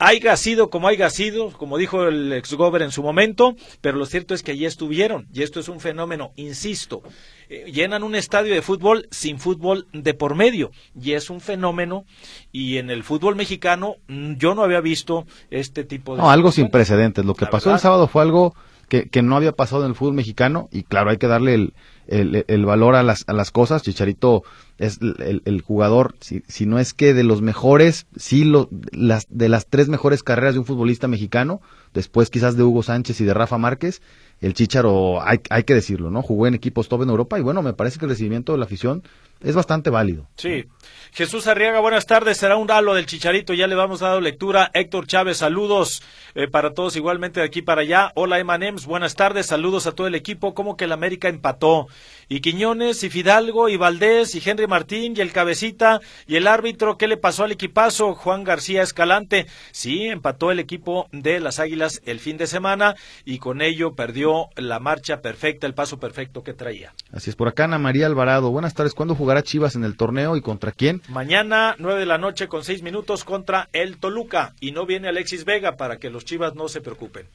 haya 0.00 0.34
sido 0.36 0.70
como 0.70 0.88
haya 0.88 1.10
sido, 1.10 1.50
como 1.52 1.76
dijo 1.76 2.04
el 2.04 2.32
ex 2.32 2.54
gober 2.54 2.82
en 2.82 2.90
su 2.90 3.02
momento, 3.02 3.54
pero 3.82 3.98
lo 3.98 4.06
cierto 4.06 4.34
es 4.34 4.42
que 4.42 4.52
allí 4.52 4.64
estuvieron, 4.64 5.28
y 5.32 5.42
esto 5.42 5.60
es 5.60 5.68
un 5.68 5.78
fenómeno, 5.78 6.32
insisto, 6.36 7.02
eh, 7.50 7.70
llenan 7.70 8.02
un 8.02 8.14
estadio 8.14 8.54
de 8.54 8.62
fútbol 8.62 9.06
sin 9.10 9.38
fútbol 9.38 9.86
de 9.92 10.14
por 10.14 10.34
medio, 10.34 10.72
y 10.98 11.12
es 11.12 11.28
un 11.28 11.40
fenómeno, 11.40 12.06
y 12.50 12.78
en 12.78 12.90
el 12.90 13.04
fútbol 13.04 13.36
mexicano 13.36 13.96
mm, 14.08 14.34
yo 14.36 14.54
no 14.54 14.64
había 14.64 14.80
visto 14.80 15.26
este 15.50 15.84
tipo 15.84 16.16
de... 16.16 16.22
No, 16.22 16.30
algo 16.30 16.50
sin 16.50 16.70
precedentes, 16.70 17.24
lo 17.24 17.34
que 17.34 17.46
pasó 17.46 17.70
el 17.70 17.78
sábado 17.78 18.08
fue 18.08 18.22
algo 18.22 18.54
que, 18.88 19.10
que 19.10 19.20
no 19.20 19.36
había 19.36 19.52
pasado 19.52 19.84
en 19.84 19.90
el 19.90 19.94
fútbol 19.94 20.14
mexicano, 20.14 20.70
y 20.72 20.82
claro, 20.82 21.10
hay 21.10 21.18
que 21.18 21.26
darle 21.26 21.54
el, 21.54 21.74
el, 22.10 22.66
valor 22.66 22.94
a 22.94 23.02
las, 23.02 23.24
a 23.26 23.32
las 23.32 23.50
cosas. 23.50 23.82
Chicharito 23.82 24.42
es 24.78 24.98
el, 25.00 25.62
jugador, 25.62 26.14
si, 26.20 26.42
si, 26.48 26.66
no 26.66 26.78
es 26.78 26.94
que 26.94 27.14
de 27.14 27.22
los 27.22 27.42
mejores, 27.42 28.06
sí 28.16 28.44
lo, 28.44 28.68
las, 28.92 29.26
de 29.30 29.48
las 29.48 29.66
tres 29.66 29.88
mejores 29.88 30.22
carreras 30.22 30.54
de 30.54 30.60
un 30.60 30.66
futbolista 30.66 31.08
mexicano, 31.08 31.60
después 31.94 32.30
quizás 32.30 32.56
de 32.56 32.62
Hugo 32.62 32.82
Sánchez 32.82 33.20
y 33.20 33.24
de 33.24 33.34
Rafa 33.34 33.58
Márquez, 33.58 34.02
el 34.40 34.54
Chicharo, 34.54 35.22
hay, 35.22 35.40
hay 35.50 35.64
que 35.64 35.74
decirlo, 35.74 36.10
¿no? 36.10 36.22
Jugó 36.22 36.46
en 36.46 36.54
equipos 36.54 36.88
top 36.88 37.02
en 37.02 37.10
Europa 37.10 37.38
y 37.38 37.42
bueno, 37.42 37.62
me 37.62 37.74
parece 37.74 37.98
que 37.98 38.06
el 38.06 38.10
recibimiento 38.10 38.52
de 38.52 38.58
la 38.58 38.64
afición 38.64 39.02
es 39.42 39.54
bastante 39.54 39.90
válido. 39.90 40.28
Sí. 40.36 40.66
Jesús 41.12 41.46
Arriaga, 41.46 41.80
buenas 41.80 42.06
tardes. 42.06 42.36
Será 42.36 42.56
un 42.56 42.70
halo 42.70 42.94
del 42.94 43.06
Chicharito. 43.06 43.52
Ya 43.52 43.66
le 43.66 43.74
vamos 43.74 44.00
dado 44.00 44.20
lectura. 44.20 44.70
Héctor 44.74 45.06
Chávez, 45.06 45.38
saludos 45.38 46.02
eh, 46.34 46.46
para 46.46 46.72
todos 46.72 46.94
igualmente 46.94 47.40
de 47.40 47.46
aquí 47.46 47.62
para 47.62 47.80
allá. 47.80 48.12
Hola 48.14 48.38
Emanems, 48.38 48.86
buenas 48.86 49.16
tardes. 49.16 49.46
Saludos 49.46 49.86
a 49.86 49.92
todo 49.92 50.06
el 50.06 50.14
equipo. 50.14 50.54
Como 50.54 50.76
que 50.76 50.84
el 50.84 50.92
América 50.92 51.28
empató. 51.28 51.88
Y 52.28 52.40
Quiñones, 52.40 53.02
y 53.02 53.10
Fidalgo, 53.10 53.68
y 53.68 53.76
Valdés, 53.76 54.36
y 54.36 54.42
Henry 54.48 54.68
Martín, 54.68 55.14
y 55.16 55.20
el 55.20 55.32
Cabecita, 55.32 56.00
y 56.28 56.36
el 56.36 56.46
árbitro. 56.46 56.96
¿Qué 56.96 57.08
le 57.08 57.16
pasó 57.16 57.42
al 57.42 57.52
equipazo? 57.52 58.14
Juan 58.14 58.44
García 58.44 58.82
Escalante. 58.82 59.46
Sí, 59.72 60.06
empató 60.06 60.52
el 60.52 60.60
equipo 60.60 61.08
de 61.10 61.40
las 61.40 61.58
Águilas 61.58 62.02
el 62.04 62.20
fin 62.20 62.36
de 62.36 62.46
semana 62.46 62.94
y 63.24 63.38
con 63.38 63.62
ello 63.62 63.94
perdió 63.94 64.48
la 64.54 64.78
marcha 64.78 65.22
perfecta, 65.22 65.66
el 65.66 65.74
paso 65.74 65.98
perfecto 65.98 66.44
que 66.44 66.54
traía. 66.54 66.94
Así 67.12 67.30
es, 67.30 67.36
por 67.36 67.48
acá 67.48 67.64
Ana 67.64 67.78
María 67.78 68.06
Alvarado. 68.06 68.50
Buenas 68.52 68.74
tardes. 68.74 68.94
¿Cuándo? 68.94 69.16
Jugará 69.30 69.44
Chivas 69.44 69.76
en 69.76 69.84
el 69.84 69.96
torneo 69.96 70.36
y 70.36 70.40
contra 70.40 70.72
quién? 70.72 71.02
Mañana, 71.08 71.76
nueve 71.78 72.00
de 72.00 72.06
la 72.06 72.18
noche 72.18 72.48
con 72.48 72.64
seis 72.64 72.82
minutos 72.82 73.22
contra 73.22 73.68
el 73.72 73.96
Toluca. 73.98 74.54
Y 74.58 74.72
no 74.72 74.86
viene 74.86 75.06
Alexis 75.06 75.44
Vega 75.44 75.76
para 75.76 75.98
que 75.98 76.10
los 76.10 76.24
Chivas 76.24 76.56
no 76.56 76.66
se 76.66 76.80
preocupen. 76.80 77.26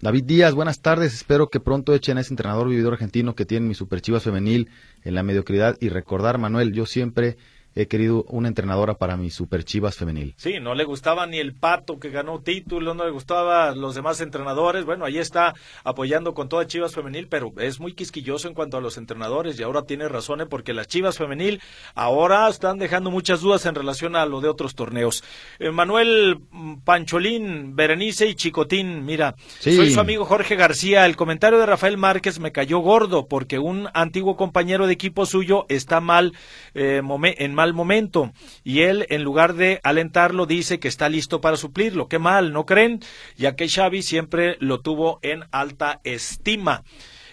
David 0.00 0.22
Díaz, 0.22 0.54
buenas 0.54 0.82
tardes. 0.82 1.12
Espero 1.12 1.48
que 1.48 1.58
pronto 1.58 1.94
echen 1.94 2.16
a 2.16 2.20
ese 2.20 2.32
entrenador 2.32 2.68
vividor 2.68 2.92
argentino 2.92 3.34
que 3.34 3.44
tiene 3.44 3.66
mi 3.66 3.74
Super 3.74 4.00
Chivas 4.00 4.22
femenil 4.22 4.68
en 5.02 5.16
la 5.16 5.24
mediocridad. 5.24 5.76
Y 5.80 5.88
recordar, 5.88 6.38
Manuel, 6.38 6.72
yo 6.72 6.86
siempre 6.86 7.38
he 7.74 7.86
querido 7.86 8.24
una 8.28 8.48
entrenadora 8.48 8.94
para 8.94 9.16
mi 9.16 9.30
Super 9.30 9.64
Chivas 9.64 9.96
femenil. 9.96 10.34
Sí, 10.36 10.60
no 10.60 10.74
le 10.74 10.84
gustaba 10.84 11.26
ni 11.26 11.38
el 11.38 11.54
Pato 11.54 11.98
que 11.98 12.10
ganó 12.10 12.40
título, 12.40 12.94
no 12.94 13.04
le 13.04 13.10
gustaba 13.10 13.74
los 13.74 13.94
demás 13.94 14.20
entrenadores. 14.20 14.84
Bueno, 14.84 15.04
ahí 15.04 15.18
está 15.18 15.54
apoyando 15.84 16.34
con 16.34 16.48
toda 16.48 16.66
Chivas 16.66 16.94
femenil, 16.94 17.28
pero 17.28 17.52
es 17.58 17.80
muy 17.80 17.94
quisquilloso 17.94 18.48
en 18.48 18.54
cuanto 18.54 18.76
a 18.76 18.80
los 18.80 18.98
entrenadores 18.98 19.58
y 19.58 19.62
ahora 19.62 19.82
tiene 19.82 20.08
razón 20.08 20.40
¿eh? 20.40 20.46
porque 20.46 20.74
las 20.74 20.88
Chivas 20.88 21.18
femenil 21.18 21.60
ahora 21.94 22.48
están 22.48 22.78
dejando 22.78 23.10
muchas 23.10 23.40
dudas 23.40 23.64
en 23.66 23.74
relación 23.74 24.16
a 24.16 24.26
lo 24.26 24.40
de 24.40 24.48
otros 24.48 24.74
torneos. 24.74 25.24
Eh, 25.58 25.70
Manuel 25.70 26.40
mm, 26.50 26.80
Pancholín, 26.84 27.74
Berenice 27.74 28.26
y 28.26 28.34
Chicotín, 28.34 29.04
mira, 29.04 29.34
soy 29.60 29.90
su 29.90 30.00
amigo 30.00 30.24
Jorge 30.24 30.56
García. 30.56 31.06
El 31.06 31.16
comentario 31.16 31.58
de 31.58 31.66
Rafael 31.66 31.96
Márquez 31.96 32.38
me 32.38 32.52
cayó 32.52 32.80
gordo 32.80 33.26
porque 33.26 33.58
un 33.58 33.88
antiguo 33.94 34.36
compañero 34.36 34.86
de 34.86 34.92
equipo 34.92 35.24
suyo 35.26 35.64
está 35.68 36.00
mal 36.00 36.32
eh, 36.74 37.00
en 37.38 37.54
mal 37.54 37.61
momento 37.72 38.32
y 38.64 38.80
él 38.80 39.06
en 39.10 39.22
lugar 39.22 39.54
de 39.54 39.80
alentarlo 39.84 40.46
dice 40.46 40.80
que 40.80 40.88
está 40.88 41.08
listo 41.08 41.40
para 41.40 41.56
suplirlo. 41.56 42.08
Qué 42.08 42.18
mal, 42.18 42.52
¿no 42.52 42.66
creen? 42.66 43.00
Ya 43.36 43.54
que 43.54 43.68
Xavi 43.68 44.02
siempre 44.02 44.56
lo 44.58 44.80
tuvo 44.80 45.20
en 45.22 45.44
alta 45.52 46.00
estima. 46.02 46.82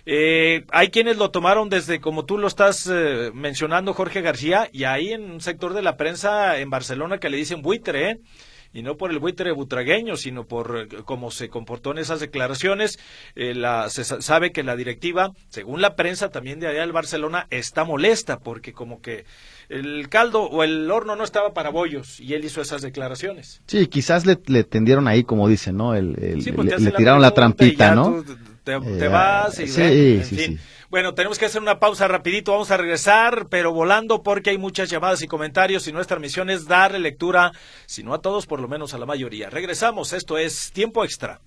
Eh, 0.05 0.65
hay 0.71 0.89
quienes 0.89 1.17
lo 1.17 1.31
tomaron 1.31 1.69
desde, 1.69 1.99
como 1.99 2.25
tú 2.25 2.37
lo 2.37 2.47
estás 2.47 2.89
eh, 2.91 3.31
mencionando, 3.33 3.93
Jorge 3.93 4.21
García, 4.21 4.69
y 4.71 4.85
hay 4.85 5.13
en 5.13 5.29
un 5.29 5.41
sector 5.41 5.73
de 5.73 5.81
la 5.81 5.97
prensa 5.97 6.59
en 6.59 6.69
Barcelona 6.69 7.19
que 7.19 7.29
le 7.29 7.37
dicen 7.37 7.61
buitre, 7.61 8.11
¿eh? 8.11 8.19
Y 8.73 8.81
no 8.81 8.97
por 8.97 9.11
el 9.11 9.19
buitre 9.19 9.51
butragueño, 9.51 10.15
sino 10.15 10.45
por 10.45 10.87
eh, 10.91 10.97
cómo 11.05 11.31
se 11.31 11.49
comportó 11.49 11.91
en 11.91 11.97
esas 11.97 12.19
declaraciones. 12.19 12.99
Eh, 13.35 13.55
la, 13.55 13.89
se 13.89 14.03
sabe 14.03 14.51
que 14.51 14.63
la 14.63 14.75
directiva, 14.75 15.31
según 15.49 15.81
la 15.81 15.95
prensa 15.95 16.29
también 16.29 16.59
de 16.59 16.67
allá 16.67 16.81
del 16.81 16.91
Barcelona, 16.91 17.47
está 17.49 17.83
molesta 17.83 18.39
porque 18.39 18.73
como 18.73 19.01
que 19.01 19.25
el 19.69 20.09
caldo 20.09 20.43
o 20.43 20.63
el 20.63 20.89
horno 20.89 21.15
no 21.15 21.23
estaba 21.23 21.53
para 21.53 21.69
bollos 21.69 22.19
y 22.19 22.33
él 22.33 22.45
hizo 22.45 22.61
esas 22.61 22.81
declaraciones. 22.81 23.61
Sí, 23.67 23.87
quizás 23.87 24.25
le, 24.25 24.35
tendieron 24.35 25.07
ahí, 25.07 25.23
como 25.23 25.47
dicen, 25.47 25.77
¿no? 25.77 25.95
El, 25.95 26.15
pues 26.55 26.81
le, 26.81 26.91
tiraron 26.91 27.21
la 27.21 27.31
trampita, 27.31 27.95
¿no? 27.95 28.23
te, 28.63 28.73
eh, 28.73 29.07
vas 29.07 29.59
y 29.59 29.67
sí, 29.67 30.21
sí, 30.23 30.35
Sí. 30.35 30.59
Bueno, 30.89 31.13
tenemos 31.13 31.37
que 31.37 31.45
hacer 31.45 31.61
una 31.61 31.79
pausa 31.79 32.07
rapidito, 32.07 32.51
vamos 32.51 32.71
a 32.71 32.77
regresar, 32.77 33.45
pero 33.47 33.71
volando 33.71 34.23
porque 34.23 34.49
hay 34.49 34.57
muchas 34.57 34.89
llamadas 34.89 35.21
y 35.21 35.27
comentarios 35.27 35.87
y 35.87 35.91
nuestra 35.91 36.17
misión 36.17 36.49
es 36.49 36.65
darle 36.65 36.97
lectura, 36.97 37.51
si 37.85 38.01
no 38.01 38.11
a 38.15 38.21
todos, 38.21 38.47
por 38.47 38.59
lo 38.59 38.67
menos 38.67 38.95
a 38.95 38.97
la 38.97 39.05
mayoría. 39.05 39.51
Regresamos, 39.51 40.13
esto 40.13 40.39
es 40.39 40.71
tiempo 40.71 41.03
extra. 41.03 41.41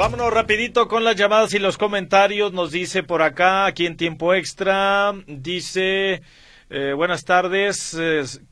Vámonos 0.00 0.32
rapidito 0.32 0.88
con 0.88 1.04
las 1.04 1.14
llamadas 1.14 1.52
y 1.52 1.58
los 1.58 1.76
comentarios. 1.76 2.54
Nos 2.54 2.70
dice 2.70 3.02
por 3.02 3.20
acá, 3.20 3.66
aquí 3.66 3.84
en 3.84 3.98
tiempo 3.98 4.32
extra, 4.32 5.12
dice, 5.26 6.22
eh, 6.70 6.94
buenas 6.96 7.26
tardes, 7.26 8.00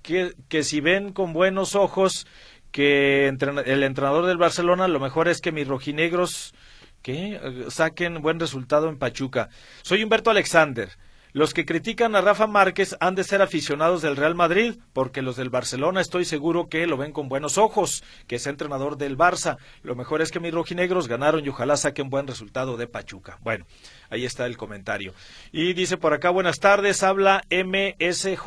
que, 0.02 0.34
que, 0.50 0.62
si 0.62 0.82
ven 0.82 1.14
con 1.14 1.32
buenos 1.32 1.74
ojos 1.74 2.26
que 2.70 3.28
el 3.28 3.82
entrenador 3.82 4.26
del 4.26 4.36
Barcelona, 4.36 4.88
lo 4.88 5.00
mejor 5.00 5.26
es 5.26 5.40
que 5.40 5.50
mis 5.50 5.66
rojinegros 5.66 6.52
que 7.00 7.40
saquen 7.70 8.20
buen 8.20 8.38
resultado 8.38 8.90
en 8.90 8.98
Pachuca. 8.98 9.48
Soy 9.80 10.02
Humberto 10.02 10.28
Alexander. 10.28 10.90
Los 11.38 11.54
que 11.54 11.64
critican 11.64 12.16
a 12.16 12.20
Rafa 12.20 12.48
Márquez 12.48 12.96
han 12.98 13.14
de 13.14 13.22
ser 13.22 13.42
aficionados 13.42 14.02
del 14.02 14.16
Real 14.16 14.34
Madrid, 14.34 14.74
porque 14.92 15.22
los 15.22 15.36
del 15.36 15.50
Barcelona 15.50 16.00
estoy 16.00 16.24
seguro 16.24 16.68
que 16.68 16.84
lo 16.88 16.96
ven 16.96 17.12
con 17.12 17.28
buenos 17.28 17.58
ojos, 17.58 18.02
que 18.26 18.34
es 18.34 18.46
entrenador 18.48 18.96
del 18.96 19.16
Barça. 19.16 19.56
Lo 19.84 19.94
mejor 19.94 20.20
es 20.20 20.32
que 20.32 20.40
mis 20.40 20.52
rojinegros 20.52 21.06
ganaron 21.06 21.44
y 21.44 21.48
ojalá 21.50 21.76
saquen 21.76 22.10
buen 22.10 22.26
resultado 22.26 22.76
de 22.76 22.88
Pachuca. 22.88 23.38
Bueno, 23.40 23.66
ahí 24.10 24.24
está 24.24 24.46
el 24.46 24.56
comentario. 24.56 25.14
Y 25.52 25.74
dice 25.74 25.96
por 25.96 26.12
acá, 26.12 26.30
buenas 26.30 26.58
tardes, 26.58 27.04
habla 27.04 27.44
MSJ. 27.50 28.44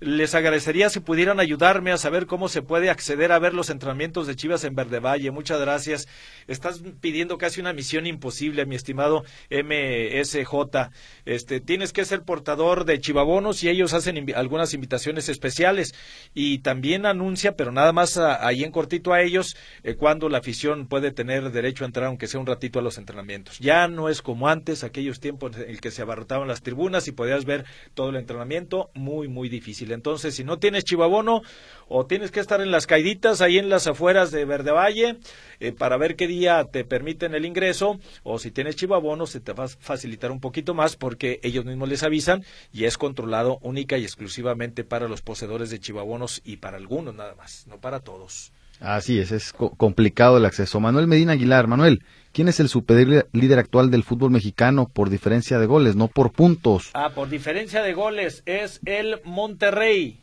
Les 0.00 0.36
agradecería 0.36 0.90
si 0.90 1.00
pudieran 1.00 1.40
ayudarme 1.40 1.90
a 1.90 1.98
saber 1.98 2.26
cómo 2.26 2.48
se 2.48 2.62
puede 2.62 2.88
acceder 2.88 3.32
a 3.32 3.40
ver 3.40 3.52
los 3.52 3.68
entrenamientos 3.68 4.28
de 4.28 4.36
Chivas 4.36 4.62
en 4.62 4.76
Verde 4.76 5.00
Valle. 5.00 5.32
Muchas 5.32 5.60
gracias. 5.60 6.06
Estás 6.46 6.82
pidiendo 7.00 7.36
casi 7.36 7.60
una 7.60 7.72
misión 7.72 8.06
imposible, 8.06 8.64
mi 8.64 8.76
estimado 8.76 9.24
MSJ. 9.50 10.90
Este, 11.24 11.60
tienes 11.60 11.92
que 11.92 12.04
ser 12.04 12.22
portador 12.22 12.84
de 12.84 13.00
chivabonos 13.00 13.64
y 13.64 13.70
ellos 13.70 13.92
hacen 13.92 14.32
algunas 14.36 14.72
invitaciones 14.72 15.28
especiales 15.28 15.96
y 16.32 16.58
también 16.58 17.04
anuncia, 17.04 17.56
pero 17.56 17.72
nada 17.72 17.92
más 17.92 18.18
ahí 18.18 18.62
en 18.62 18.70
cortito 18.70 19.12
a 19.12 19.22
ellos, 19.22 19.56
eh, 19.82 19.96
cuando 19.96 20.28
la 20.28 20.38
afición 20.38 20.86
puede 20.86 21.10
tener 21.10 21.50
derecho 21.50 21.82
a 21.82 21.88
entrar, 21.88 22.06
aunque 22.06 22.28
sea 22.28 22.38
un 22.38 22.46
ratito, 22.46 22.78
a 22.78 22.82
los 22.82 22.98
entrenamientos. 22.98 23.58
Ya 23.58 23.88
no 23.88 24.08
es 24.08 24.22
como 24.22 24.48
antes, 24.48 24.84
aquellos 24.84 25.18
tiempos 25.18 25.56
en 25.56 25.68
el 25.68 25.80
que 25.80 25.90
se 25.90 26.02
abarrotaban 26.02 26.46
las 26.46 26.62
tribunas 26.62 27.08
y 27.08 27.12
podías 27.12 27.44
ver 27.44 27.64
todo 27.94 28.10
el 28.10 28.16
entrenamiento, 28.16 28.92
muy, 28.94 29.26
muy 29.26 29.48
difícil. 29.48 29.87
Entonces, 29.94 30.34
si 30.34 30.44
no 30.44 30.58
tienes 30.58 30.84
chivabono 30.84 31.42
o 31.88 32.06
tienes 32.06 32.30
que 32.30 32.40
estar 32.40 32.60
en 32.60 32.70
las 32.70 32.86
caiditas 32.86 33.40
ahí 33.40 33.58
en 33.58 33.68
las 33.68 33.86
afueras 33.86 34.30
de 34.30 34.44
Verde 34.44 34.72
Valle 34.72 35.18
eh, 35.60 35.72
para 35.72 35.96
ver 35.96 36.16
qué 36.16 36.26
día 36.26 36.64
te 36.70 36.84
permiten 36.84 37.34
el 37.34 37.44
ingreso 37.44 37.98
o 38.22 38.38
si 38.38 38.50
tienes 38.50 38.76
chivabono 38.76 39.26
se 39.26 39.40
te 39.40 39.52
va 39.52 39.64
a 39.64 39.68
facilitar 39.68 40.30
un 40.30 40.40
poquito 40.40 40.74
más 40.74 40.96
porque 40.96 41.40
ellos 41.42 41.64
mismos 41.64 41.88
les 41.88 42.02
avisan 42.02 42.44
y 42.72 42.84
es 42.84 42.98
controlado 42.98 43.58
única 43.62 43.96
y 43.98 44.04
exclusivamente 44.04 44.84
para 44.84 45.08
los 45.08 45.22
poseedores 45.22 45.70
de 45.70 45.80
chivabonos 45.80 46.42
y 46.44 46.56
para 46.56 46.76
algunos 46.76 47.14
nada 47.14 47.34
más, 47.34 47.66
no 47.66 47.80
para 47.80 48.00
todos. 48.00 48.52
Así 48.80 49.18
es, 49.18 49.32
es 49.32 49.52
complicado 49.52 50.36
el 50.36 50.44
acceso. 50.44 50.78
Manuel 50.78 51.08
Medina 51.08 51.32
Aguilar, 51.32 51.66
Manuel, 51.66 52.04
¿quién 52.32 52.48
es 52.48 52.60
el 52.60 52.68
super 52.68 53.26
líder 53.32 53.58
actual 53.58 53.90
del 53.90 54.04
fútbol 54.04 54.30
mexicano 54.30 54.88
por 54.88 55.10
diferencia 55.10 55.58
de 55.58 55.66
goles, 55.66 55.96
no 55.96 56.08
por 56.08 56.32
puntos? 56.32 56.90
Ah, 56.94 57.10
por 57.14 57.28
diferencia 57.28 57.82
de 57.82 57.92
goles 57.94 58.42
es 58.46 58.80
el 58.84 59.20
Monterrey. 59.24 60.20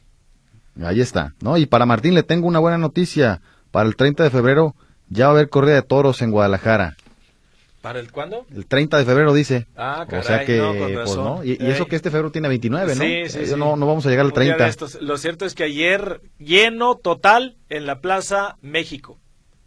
Ahí 0.81 1.01
está, 1.01 1.33
¿no? 1.41 1.57
Y 1.57 1.65
para 1.65 1.85
Martín 1.85 2.13
le 2.13 2.23
tengo 2.23 2.47
una 2.47 2.59
buena 2.59 2.77
noticia. 2.77 3.41
Para 3.71 3.87
el 3.87 3.95
30 3.95 4.23
de 4.23 4.29
febrero 4.29 4.75
ya 5.09 5.25
va 5.25 5.31
a 5.31 5.35
haber 5.35 5.49
corrida 5.49 5.75
de 5.75 5.81
toros 5.81 6.21
en 6.21 6.31
Guadalajara. 6.31 6.95
¿Para 7.85 7.99
el 7.99 8.11
cuándo? 8.11 8.47
El 8.51 8.65
30 8.65 8.97
de 8.97 9.05
febrero 9.05 9.31
dice. 9.31 9.67
Ah, 9.77 10.07
caray, 10.09 10.21
o 10.21 10.23
sea 10.23 10.43
que, 10.43 10.59
pues, 11.03 11.15
¿no? 11.15 11.43
Y, 11.43 11.55
eso 11.59 11.85
que 11.85 11.95
este 11.95 12.09
febrero 12.09 12.31
tiene 12.31 12.47
29, 12.47 12.95
¿no? 12.95 13.03
Sí, 13.03 13.29
sí, 13.29 13.45
sí. 13.45 13.55
No, 13.55 13.75
no 13.75 13.85
vamos 13.85 14.03
a 14.07 14.09
llegar 14.09 14.25
al 14.25 14.33
30. 14.33 14.71
Lo 15.01 15.19
cierto 15.19 15.45
es 15.45 15.53
que 15.53 15.65
ayer 15.65 16.19
lleno 16.39 16.95
total 16.95 17.57
en 17.69 17.85
la 17.85 18.01
Plaza 18.01 18.57
México 18.63 19.19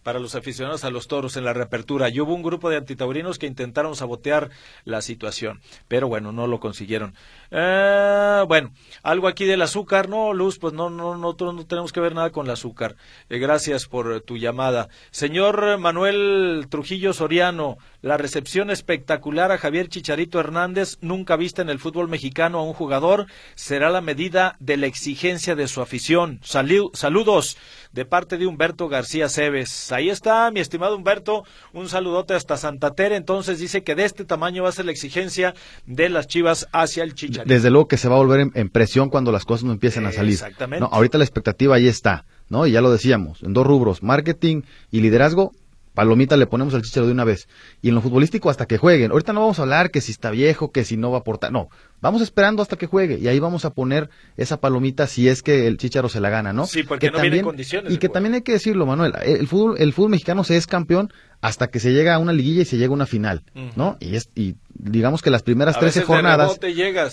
para 0.03 0.19
los 0.19 0.35
aficionados 0.35 0.85
a 0.85 0.91
los 0.91 1.07
toros 1.07 1.37
en 1.37 1.45
la 1.45 1.53
reapertura. 1.53 2.09
Y 2.09 2.19
hubo 2.19 2.35
un 2.35 2.43
grupo 2.43 2.71
de 2.71 2.79
antitaurinos 2.79 3.39
que 3.39 3.47
intentaron 3.47 3.95
sabotear 3.95 4.51
la 4.85 5.01
situación, 5.01 5.61
pero 5.87 6.09
bueno, 6.09 6.33
no 6.33 6.47
lo 6.47 6.59
consiguieron. 6.59 7.14
Eh, 7.51 8.44
bueno, 8.46 8.72
algo 9.03 9.26
aquí 9.26 9.44
del 9.44 9.62
azúcar, 9.62 10.09
no, 10.09 10.34
Luz, 10.34 10.59
pues 10.59 10.74
no, 10.74 10.90
no, 10.90 11.16
no, 11.16 11.34
no 11.34 11.66
tenemos 11.66 11.92
que 11.92 12.01
ver 12.01 12.14
nada 12.14 12.30
con 12.30 12.46
el 12.46 12.53
azúcar. 12.53 12.96
Eh, 13.28 13.38
gracias 13.38 13.86
por 13.86 14.20
tu 14.20 14.36
llamada. 14.36 14.88
Señor 15.11 15.78
Manuel 15.78 16.66
Trujillo 16.68 17.12
Soriano, 17.12 17.78
la 18.03 18.16
recepción 18.16 18.70
espectacular 18.70 19.51
a 19.51 19.59
Javier 19.59 19.88
Chicharito 19.88 20.40
Hernández, 20.40 20.99
nunca 21.01 21.36
vista 21.36 21.62
en 21.62 21.70
el 21.70 21.78
fútbol 21.78 22.09
mexicano 22.09 22.59
a 22.59 22.64
un 22.64 22.74
jugador, 22.74 23.26
será 23.55 23.90
la 23.90 24.01
medida 24.01 24.57
de 24.61 24.76
la 24.76 24.86
exigencia 24.86 25.55
de 25.57 25.68
su 25.68 25.80
afición. 25.80 26.40
saludos 26.42 27.57
de 27.92 28.05
parte 28.05 28.36
de 28.36 28.46
Humberto 28.46 28.88
García 28.88 29.28
Cebes. 29.28 29.90
Ahí 29.92 30.11
está, 30.11 30.51
mi 30.51 30.61
estimado 30.61 30.96
Humberto, 30.96 31.44
un 31.72 31.88
saludote 31.88 32.34
hasta 32.34 32.57
Santa 32.57 32.94
Tere. 32.94 33.16
Entonces 33.16 33.59
dice 33.59 33.82
que 33.82 33.94
de 33.94 34.05
este 34.05 34.24
tamaño 34.24 34.64
va 34.64 34.68
a 34.68 34.72
ser 34.72 34.84
la 34.84 34.92
exigencia 34.92 35.55
de 35.86 36.09
las 36.09 36.26
Chivas 36.26 36.68
hacia 36.72 37.03
el 37.03 37.14
Chicharito. 37.14 37.38
Desde 37.47 37.70
luego 37.70 37.89
que 37.89 37.97
se 37.97 38.09
va 38.09 38.16
a 38.16 38.18
volver 38.18 38.51
en, 38.53 38.68
presión 38.68 39.09
cuando 39.09 39.32
las 39.32 39.45
cosas 39.45 39.64
no 39.64 39.72
empiecen 39.72 40.07
a 40.07 40.12
salir. 40.12 40.34
Exactamente. 40.34 40.86
ahorita 40.91 41.18
la 41.18 41.24
expectativa 41.24 41.76
ahí 41.76 41.89
está, 41.89 42.24
¿no? 42.49 42.66
Y 42.66 42.72
ya 42.72 42.80
lo 42.80 42.91
decíamos, 42.91 43.43
en 43.43 43.53
dos 43.53 43.66
rubros, 43.66 44.03
marketing 44.03 44.62
y 44.91 45.01
liderazgo, 45.01 45.53
palomita 45.99 46.36
le 46.36 46.46
ponemos 46.46 46.74
al 46.74 46.82
chicharo 46.82 47.07
de 47.07 47.12
una 47.12 47.24
vez. 47.24 47.49
Y 47.82 47.88
en 47.88 47.96
lo 47.96 48.01
futbolístico 48.01 48.51
hasta 48.51 48.66
que 48.66 48.78
jueguen. 48.78 49.11
Ahorita 49.11 49.32
no 49.32 49.40
vamos 49.40 49.59
a 49.59 49.62
hablar 49.62 49.90
que 49.90 50.01
si 50.01 50.12
está 50.12 50.30
viejo, 50.30 50.70
que 50.70 50.84
si 50.84 50.96
no 50.96 51.11
va 51.11 51.16
a 51.16 51.20
aportar. 51.22 51.51
No, 51.51 51.70
vamos 52.01 52.22
esperando 52.22 52.62
hasta 52.62 52.76
que 52.76 52.86
juegue. 52.86 53.18
Y 53.18 53.26
ahí 53.26 53.40
vamos 53.40 53.64
a 53.64 53.70
poner 53.70 54.09
esa 54.36 54.61
palomita 54.61 55.09
si 55.09 55.28
es 55.28 55.42
que 55.42 55.66
el 55.66 55.76
chicharo 55.76 56.09
se 56.09 56.20
la 56.20 56.30
gana, 56.30 56.53
¿no? 56.53 56.66
Sí, 56.66 56.84
porque 56.84 57.11
no 57.11 57.20
viene 57.20 57.42
condiciones. 57.42 57.92
Y 57.92 57.99
que 57.99 58.09
también 58.09 58.34
hay 58.34 58.42
que 58.42 58.53
decirlo, 58.53 58.86
Manuel. 58.86 59.12
El 59.24 59.49
fútbol, 59.49 59.74
el 59.80 59.92
fútbol 59.92 60.11
mexicano 60.11 60.44
se 60.44 60.57
es 60.57 60.68
campeón 60.68 61.12
hasta 61.40 61.66
que 61.66 61.80
se 61.80 61.92
llega 61.92 62.14
a 62.14 62.18
una 62.18 62.32
liguilla 62.32 62.62
y 62.62 62.64
se 62.64 62.76
llega 62.76 62.90
a 62.90 62.94
una 62.94 63.07
final, 63.07 63.42
¿no? 63.74 63.96
Y, 63.99 64.14
es, 64.14 64.30
y 64.36 64.55
digamos 64.68 65.20
que 65.20 65.30
las 65.30 65.42
primeras 65.42 65.80
13 65.80 66.03
jornadas 66.03 66.61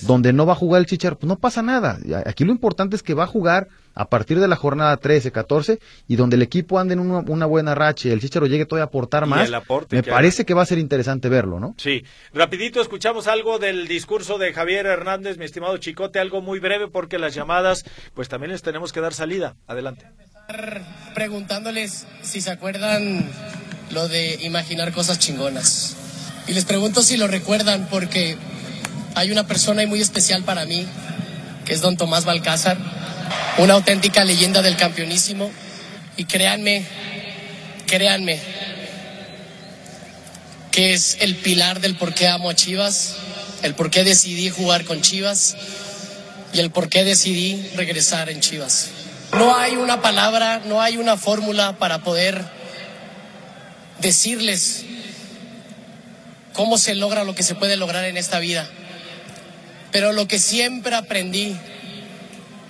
donde 0.01 0.31
no 0.31 0.45
va 0.45 0.53
a 0.53 0.55
jugar 0.55 0.81
el 0.81 0.85
Chichar, 0.85 1.17
pues 1.17 1.27
no 1.27 1.37
pasa 1.37 1.63
nada. 1.63 1.97
Aquí 2.27 2.43
lo 2.43 2.51
importante 2.51 2.95
es 2.95 3.01
que 3.01 3.15
va 3.15 3.23
a 3.23 3.27
jugar 3.27 3.67
a 3.95 4.09
partir 4.09 4.39
de 4.39 4.47
la 4.47 4.57
jornada 4.57 4.97
13, 4.97 5.31
14 5.31 5.79
y 6.07 6.15
donde 6.17 6.35
el 6.35 6.41
equipo 6.41 6.77
ande 6.77 6.93
en 6.93 6.99
una, 6.99 7.45
buena 7.45 7.73
racha 7.73 8.09
y 8.09 8.11
el 8.11 8.19
Chicharo 8.19 8.45
llegue 8.45 8.65
todavía 8.65 8.83
a 8.83 8.87
aportar 8.87 9.25
más, 9.25 9.49
me 9.89 10.03
parece 10.03 10.45
que 10.45 10.53
va 10.53 10.63
a 10.63 10.65
ser 10.65 10.77
interesante 10.77 11.29
verlo, 11.29 11.59
¿no? 11.59 11.75
Sí. 11.77 12.03
Rapidito 12.33 12.81
escuchamos 12.81 13.27
algo 13.27 13.57
del 13.57 13.87
discurso 13.87 14.37
de 14.37 14.53
Javier 14.53 14.85
Hernández, 14.85 15.37
mi 15.37 15.45
estimado 15.45 15.77
Chicote, 15.77 16.19
algo 16.19 16.41
muy 16.41 16.59
breve 16.59 16.89
porque 16.89 17.17
las 17.17 17.33
llamadas 17.33 17.85
pues 18.13 18.27
también 18.27 18.51
les 18.51 18.61
tenemos 18.61 18.91
que 18.91 18.99
dar 18.99 19.13
salida. 19.13 19.55
Adelante. 19.67 20.07
Preguntándoles 21.15 22.05
si 22.21 22.41
se 22.41 22.51
acuerdan 22.51 23.29
lo 23.91 24.07
de 24.07 24.35
imaginar 24.43 24.91
cosas 24.91 25.19
chingonas. 25.19 25.97
Y 26.47 26.53
les 26.53 26.65
pregunto 26.65 27.01
si 27.01 27.17
lo 27.17 27.27
recuerdan 27.27 27.87
porque 27.89 28.37
hay 29.15 29.31
una 29.31 29.47
persona 29.47 29.85
muy 29.87 30.01
especial 30.01 30.43
para 30.43 30.65
mí, 30.65 30.85
que 31.65 31.73
es 31.73 31.81
don 31.81 31.97
Tomás 31.97 32.25
Balcázar, 32.25 32.77
una 33.57 33.73
auténtica 33.75 34.23
leyenda 34.23 34.61
del 34.61 34.77
campeonísimo. 34.77 35.51
Y 36.17 36.25
créanme, 36.25 36.85
créanme, 37.87 38.39
que 40.71 40.93
es 40.93 41.17
el 41.19 41.35
pilar 41.35 41.81
del 41.81 41.95
por 41.95 42.13
qué 42.13 42.27
amo 42.27 42.49
a 42.49 42.55
Chivas, 42.55 43.15
el 43.63 43.75
por 43.75 43.91
qué 43.91 44.03
decidí 44.03 44.49
jugar 44.49 44.85
con 44.85 45.01
Chivas 45.01 45.55
y 46.53 46.59
el 46.59 46.71
por 46.71 46.89
qué 46.89 47.03
decidí 47.03 47.69
regresar 47.75 48.29
en 48.29 48.39
Chivas. 48.39 48.89
No 49.33 49.55
hay 49.55 49.75
una 49.75 50.01
palabra, 50.01 50.61
no 50.65 50.81
hay 50.81 50.97
una 50.97 51.17
fórmula 51.17 51.77
para 51.77 51.99
poder 51.99 52.45
decirles 53.99 54.85
cómo 56.53 56.77
se 56.77 56.95
logra 56.95 57.23
lo 57.23 57.35
que 57.35 57.43
se 57.43 57.55
puede 57.55 57.75
lograr 57.75 58.05
en 58.05 58.17
esta 58.17 58.39
vida. 58.39 58.67
Pero 59.91 60.13
lo 60.13 60.27
que 60.27 60.39
siempre 60.39 60.95
aprendí 60.95 61.57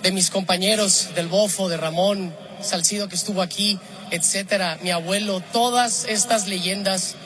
de 0.06 0.12
mis 0.12 0.30
compañeros, 0.30 1.08
del 1.16 1.26
Bofo, 1.26 1.68
de 1.68 1.76
Ramón, 1.76 2.32
Salcido 2.62 3.08
que 3.08 3.16
estuvo 3.16 3.42
aquí, 3.42 3.76
etcétera, 4.12 4.78
mi 4.80 4.92
abuelo, 4.92 5.40
todas 5.52 6.04
estas 6.04 6.46
leyendas, 6.46 7.16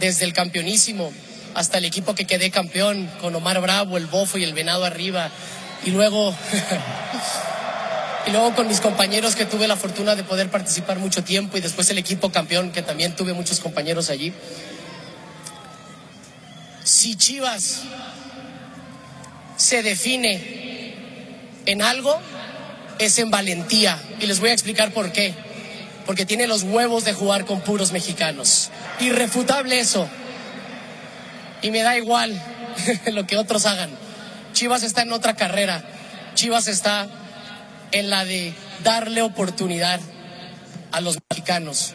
desde 0.00 0.24
el 0.24 0.32
campeonísimo 0.32 1.12
hasta 1.54 1.78
el 1.78 1.84
equipo 1.84 2.16
que 2.16 2.24
quedé 2.24 2.50
campeón, 2.50 3.08
con 3.20 3.36
Omar 3.36 3.60
Bravo, 3.60 3.96
el 3.96 4.06
Bofo 4.06 4.36
y 4.36 4.42
el 4.42 4.52
Venado 4.52 4.84
arriba, 4.84 5.30
y 5.84 5.90
luego, 5.90 6.34
y 8.26 8.30
luego 8.32 8.52
con 8.56 8.66
mis 8.66 8.80
compañeros 8.80 9.36
que 9.36 9.44
tuve 9.44 9.68
la 9.68 9.76
fortuna 9.76 10.16
de 10.16 10.24
poder 10.24 10.50
participar 10.50 10.98
mucho 10.98 11.22
tiempo, 11.22 11.56
y 11.56 11.60
después 11.60 11.88
el 11.90 11.98
equipo 11.98 12.32
campeón, 12.32 12.72
que 12.72 12.82
también 12.82 13.14
tuve 13.14 13.32
muchos 13.32 13.60
compañeros 13.60 14.10
allí. 14.10 14.32
Si 16.82 17.14
Chivas 17.14 17.82
se 19.56 19.84
define 19.84 20.57
en 21.68 21.82
algo, 21.82 22.18
es 22.98 23.18
en 23.18 23.30
valentía. 23.30 24.00
Y 24.20 24.26
les 24.26 24.40
voy 24.40 24.50
a 24.50 24.52
explicar 24.54 24.90
por 24.92 25.12
qué. 25.12 25.34
Porque 26.06 26.24
tiene 26.24 26.46
los 26.46 26.62
huevos 26.62 27.04
de 27.04 27.12
jugar 27.12 27.44
con 27.44 27.60
puros 27.60 27.92
mexicanos. 27.92 28.70
Irrefutable 29.00 29.78
eso. 29.78 30.08
Y 31.60 31.70
me 31.70 31.82
da 31.82 31.98
igual 31.98 32.40
lo 33.12 33.26
que 33.26 33.36
otros 33.36 33.66
hagan. 33.66 33.90
Chivas 34.54 34.82
está 34.82 35.02
en 35.02 35.12
otra 35.12 35.36
carrera. 35.36 35.84
Chivas 36.34 36.68
está 36.68 37.06
en 37.92 38.08
la 38.08 38.24
de 38.24 38.54
darle 38.82 39.20
oportunidad 39.20 40.00
a 40.90 41.02
los 41.02 41.18
mexicanos. 41.28 41.92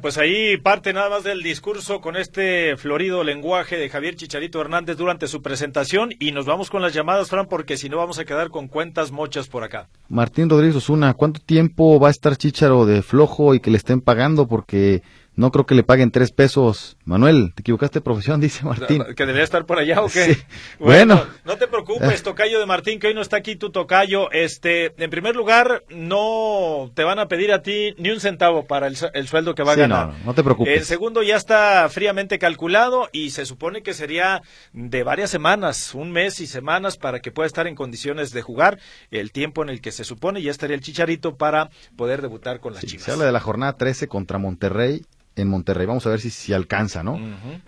Pues 0.00 0.16
ahí 0.16 0.56
parte 0.58 0.92
nada 0.92 1.10
más 1.10 1.24
del 1.24 1.42
discurso 1.42 2.00
con 2.00 2.14
este 2.14 2.76
florido 2.76 3.24
lenguaje 3.24 3.76
de 3.76 3.88
Javier 3.88 4.14
Chicharito 4.14 4.60
Hernández 4.60 4.96
durante 4.96 5.26
su 5.26 5.42
presentación 5.42 6.10
y 6.20 6.30
nos 6.30 6.46
vamos 6.46 6.70
con 6.70 6.82
las 6.82 6.94
llamadas, 6.94 7.28
Fran, 7.28 7.46
porque 7.46 7.76
si 7.76 7.88
no 7.88 7.96
vamos 7.96 8.20
a 8.20 8.24
quedar 8.24 8.50
con 8.50 8.68
cuentas 8.68 9.10
mochas 9.10 9.48
por 9.48 9.64
acá. 9.64 9.88
Martín 10.08 10.48
Rodríguez 10.48 10.76
Osuna, 10.76 11.14
¿cuánto 11.14 11.40
tiempo 11.40 11.98
va 11.98 12.06
a 12.06 12.10
estar 12.12 12.36
Chicharo 12.36 12.86
de 12.86 13.02
flojo 13.02 13.54
y 13.54 13.60
que 13.60 13.72
le 13.72 13.76
estén 13.76 14.00
pagando? 14.00 14.46
Porque 14.46 15.02
no 15.38 15.52
creo 15.52 15.64
que 15.66 15.74
le 15.76 15.84
paguen 15.84 16.10
tres 16.10 16.32
pesos. 16.32 16.96
Manuel, 17.04 17.52
te 17.54 17.60
equivocaste 17.62 18.00
de 18.00 18.02
profesión, 18.02 18.40
dice 18.42 18.64
Martín. 18.64 19.04
¿Que 19.16 19.24
debería 19.24 19.44
estar 19.44 19.64
por 19.66 19.78
allá 19.78 20.02
o 20.02 20.08
qué? 20.08 20.34
Sí. 20.34 20.42
Bueno. 20.80 21.24
No 21.44 21.56
te 21.56 21.68
preocupes, 21.68 22.22
tocayo 22.24 22.58
de 22.58 22.66
Martín, 22.66 22.98
que 22.98 23.06
hoy 23.06 23.14
no 23.14 23.20
está 23.22 23.36
aquí 23.36 23.54
tu 23.56 23.70
tocayo. 23.70 24.30
Este, 24.32 24.92
en 25.02 25.10
primer 25.10 25.36
lugar, 25.36 25.84
no 25.88 26.90
te 26.94 27.04
van 27.04 27.18
a 27.18 27.28
pedir 27.28 27.52
a 27.52 27.62
ti 27.62 27.94
ni 27.98 28.10
un 28.10 28.20
centavo 28.20 28.66
para 28.66 28.88
el, 28.88 28.96
el 29.14 29.28
sueldo 29.28 29.54
que 29.54 29.62
va 29.62 29.74
Sí, 29.74 29.80
a 29.80 29.82
ganar. 29.86 30.08
no, 30.08 30.14
no 30.26 30.34
te 30.34 30.42
preocupes. 30.42 30.76
En 30.76 30.84
segundo, 30.84 31.22
ya 31.22 31.36
está 31.36 31.88
fríamente 31.88 32.38
calculado 32.38 33.08
y 33.12 33.30
se 33.30 33.46
supone 33.46 33.82
que 33.82 33.94
sería 33.94 34.42
de 34.72 35.02
varias 35.04 35.30
semanas, 35.30 35.94
un 35.94 36.10
mes 36.10 36.40
y 36.40 36.46
semanas 36.46 36.96
para 36.96 37.20
que 37.20 37.30
pueda 37.30 37.46
estar 37.46 37.66
en 37.66 37.76
condiciones 37.76 38.32
de 38.32 38.42
jugar 38.42 38.80
el 39.12 39.30
tiempo 39.30 39.62
en 39.62 39.68
el 39.68 39.80
que 39.80 39.92
se 39.92 40.02
supone 40.04 40.42
ya 40.42 40.50
estaría 40.50 40.74
el 40.74 40.82
Chicharito 40.82 41.36
para 41.36 41.70
poder 41.96 42.22
debutar 42.22 42.60
con 42.60 42.72
las 42.72 42.80
Sí, 42.80 42.88
Chivas. 42.88 43.04
se 43.04 43.12
habla 43.12 43.24
de 43.26 43.32
la 43.32 43.40
jornada 43.40 43.76
13 43.76 44.08
contra 44.08 44.38
Monterrey 44.38 45.02
en 45.42 45.48
Monterrey. 45.48 45.86
Vamos 45.86 46.06
a 46.06 46.10
ver 46.10 46.20
si, 46.20 46.30
si 46.30 46.52
alcanza, 46.52 47.02
¿no? 47.02 47.18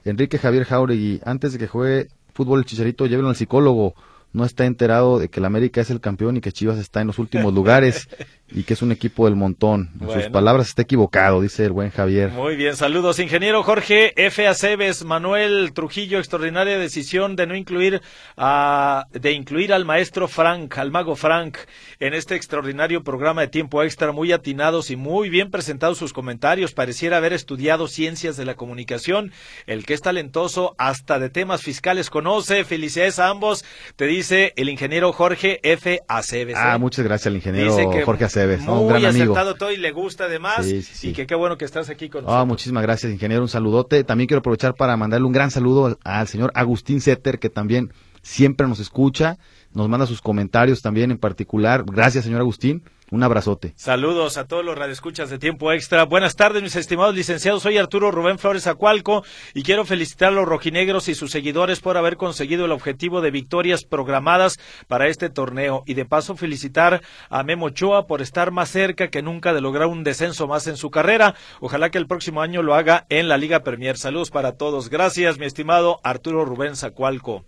Enrique 0.04 0.38
Javier 0.38 0.64
Jauregui, 0.64 1.20
antes 1.24 1.52
de 1.52 1.58
que 1.58 1.66
juegue 1.66 2.08
fútbol 2.32 2.60
el 2.60 2.64
Chicharito, 2.64 3.06
llévenlo 3.06 3.28
al 3.28 3.36
psicólogo. 3.36 3.94
No 4.32 4.44
está 4.44 4.64
enterado 4.64 5.18
de 5.18 5.28
que 5.28 5.40
el 5.40 5.46
América 5.46 5.80
es 5.80 5.90
el 5.90 6.00
campeón 6.00 6.36
y 6.36 6.40
que 6.40 6.52
Chivas 6.52 6.78
está 6.78 7.00
en 7.00 7.08
los 7.08 7.18
últimos 7.18 7.52
lugares 7.60 8.08
y 8.52 8.64
que 8.64 8.74
es 8.74 8.82
un 8.82 8.92
equipo 8.92 9.26
del 9.26 9.36
montón. 9.36 9.90
En 10.00 10.10
sus 10.10 10.28
palabras 10.30 10.68
está 10.68 10.82
equivocado, 10.82 11.40
dice 11.40 11.64
el 11.64 11.72
buen 11.72 11.90
Javier. 11.90 12.30
Muy 12.30 12.56
bien, 12.56 12.76
saludos, 12.76 13.18
ingeniero 13.18 13.62
Jorge 13.62 14.12
F. 14.16 14.46
Aceves, 14.46 15.04
Manuel 15.04 15.72
Trujillo, 15.72 16.18
extraordinaria 16.18 16.78
decisión 16.78 17.36
de 17.36 17.46
no 17.46 17.56
incluir 17.56 18.00
a, 18.36 19.06
de 19.12 19.32
incluir 19.32 19.72
al 19.72 19.84
maestro 19.84 20.28
Frank, 20.28 20.78
al 20.78 20.90
mago 20.90 21.16
Frank, 21.16 21.58
en 22.00 22.14
este 22.14 22.34
extraordinario 22.34 23.04
programa 23.04 23.42
de 23.42 23.48
tiempo 23.48 23.82
extra, 23.82 24.12
muy 24.12 24.32
atinados 24.32 24.90
y 24.90 24.96
muy 24.96 25.28
bien 25.28 25.50
presentados 25.50 25.98
sus 25.98 26.12
comentarios. 26.12 26.72
Pareciera 26.72 27.18
haber 27.18 27.32
estudiado 27.32 27.88
ciencias 27.88 28.36
de 28.36 28.44
la 28.44 28.54
comunicación. 28.54 29.32
El 29.66 29.84
que 29.84 29.94
es 29.94 30.00
talentoso 30.00 30.74
hasta 30.78 31.18
de 31.18 31.30
temas 31.30 31.62
fiscales 31.62 32.10
conoce. 32.10 32.64
Felicidades 32.64 33.18
a 33.18 33.28
ambos, 33.28 33.64
te 33.96 34.06
dice 34.06 34.52
el 34.56 34.68
ingeniero 34.68 35.12
Jorge 35.12 35.60
F. 35.62 36.00
Aceves. 36.08 36.56
Ah, 36.58 36.74
¿eh? 36.74 36.78
muchas 36.78 37.04
gracias 37.04 37.26
al 37.28 37.36
ingeniero 37.36 37.74
Jorge 38.04 38.24
Aceves, 38.24 38.39
¿no? 38.66 38.80
un 38.82 38.88
gran 38.88 39.04
amigo. 39.04 39.32
acertado 39.34 39.54
todo 39.54 39.72
y 39.72 39.76
le 39.76 39.90
gusta 39.92 40.24
además. 40.24 40.64
Sí, 40.66 40.82
sí, 40.82 40.94
sí. 40.94 41.08
Y 41.08 41.12
que 41.12 41.26
qué 41.26 41.34
bueno 41.34 41.56
que 41.58 41.64
estás 41.64 41.88
aquí 41.90 42.08
con 42.08 42.20
Ah, 42.24 42.26
nosotros. 42.26 42.46
muchísimas 42.48 42.82
gracias, 42.82 43.12
ingeniero. 43.12 43.42
Un 43.42 43.48
saludote. 43.48 44.04
También 44.04 44.26
quiero 44.28 44.38
aprovechar 44.40 44.74
para 44.74 44.96
mandarle 44.96 45.26
un 45.26 45.32
gran 45.32 45.50
saludo 45.50 45.98
al 46.04 46.28
señor 46.28 46.50
Agustín 46.54 47.00
Setter, 47.00 47.38
que 47.38 47.50
también 47.50 47.92
siempre 48.22 48.66
nos 48.66 48.80
escucha, 48.80 49.38
nos 49.72 49.88
manda 49.88 50.06
sus 50.06 50.20
comentarios 50.20 50.82
también 50.82 51.10
en 51.10 51.18
particular. 51.18 51.84
Gracias, 51.86 52.24
señor 52.24 52.40
Agustín. 52.40 52.82
Un 53.10 53.24
abrazote. 53.24 53.72
Saludos 53.74 54.36
a 54.36 54.46
todos 54.46 54.64
los 54.64 54.78
radioescuchas 54.78 55.30
de 55.30 55.38
Tiempo 55.40 55.72
Extra. 55.72 56.04
Buenas 56.04 56.36
tardes, 56.36 56.62
mis 56.62 56.76
estimados 56.76 57.16
licenciados. 57.16 57.64
Soy 57.64 57.76
Arturo 57.76 58.12
Rubén 58.12 58.38
Flores 58.38 58.68
Acualco 58.68 59.24
y 59.52 59.64
quiero 59.64 59.84
felicitar 59.84 60.28
a 60.28 60.36
los 60.36 60.46
rojinegros 60.46 61.08
y 61.08 61.16
sus 61.16 61.32
seguidores 61.32 61.80
por 61.80 61.96
haber 61.96 62.16
conseguido 62.16 62.66
el 62.66 62.72
objetivo 62.72 63.20
de 63.20 63.32
victorias 63.32 63.82
programadas 63.82 64.60
para 64.86 65.08
este 65.08 65.28
torneo. 65.28 65.82
Y 65.86 65.94
de 65.94 66.04
paso 66.04 66.36
felicitar 66.36 67.02
a 67.28 67.42
Memo 67.42 67.66
Ochoa 67.66 68.06
por 68.06 68.22
estar 68.22 68.52
más 68.52 68.70
cerca 68.70 69.08
que 69.08 69.22
nunca 69.22 69.52
de 69.52 69.60
lograr 69.60 69.88
un 69.88 70.04
descenso 70.04 70.46
más 70.46 70.68
en 70.68 70.76
su 70.76 70.92
carrera. 70.92 71.34
Ojalá 71.58 71.90
que 71.90 71.98
el 71.98 72.06
próximo 72.06 72.42
año 72.42 72.62
lo 72.62 72.76
haga 72.76 73.06
en 73.08 73.28
la 73.28 73.38
Liga 73.38 73.64
Premier. 73.64 73.98
Saludos 73.98 74.30
para 74.30 74.52
todos. 74.52 74.88
Gracias, 74.88 75.36
mi 75.36 75.46
estimado 75.46 75.98
Arturo 76.04 76.44
Rubén 76.44 76.76
Zacualco. 76.76 77.44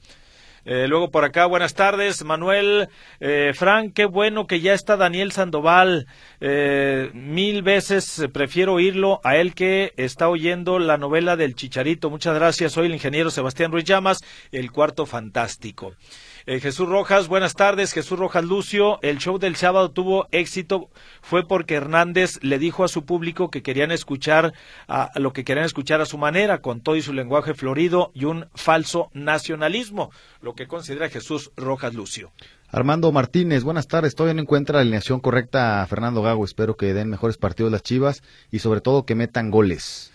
Eh, 0.65 0.87
luego 0.87 1.11
por 1.11 1.25
acá, 1.25 1.47
buenas 1.47 1.75
tardes, 1.75 2.25
Manuel, 2.25 2.89
eh, 3.19 3.53
Frank, 3.55 3.93
qué 3.95 4.05
bueno 4.05 4.47
que 4.47 4.61
ya 4.61 4.75
está 4.75 4.97
Daniel 4.97 5.33
Sandoval. 5.33 6.07
Eh, 6.41 7.11
mil 7.15 7.63
veces 7.63 8.21
eh, 8.21 8.29
prefiero 8.29 8.75
oírlo 8.75 9.21
a 9.25 9.37
él 9.37 9.55
que 9.55 9.93
está 9.97 10.29
oyendo 10.29 10.79
la 10.79 10.99
novela 10.99 11.37
del 11.37 11.57
Chicharito. 11.57 12.11
Muchas 12.11 12.35
gracias, 12.35 12.73
soy 12.73 12.87
el 12.87 12.95
ingeniero 12.95 13.31
Sebastián 13.31 13.73
Ruiz 13.73 13.85
Llamas, 13.85 14.21
el 14.53 14.71
cuarto 14.71 15.05
fantástico. 15.05 15.97
Eh, 16.45 16.59
Jesús 16.59 16.89
Rojas, 16.89 17.29
buenas 17.29 17.55
tardes. 17.55 17.93
Jesús 17.93 18.19
Rojas 18.19 18.45
Lucio, 18.45 18.99
el 19.03 19.19
show 19.19 19.39
del 19.39 19.55
sábado 19.55 19.93
tuvo 19.93 20.27
éxito 20.33 20.91
fue 21.21 21.47
porque 21.47 21.75
Hernández 21.75 22.39
le 22.43 22.59
dijo 22.59 22.83
a 22.83 22.89
su 22.89 23.05
público 23.05 23.51
que 23.51 23.63
querían 23.63 23.93
escuchar 23.93 24.53
a, 24.89 25.11
lo 25.21 25.33
que 25.33 25.45
querían 25.45 25.67
escuchar 25.67 26.01
a 26.01 26.07
su 26.07 26.19
manera, 26.19 26.61
con 26.61 26.81
todo 26.81 26.97
y 26.97 27.03
su 27.03 27.13
lenguaje 27.13 27.55
florido 27.55 28.11
y 28.15 28.25
un 28.25 28.49
falso 28.55 29.11
nacionalismo, 29.15 30.11
lo 30.41 30.55
que 30.55 30.67
considera 30.67 31.09
Jesús 31.09 31.53
Rojas 31.57 31.95
Lucio. 31.95 32.33
Armando 32.69 33.13
Martínez, 33.13 33.63
buenas 33.63 33.87
tardes. 33.87 34.15
Todavía 34.15 34.35
no 34.35 34.43
encuentra 34.43 34.77
la 34.77 34.81
alineación 34.81 35.21
correcta 35.21 35.83
a 35.83 35.87
Fernando 35.87 36.23
Gago. 36.23 36.45
Espero 36.45 36.77
que 36.77 36.95
den 36.95 37.11
mejores 37.11 37.37
partidos 37.37 37.71
las 37.71 37.83
Chivas 37.83 38.23
y 38.51 38.61
sobre 38.61 38.81
todo 38.81 39.05
que 39.05 39.15
metan 39.15 39.51
goles. 39.51 40.12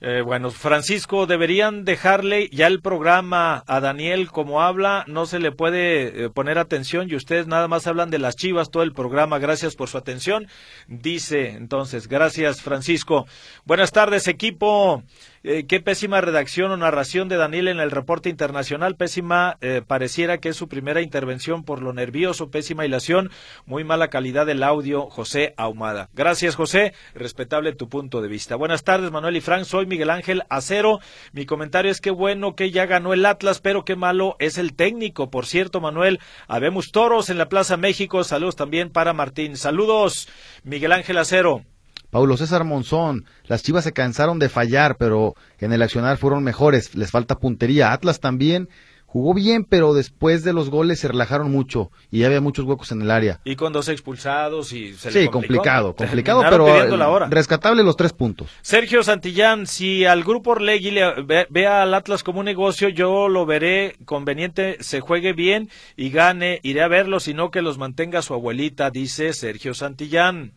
Eh, 0.00 0.22
bueno, 0.22 0.50
Francisco, 0.52 1.26
deberían 1.26 1.84
dejarle 1.84 2.48
ya 2.52 2.68
el 2.68 2.80
programa 2.80 3.64
a 3.66 3.80
Daniel 3.80 4.30
como 4.30 4.62
habla, 4.62 5.04
no 5.08 5.26
se 5.26 5.40
le 5.40 5.50
puede 5.50 6.26
eh, 6.26 6.30
poner 6.30 6.56
atención 6.58 7.08
y 7.10 7.16
ustedes 7.16 7.48
nada 7.48 7.66
más 7.66 7.88
hablan 7.88 8.08
de 8.08 8.20
las 8.20 8.36
chivas 8.36 8.70
todo 8.70 8.84
el 8.84 8.92
programa, 8.92 9.40
gracias 9.40 9.74
por 9.74 9.88
su 9.88 9.98
atención. 9.98 10.46
Dice 10.86 11.48
entonces, 11.50 12.06
gracias 12.06 12.62
Francisco. 12.62 13.26
Buenas 13.64 13.90
tardes 13.90 14.28
equipo, 14.28 15.02
Eh, 15.50 15.64
qué 15.66 15.80
pésima 15.80 16.20
redacción 16.20 16.72
o 16.72 16.76
narración 16.76 17.30
de 17.30 17.38
Daniel 17.38 17.68
en 17.68 17.80
el 17.80 17.90
reporte 17.90 18.28
internacional, 18.28 18.96
pésima, 18.96 19.56
eh, 19.62 19.80
pareciera 19.80 20.36
que 20.36 20.50
es 20.50 20.56
su 20.56 20.68
primera 20.68 21.00
intervención 21.00 21.64
por 21.64 21.80
lo 21.80 21.94
nervioso, 21.94 22.50
pésima 22.50 22.84
hilación, 22.84 23.30
muy 23.64 23.82
mala 23.82 24.08
calidad 24.08 24.44
del 24.44 24.62
audio, 24.62 25.08
José 25.08 25.54
Ahumada. 25.56 26.10
Gracias 26.12 26.54
José, 26.54 26.92
respetable 27.14 27.72
tu 27.72 27.88
punto 27.88 28.20
de 28.20 28.28
vista. 28.28 28.56
Buenas 28.56 28.84
tardes 28.84 29.10
Manuel 29.10 29.38
y 29.38 29.40
Frank, 29.40 29.64
soy 29.64 29.86
Miguel 29.86 30.10
Ángel 30.10 30.42
Acero. 30.50 30.98
Mi 31.32 31.46
comentario 31.46 31.90
es 31.90 32.02
que 32.02 32.10
bueno 32.10 32.54
que 32.54 32.70
ya 32.70 32.84
ganó 32.84 33.14
el 33.14 33.24
Atlas, 33.24 33.62
pero 33.62 33.86
qué 33.86 33.96
malo 33.96 34.36
es 34.40 34.58
el 34.58 34.74
técnico. 34.74 35.30
Por 35.30 35.46
cierto, 35.46 35.80
Manuel, 35.80 36.20
habemos 36.46 36.92
toros 36.92 37.30
en 37.30 37.38
la 37.38 37.48
Plaza 37.48 37.78
México. 37.78 38.22
Saludos 38.22 38.56
también 38.56 38.90
para 38.90 39.14
Martín. 39.14 39.56
Saludos, 39.56 40.28
Miguel 40.62 40.92
Ángel 40.92 41.16
Acero. 41.16 41.64
Paulo 42.10 42.36
César 42.36 42.64
Monzón, 42.64 43.26
las 43.44 43.62
Chivas 43.62 43.84
se 43.84 43.92
cansaron 43.92 44.38
de 44.38 44.48
fallar, 44.48 44.96
pero 44.98 45.34
en 45.58 45.72
el 45.72 45.82
accionar 45.82 46.16
fueron 46.16 46.42
mejores, 46.42 46.94
les 46.94 47.10
falta 47.10 47.38
puntería. 47.38 47.92
Atlas 47.92 48.20
también 48.20 48.68
jugó 49.04 49.32
bien, 49.32 49.64
pero 49.64 49.94
después 49.94 50.44
de 50.44 50.52
los 50.52 50.68
goles 50.68 51.00
se 51.00 51.08
relajaron 51.08 51.50
mucho 51.50 51.90
y 52.10 52.24
había 52.24 52.42
muchos 52.42 52.66
huecos 52.66 52.92
en 52.92 53.00
el 53.00 53.10
área. 53.10 53.40
Y 53.44 53.56
con 53.56 53.72
dos 53.72 53.88
expulsados 53.88 54.72
y 54.74 54.92
se 54.94 55.10
le 55.10 55.22
Sí, 55.22 55.28
complicó. 55.28 55.62
complicado, 55.62 55.94
complicado, 55.94 56.42
pero 56.50 56.96
la 56.96 57.26
rescatable 57.28 57.82
los 57.82 57.96
tres 57.96 58.12
puntos. 58.12 58.48
Sergio 58.60 59.02
Santillán, 59.02 59.66
si 59.66 60.04
al 60.04 60.24
grupo 60.24 60.50
Orlegui 60.50 60.90
le 60.90 61.22
ve, 61.22 61.46
vea 61.48 61.82
al 61.82 61.94
Atlas 61.94 62.22
como 62.22 62.40
un 62.40 62.44
negocio, 62.44 62.90
yo 62.90 63.28
lo 63.28 63.46
veré 63.46 63.96
conveniente, 64.04 64.76
se 64.80 65.00
juegue 65.00 65.32
bien 65.32 65.70
y 65.96 66.10
gane, 66.10 66.60
iré 66.62 66.82
a 66.82 66.88
verlo, 66.88 67.18
sino 67.18 67.50
que 67.50 67.62
los 67.62 67.78
mantenga 67.78 68.20
su 68.20 68.34
abuelita, 68.34 68.90
dice 68.90 69.32
Sergio 69.32 69.72
Santillán. 69.72 70.52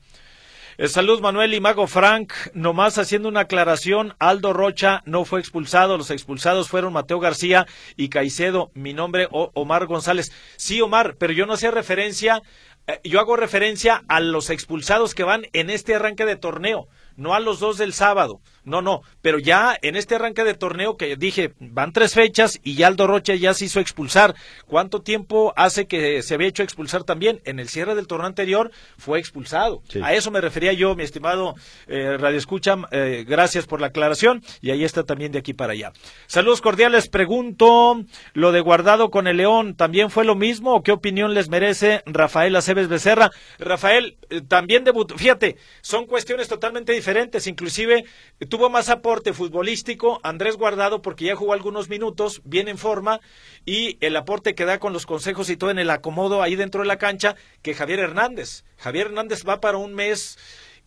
Eh, 0.81 0.87
Salud 0.87 1.21
Manuel 1.21 1.53
y 1.53 1.59
Mago 1.59 1.85
Frank, 1.85 2.33
nomás 2.55 2.97
haciendo 2.97 3.29
una 3.29 3.41
aclaración, 3.41 4.15
Aldo 4.17 4.51
Rocha 4.51 5.03
no 5.05 5.25
fue 5.25 5.39
expulsado, 5.39 5.95
los 5.95 6.09
expulsados 6.09 6.69
fueron 6.69 6.91
Mateo 6.91 7.19
García 7.19 7.67
y 7.97 8.09
Caicedo, 8.09 8.71
mi 8.73 8.91
nombre 8.91 9.27
Omar 9.29 9.85
González. 9.85 10.31
Sí, 10.57 10.81
Omar, 10.81 11.17
pero 11.19 11.33
yo 11.33 11.45
no 11.45 11.53
hacía 11.53 11.69
referencia 11.69 12.41
eh, 12.87 12.99
yo 13.03 13.19
hago 13.19 13.35
referencia 13.35 14.03
a 14.07 14.19
los 14.21 14.49
expulsados 14.49 15.13
que 15.13 15.23
van 15.23 15.45
en 15.53 15.69
este 15.69 15.93
arranque 15.93 16.25
de 16.25 16.35
torneo 16.35 16.87
no 17.15 17.35
a 17.35 17.39
los 17.39 17.59
dos 17.59 17.77
del 17.77 17.93
sábado, 17.93 18.41
no, 18.63 18.81
no, 18.81 19.01
pero 19.21 19.39
ya 19.39 19.75
en 19.81 19.95
este 19.95 20.15
arranque 20.15 20.43
de 20.43 20.53
torneo 20.53 20.95
que 20.95 21.15
dije, 21.15 21.53
van 21.59 21.93
tres 21.93 22.13
fechas 22.13 22.59
y 22.63 22.75
ya 22.75 22.87
Aldo 22.87 23.07
Rocha 23.07 23.33
ya 23.33 23.53
se 23.53 23.65
hizo 23.65 23.79
expulsar. 23.79 24.35
¿Cuánto 24.67 25.01
tiempo 25.01 25.53
hace 25.55 25.87
que 25.87 26.21
se 26.21 26.35
había 26.35 26.47
hecho 26.47 26.61
expulsar 26.61 27.03
también? 27.03 27.41
En 27.45 27.59
el 27.59 27.69
cierre 27.69 27.95
del 27.95 28.05
torneo 28.05 28.27
anterior 28.27 28.71
fue 28.97 29.19
expulsado. 29.19 29.81
A 30.03 30.13
eso 30.13 30.29
me 30.29 30.41
refería 30.41 30.73
yo, 30.73 30.95
mi 30.95 31.03
estimado 31.03 31.55
eh, 31.87 32.17
Radio 32.17 32.37
Escucha, 32.37 32.75
eh, 32.91 33.25
gracias 33.27 33.65
por 33.65 33.81
la 33.81 33.87
aclaración 33.87 34.43
y 34.61 34.69
ahí 34.69 34.83
está 34.83 35.03
también 35.03 35.31
de 35.31 35.39
aquí 35.39 35.53
para 35.53 35.73
allá. 35.73 35.91
Saludos 36.27 36.61
cordiales, 36.61 37.07
pregunto, 37.09 38.03
lo 38.33 38.51
de 38.51 38.61
guardado 38.61 39.09
con 39.09 39.27
el 39.27 39.37
León, 39.37 39.75
¿también 39.75 40.11
fue 40.11 40.23
lo 40.23 40.35
mismo 40.35 40.75
o 40.75 40.83
qué 40.83 40.91
opinión 40.91 41.33
les 41.33 41.49
merece 41.49 42.03
Rafael 42.05 42.55
Aceves 42.55 42.87
Becerra? 42.87 43.31
Rafael, 43.57 44.17
eh, 44.29 44.41
también 44.47 44.83
debutó, 44.83 45.17
fíjate, 45.17 45.57
son 45.81 46.05
cuestiones 46.05 46.47
totalmente 46.47 46.93
diferentes, 46.93 47.47
inclusive 47.47 48.05
tuvo 48.51 48.69
más 48.69 48.89
aporte 48.89 49.31
futbolístico 49.31 50.19
Andrés 50.23 50.57
Guardado 50.57 51.01
porque 51.01 51.23
ya 51.23 51.37
jugó 51.37 51.53
algunos 51.53 51.87
minutos, 51.87 52.41
bien 52.43 52.67
en 52.67 52.77
forma, 52.77 53.21
y 53.65 53.97
el 54.01 54.13
aporte 54.17 54.55
que 54.55 54.65
da 54.65 54.77
con 54.77 54.91
los 54.91 55.05
consejos 55.05 55.49
y 55.49 55.55
todo 55.55 55.71
en 55.71 55.79
el 55.79 55.89
acomodo 55.89 56.41
ahí 56.41 56.57
dentro 56.57 56.81
de 56.81 56.87
la 56.87 56.97
cancha 56.97 57.37
que 57.61 57.73
Javier 57.73 57.99
Hernández. 57.99 58.65
Javier 58.75 59.07
Hernández 59.07 59.47
va 59.47 59.61
para 59.61 59.77
un 59.77 59.93
mes 59.93 60.37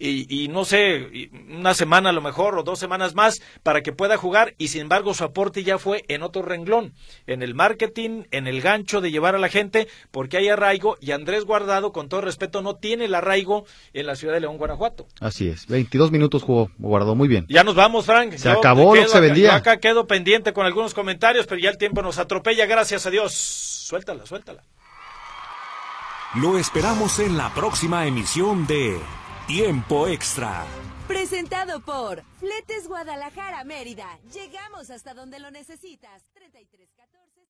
y, 0.04 0.48
no 0.48 0.64
sé, 0.64 1.30
una 1.48 1.74
semana 1.74 2.10
a 2.10 2.12
lo 2.12 2.20
mejor 2.20 2.58
o 2.58 2.62
dos 2.62 2.78
semanas 2.78 3.14
más 3.14 3.40
para 3.62 3.82
que 3.82 3.92
pueda 3.92 4.16
jugar 4.16 4.54
y 4.58 4.68
sin 4.68 4.82
embargo 4.82 5.14
su 5.14 5.24
aporte 5.24 5.64
ya 5.64 5.78
fue 5.78 6.04
en 6.08 6.22
otro 6.22 6.42
renglón, 6.42 6.92
en 7.26 7.42
el 7.42 7.54
marketing, 7.54 8.24
en 8.30 8.46
el 8.46 8.60
gancho 8.60 9.00
de 9.00 9.10
llevar 9.10 9.34
a 9.34 9.38
la 9.38 9.48
gente 9.48 9.88
porque 10.10 10.36
hay 10.36 10.48
arraigo 10.48 10.96
y 11.00 11.12
Andrés 11.12 11.44
Guardado, 11.44 11.92
con 11.92 12.08
todo 12.08 12.20
respeto, 12.20 12.62
no 12.62 12.76
tiene 12.76 13.06
el 13.06 13.14
arraigo 13.14 13.64
en 13.92 14.06
la 14.06 14.16
ciudad 14.16 14.34
de 14.34 14.40
León, 14.40 14.58
Guanajuato. 14.58 15.06
Así 15.20 15.48
es, 15.48 15.66
22 15.66 16.10
minutos 16.10 16.42
jugó, 16.42 16.70
guardó 16.78 17.14
muy 17.14 17.28
bien. 17.28 17.46
Ya 17.48 17.64
nos 17.64 17.74
vamos, 17.74 18.06
Frank. 18.06 18.34
Se 18.34 18.50
acabó 18.50 18.94
lo 18.94 19.02
que 19.02 19.08
se 19.08 19.20
vendía. 19.20 19.54
acá 19.54 19.78
quedo 19.78 20.06
pendiente 20.06 20.52
con 20.52 20.66
algunos 20.66 20.94
comentarios, 20.94 21.46
pero 21.46 21.60
ya 21.60 21.70
el 21.70 21.78
tiempo 21.78 22.02
nos 22.02 22.18
atropella, 22.18 22.66
gracias 22.66 23.06
a 23.06 23.10
Dios. 23.10 23.32
Suéltala, 23.32 24.26
suéltala. 24.26 24.62
Lo 26.34 26.58
esperamos 26.58 27.20
en 27.20 27.36
la 27.36 27.54
próxima 27.54 28.06
emisión 28.06 28.66
de 28.66 28.98
Tiempo 29.46 30.06
extra. 30.06 30.64
Presentado 31.06 31.80
por 31.80 32.22
Fletes 32.40 32.88
Guadalajara 32.88 33.62
Mérida. 33.64 34.18
Llegamos 34.32 34.88
hasta 34.88 35.12
donde 35.12 35.38
lo 35.38 35.50
necesitas. 35.50 36.24
3314 36.32 36.93